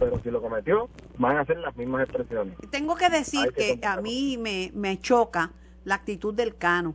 pero 0.00 0.18
si 0.22 0.30
lo 0.30 0.40
cometió, 0.40 0.88
van 1.18 1.36
a 1.36 1.44
ser 1.44 1.58
las 1.58 1.76
mismas 1.76 2.04
expresiones. 2.04 2.56
Tengo 2.70 2.96
que 2.96 3.10
decir 3.10 3.52
que, 3.52 3.78
a 3.86 4.00
mí 4.00 4.38
me, 4.38 4.72
me 4.74 4.98
choca 4.98 5.52
la 5.84 5.96
actitud 5.96 6.34
del 6.34 6.56
Cano. 6.56 6.94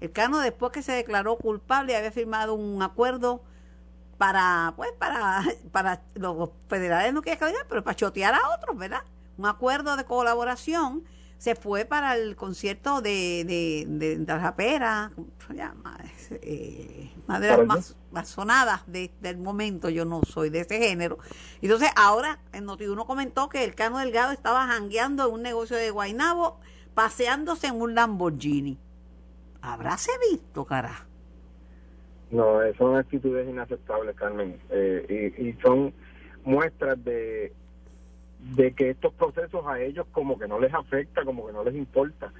El 0.00 0.12
Cano 0.12 0.38
después 0.38 0.72
que 0.72 0.82
se 0.82 0.92
declaró 0.92 1.36
culpable 1.36 1.96
había 1.96 2.12
firmado 2.12 2.54
un 2.54 2.80
acuerdo 2.82 3.42
para, 4.18 4.72
pues, 4.76 4.92
para, 4.92 5.42
para 5.72 6.02
los 6.14 6.50
federales 6.68 7.12
no 7.12 7.22
quieren 7.22 7.40
que 7.40 7.54
pero 7.68 7.82
para 7.82 7.96
chotear 7.96 8.34
a 8.34 8.54
otros, 8.54 8.78
¿verdad? 8.78 9.02
Un 9.36 9.46
acuerdo 9.46 9.96
de 9.96 10.04
colaboración 10.04 11.02
se 11.38 11.54
fue 11.54 11.84
para 11.84 12.16
el 12.16 12.36
concierto 12.36 13.00
de, 13.00 13.44
de, 13.44 13.84
de, 13.86 14.16
de 14.16 14.38
rapera, 14.38 15.12
¿cómo 15.14 15.28
se 15.46 15.54
llama? 15.54 15.98
Eh, 16.30 17.10
de 17.40 17.48
las 17.48 17.66
más, 17.66 17.96
más 18.10 18.28
sonadas 18.28 18.82
de, 18.86 19.10
del 19.20 19.38
momento, 19.38 19.88
yo 19.90 20.04
no 20.04 20.22
soy 20.22 20.50
de 20.50 20.60
ese 20.60 20.78
género. 20.78 21.18
Entonces, 21.60 21.90
ahora 21.96 22.38
en 22.52 22.66
Noti1 22.66 23.06
comentó 23.06 23.48
que 23.48 23.64
el 23.64 23.74
Cano 23.74 23.98
Delgado 23.98 24.32
estaba 24.32 24.66
jangueando 24.66 25.28
en 25.28 25.34
un 25.34 25.42
negocio 25.42 25.76
de 25.76 25.90
Guainabo, 25.90 26.60
paseándose 26.94 27.66
en 27.66 27.80
un 27.80 27.94
Lamborghini. 27.94 28.78
Habráse 29.60 30.12
visto, 30.30 30.64
cara. 30.64 31.06
No, 32.30 32.58
son 32.78 32.96
actitudes 32.96 33.48
inaceptables, 33.48 34.16
Carmen, 34.16 34.58
eh, 34.70 35.32
y, 35.38 35.48
y 35.48 35.52
son 35.62 35.92
muestras 36.44 37.02
de 37.04 37.52
de 38.52 38.72
que 38.72 38.90
estos 38.90 39.12
procesos 39.14 39.64
a 39.66 39.80
ellos 39.80 40.06
como 40.12 40.38
que 40.38 40.46
no 40.46 40.58
les 40.58 40.72
afecta, 40.72 41.24
como 41.24 41.46
que 41.46 41.52
no 41.52 41.64
les 41.64 41.74
importa. 41.74 42.32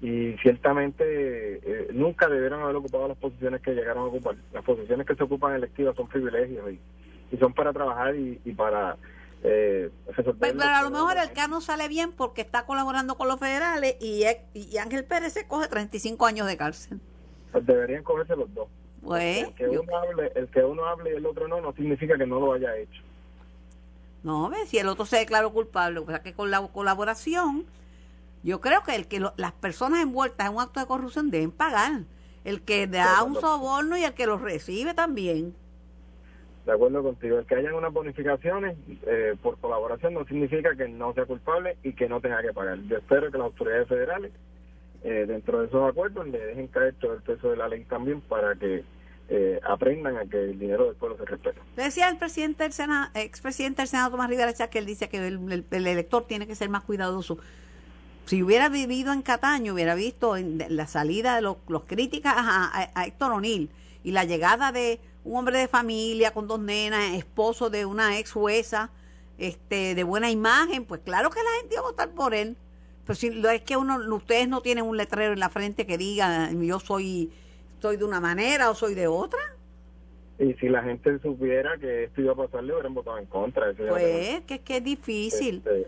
Y 0.00 0.36
ciertamente 0.42 1.04
eh, 1.04 1.88
nunca 1.92 2.28
debieron 2.28 2.62
haber 2.62 2.76
ocupado 2.76 3.08
las 3.08 3.16
posiciones 3.16 3.60
que 3.60 3.74
llegaron 3.74 4.04
a 4.04 4.06
ocupar. 4.06 4.36
Las 4.52 4.64
posiciones 4.64 5.06
que 5.06 5.14
se 5.14 5.22
ocupan 5.22 5.54
electivas 5.54 5.96
son 5.96 6.08
privilegios 6.08 6.72
y, 6.72 6.80
y 7.34 7.38
son 7.38 7.52
para 7.52 7.72
trabajar 7.72 8.16
y, 8.16 8.40
y 8.44 8.52
para 8.52 8.96
eh, 9.46 9.90
pero, 10.16 10.34
pero, 10.38 10.62
a 10.62 10.82
lo 10.82 10.90
mejor 10.90 11.18
el 11.18 11.30
Cano 11.32 11.60
sale 11.60 11.86
bien 11.88 12.12
porque 12.12 12.40
está 12.40 12.64
colaborando 12.64 13.16
con 13.16 13.28
los 13.28 13.38
federales 13.38 13.96
y, 14.00 14.24
y 14.54 14.78
Ángel 14.78 15.04
Pérez 15.04 15.34
se 15.34 15.46
coge 15.46 15.68
35 15.68 16.24
años 16.24 16.46
de 16.46 16.56
cárcel. 16.56 16.98
Pues 17.52 17.66
deberían 17.66 18.02
cogerse 18.02 18.34
los 18.36 18.52
dos. 18.54 18.68
Pues, 19.02 19.42
el, 19.42 19.54
que 19.54 19.68
uno 19.68 19.98
hable, 19.98 20.32
el 20.34 20.48
que 20.48 20.64
uno 20.64 20.86
hable 20.86 21.12
y 21.12 21.16
el 21.16 21.26
otro 21.26 21.46
no, 21.46 21.60
no 21.60 21.74
significa 21.74 22.16
que 22.16 22.26
no 22.26 22.40
lo 22.40 22.54
haya 22.54 22.74
hecho. 22.74 23.02
No, 24.24 24.48
¿ves? 24.48 24.70
si 24.70 24.78
el 24.78 24.88
otro 24.88 25.04
se 25.04 25.18
declaró 25.18 25.52
culpable, 25.52 26.00
o 26.00 26.06
sea 26.06 26.22
que 26.22 26.32
con 26.32 26.50
la 26.50 26.66
colaboración, 26.68 27.66
yo 28.42 28.60
creo 28.60 28.82
que 28.82 28.96
el 28.96 29.06
que 29.06 29.20
lo, 29.20 29.34
las 29.36 29.52
personas 29.52 30.02
envueltas 30.02 30.48
en 30.48 30.54
un 30.54 30.62
acto 30.62 30.80
de 30.80 30.86
corrupción 30.86 31.30
deben 31.30 31.52
pagar. 31.52 32.04
El 32.42 32.62
que 32.62 32.86
da 32.86 33.22
un 33.22 33.34
soborno 33.36 33.96
y 33.96 34.04
el 34.04 34.14
que 34.14 34.26
lo 34.26 34.38
recibe 34.38 34.94
también. 34.94 35.54
De 36.64 36.72
acuerdo 36.72 37.02
contigo, 37.02 37.38
el 37.38 37.44
que 37.44 37.54
hayan 37.54 37.74
unas 37.74 37.92
bonificaciones 37.92 38.78
eh, 39.06 39.34
por 39.42 39.58
colaboración 39.58 40.14
no 40.14 40.24
significa 40.24 40.74
que 40.74 40.88
no 40.88 41.12
sea 41.12 41.26
culpable 41.26 41.76
y 41.82 41.92
que 41.92 42.08
no 42.08 42.22
tenga 42.22 42.40
que 42.40 42.54
pagar. 42.54 42.78
Yo 42.88 42.96
espero 42.96 43.30
que 43.30 43.36
las 43.36 43.46
autoridades 43.46 43.88
federales, 43.88 44.32
eh, 45.02 45.26
dentro 45.28 45.60
de 45.60 45.66
esos 45.66 45.86
acuerdos, 45.86 46.26
le 46.28 46.38
dejen 46.38 46.68
caer 46.68 46.94
todo 46.94 47.12
el 47.12 47.22
peso 47.22 47.50
de 47.50 47.58
la 47.58 47.68
ley 47.68 47.84
también 47.84 48.22
para 48.22 48.54
que 48.54 48.84
eh, 49.28 49.60
aprendan 49.64 50.16
a 50.18 50.26
que 50.26 50.36
el 50.36 50.58
dinero 50.58 50.86
del 50.86 50.96
pueblo 50.96 51.16
se 51.16 51.24
respete. 51.24 51.58
Decía 51.76 52.08
el 52.08 52.18
presidente 52.18 52.64
del 52.64 52.72
Senado, 52.72 53.10
expresidente 53.14 53.82
del 53.82 53.88
Senado 53.88 54.10
Tomás 54.10 54.28
Rivera 54.28 54.52
que 54.52 54.78
él 54.78 54.86
dice 54.86 55.08
que 55.08 55.26
el, 55.26 55.52
el, 55.52 55.64
el, 55.70 55.86
elector 55.86 56.26
tiene 56.26 56.46
que 56.46 56.54
ser 56.54 56.68
más 56.68 56.82
cuidadoso. 56.84 57.38
Si 58.26 58.42
hubiera 58.42 58.68
vivido 58.68 59.12
en 59.12 59.22
Cataño, 59.22 59.74
hubiera 59.74 59.94
visto 59.94 60.36
en 60.36 60.64
la 60.68 60.86
salida 60.86 61.36
de 61.36 61.42
los, 61.42 61.56
los 61.68 61.84
críticas 61.84 62.34
a, 62.36 62.64
a, 62.66 62.90
a 62.94 63.06
Héctor 63.06 63.32
O'Neill 63.32 63.70
y 64.02 64.12
la 64.12 64.24
llegada 64.24 64.72
de 64.72 65.00
un 65.24 65.38
hombre 65.38 65.58
de 65.58 65.68
familia 65.68 66.32
con 66.32 66.46
dos 66.46 66.60
nenas, 66.60 67.14
esposo 67.14 67.70
de 67.70 67.86
una 67.86 68.18
ex 68.18 68.32
jueza, 68.32 68.90
este, 69.38 69.94
de 69.94 70.04
buena 70.04 70.30
imagen, 70.30 70.84
pues 70.84 71.00
claro 71.00 71.30
que 71.30 71.42
la 71.42 71.50
gente 71.60 71.74
iba 71.74 71.82
a 71.82 71.90
votar 71.90 72.10
por 72.10 72.34
él. 72.34 72.56
Pero 73.06 73.14
si 73.14 73.42
es 73.52 73.62
que 73.62 73.76
uno, 73.76 73.98
ustedes 74.14 74.48
no 74.48 74.60
tienen 74.60 74.84
un 74.84 74.96
letrero 74.96 75.32
en 75.32 75.40
la 75.40 75.50
frente 75.50 75.86
que 75.86 75.98
diga 75.98 76.50
yo 76.52 76.80
soy 76.80 77.32
soy 77.80 77.96
de 77.96 78.04
una 78.04 78.20
manera 78.20 78.70
o 78.70 78.74
soy 78.74 78.94
de 78.94 79.06
otra. 79.06 79.40
Y 80.38 80.54
si 80.54 80.68
la 80.68 80.82
gente 80.82 81.18
supiera 81.20 81.76
que 81.78 82.04
esto 82.04 82.20
iba 82.20 82.32
a 82.32 82.36
pasar, 82.36 82.64
le 82.64 82.72
hubieran 82.72 82.94
votado 82.94 83.18
en 83.18 83.26
contra. 83.26 83.70
Eso 83.70 83.84
pues, 83.88 84.40
que 84.42 84.54
es 84.54 84.60
que 84.62 84.78
es 84.78 84.84
difícil. 84.84 85.56
Este, 85.64 85.86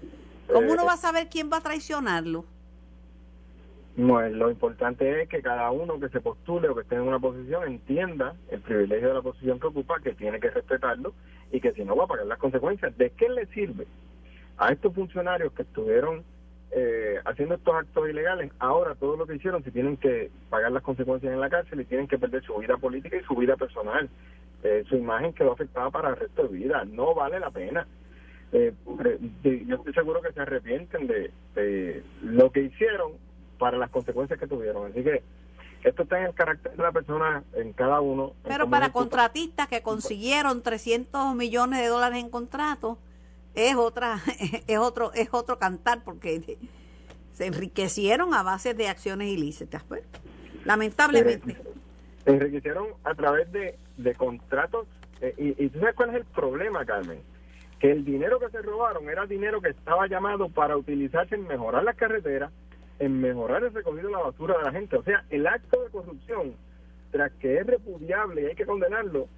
¿Cómo 0.52 0.72
uno 0.72 0.82
eh, 0.82 0.86
va 0.86 0.92
a 0.92 0.98
saber 0.98 1.28
quién 1.28 1.50
va 1.50 1.56
a 1.56 1.62
traicionarlo? 1.62 2.44
No, 3.96 4.20
lo 4.28 4.50
importante 4.50 5.22
es 5.22 5.28
que 5.28 5.40
cada 5.40 5.70
uno 5.70 5.98
que 5.98 6.10
se 6.10 6.20
postule 6.20 6.68
o 6.68 6.74
que 6.74 6.82
esté 6.82 6.96
en 6.96 7.02
una 7.02 7.18
posición 7.18 7.66
entienda 7.66 8.36
el 8.50 8.60
privilegio 8.60 9.08
de 9.08 9.14
la 9.14 9.22
posición 9.22 9.58
que 9.58 9.68
ocupa, 9.68 10.00
que 10.00 10.12
tiene 10.12 10.38
que 10.38 10.50
respetarlo 10.50 11.14
y 11.50 11.60
que 11.60 11.72
si 11.72 11.82
no 11.82 11.96
va 11.96 12.04
a 12.04 12.06
pagar 12.06 12.26
las 12.26 12.38
consecuencias. 12.38 12.96
¿De 12.98 13.10
qué 13.10 13.28
le 13.30 13.46
sirve 13.46 13.86
a 14.58 14.70
estos 14.72 14.94
funcionarios 14.94 15.52
que 15.54 15.62
estuvieron 15.62 16.24
eh, 16.78 17.18
haciendo 17.24 17.54
estos 17.54 17.74
actos 17.74 18.06
ilegales, 18.06 18.52
ahora 18.58 18.94
todo 18.94 19.16
lo 19.16 19.26
que 19.26 19.36
hicieron, 19.36 19.64
si 19.64 19.70
tienen 19.70 19.96
que 19.96 20.30
pagar 20.50 20.70
las 20.70 20.82
consecuencias 20.82 21.32
en 21.32 21.40
la 21.40 21.48
cárcel 21.48 21.80
y 21.80 21.86
tienen 21.86 22.06
que 22.06 22.18
perder 22.18 22.44
su 22.44 22.54
vida 22.58 22.76
política 22.76 23.16
y 23.16 23.24
su 23.24 23.34
vida 23.34 23.56
personal, 23.56 24.10
eh, 24.62 24.84
su 24.86 24.96
imagen 24.96 25.32
quedó 25.32 25.52
afectada 25.52 25.88
para 25.90 26.10
el 26.10 26.16
resto 26.16 26.42
de 26.42 26.48
vida, 26.50 26.84
no 26.84 27.14
vale 27.14 27.40
la 27.40 27.50
pena. 27.50 27.86
Eh, 28.52 28.74
yo 29.42 29.76
estoy 29.76 29.94
seguro 29.94 30.20
que 30.20 30.32
se 30.32 30.40
arrepienten 30.40 31.06
de, 31.06 31.30
de 31.54 32.04
lo 32.22 32.52
que 32.52 32.64
hicieron 32.64 33.12
para 33.58 33.78
las 33.78 33.88
consecuencias 33.88 34.38
que 34.38 34.46
tuvieron, 34.46 34.90
así 34.90 35.02
que 35.02 35.22
esto 35.82 36.02
está 36.02 36.18
en 36.18 36.26
el 36.26 36.34
carácter 36.34 36.76
de 36.76 36.82
la 36.82 36.92
persona 36.92 37.42
en 37.54 37.72
cada 37.72 38.02
uno. 38.02 38.34
Pero 38.44 38.68
para 38.68 38.92
contratistas 38.92 39.66
que 39.68 39.80
consiguieron 39.80 40.60
300 40.60 41.34
millones 41.34 41.80
de 41.80 41.86
dólares 41.86 42.18
en 42.18 42.28
contratos, 42.28 42.98
es 43.56 43.74
otra 43.74 44.20
es 44.66 44.78
otro 44.78 45.12
es 45.14 45.28
otro 45.32 45.58
cantar 45.58 46.04
porque 46.04 46.58
se 47.32 47.46
enriquecieron 47.46 48.34
a 48.34 48.42
base 48.42 48.74
de 48.74 48.88
acciones 48.88 49.28
ilícitas 49.28 49.82
pues 49.84 50.04
lamentablemente. 50.64 51.56
Se 52.24 52.30
enriquecieron 52.30 52.88
a 53.04 53.14
través 53.14 53.50
de, 53.52 53.78
de 53.96 54.14
contratos 54.14 54.86
eh, 55.20 55.34
y, 55.38 55.64
y 55.64 55.68
tú 55.70 55.80
sabes 55.80 55.94
cuál 55.94 56.10
es 56.10 56.16
el 56.16 56.24
problema 56.26 56.84
Carmen 56.84 57.20
que 57.80 57.90
el 57.90 58.04
dinero 58.04 58.38
que 58.38 58.48
se 58.50 58.62
robaron 58.62 59.08
era 59.08 59.26
dinero 59.26 59.60
que 59.60 59.70
estaba 59.70 60.06
llamado 60.06 60.48
para 60.48 60.76
utilizarse 60.76 61.34
en 61.34 61.46
mejorar 61.46 61.84
las 61.84 61.96
carreteras 61.96 62.52
en 62.98 63.20
mejorar 63.20 63.62
el 63.62 63.74
recogido 63.74 64.08
de 64.08 64.12
la 64.12 64.22
basura 64.22 64.56
de 64.58 64.64
la 64.64 64.72
gente. 64.72 64.96
O 64.96 65.02
sea 65.02 65.24
el 65.30 65.46
acto 65.46 65.82
de 65.82 65.90
corrupción 65.90 66.54
tras 67.10 67.32
que 67.32 67.58
es 67.58 67.66
repudiable 67.66 68.42
y 68.42 68.46
hay 68.46 68.54
que 68.54 68.66
condenarlo 68.66 69.28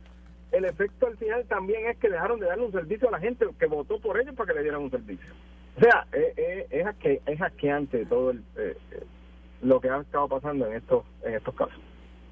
el 0.53 0.65
efecto 0.65 1.07
al 1.07 1.17
final 1.17 1.45
también 1.47 1.87
es 1.87 1.97
que 1.99 2.09
dejaron 2.09 2.41
de 2.41 2.47
darle 2.47 2.65
un 2.65 2.73
servicio 2.73 3.09
a 3.09 3.13
la 3.13 3.19
gente 3.19 3.47
que 3.59 3.67
votó 3.67 4.01
por 4.01 4.19
ellos 4.21 4.35
para 4.35 4.53
que 4.53 4.59
le 4.59 4.63
dieran 4.63 4.83
un 4.83 4.91
servicio. 4.91 5.33
O 5.77 5.81
sea, 5.81 6.07
eh, 6.13 6.33
eh, 6.37 6.67
es, 6.71 6.87
es, 7.05 7.21
es 7.27 7.41
asqueante 7.41 8.05
todo 8.07 8.31
el, 8.31 8.43
eh, 8.57 8.77
lo 9.63 9.81
que 9.81 9.91
ha 9.91 10.01
estado 10.01 10.29
pasando 10.29 10.67
en 10.67 10.75
estos, 10.75 11.05
en 11.23 11.35
estos 11.35 11.55
casos. 11.55 11.79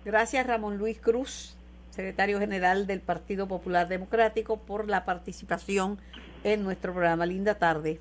Gracias 0.05 0.47
Ramón 0.47 0.79
Luis 0.79 1.01
Cruz, 1.01 1.57
secretario 1.91 2.39
general 2.39 2.87
del 2.87 3.01
Partido 3.01 3.47
Popular 3.49 3.89
Democrático, 3.89 4.59
por 4.59 4.89
la 4.89 5.05
participación 5.05 5.99
en 6.45 6.63
nuestro 6.63 6.93
programa. 6.93 7.27
Linda 7.27 7.57
tarde. 7.57 8.01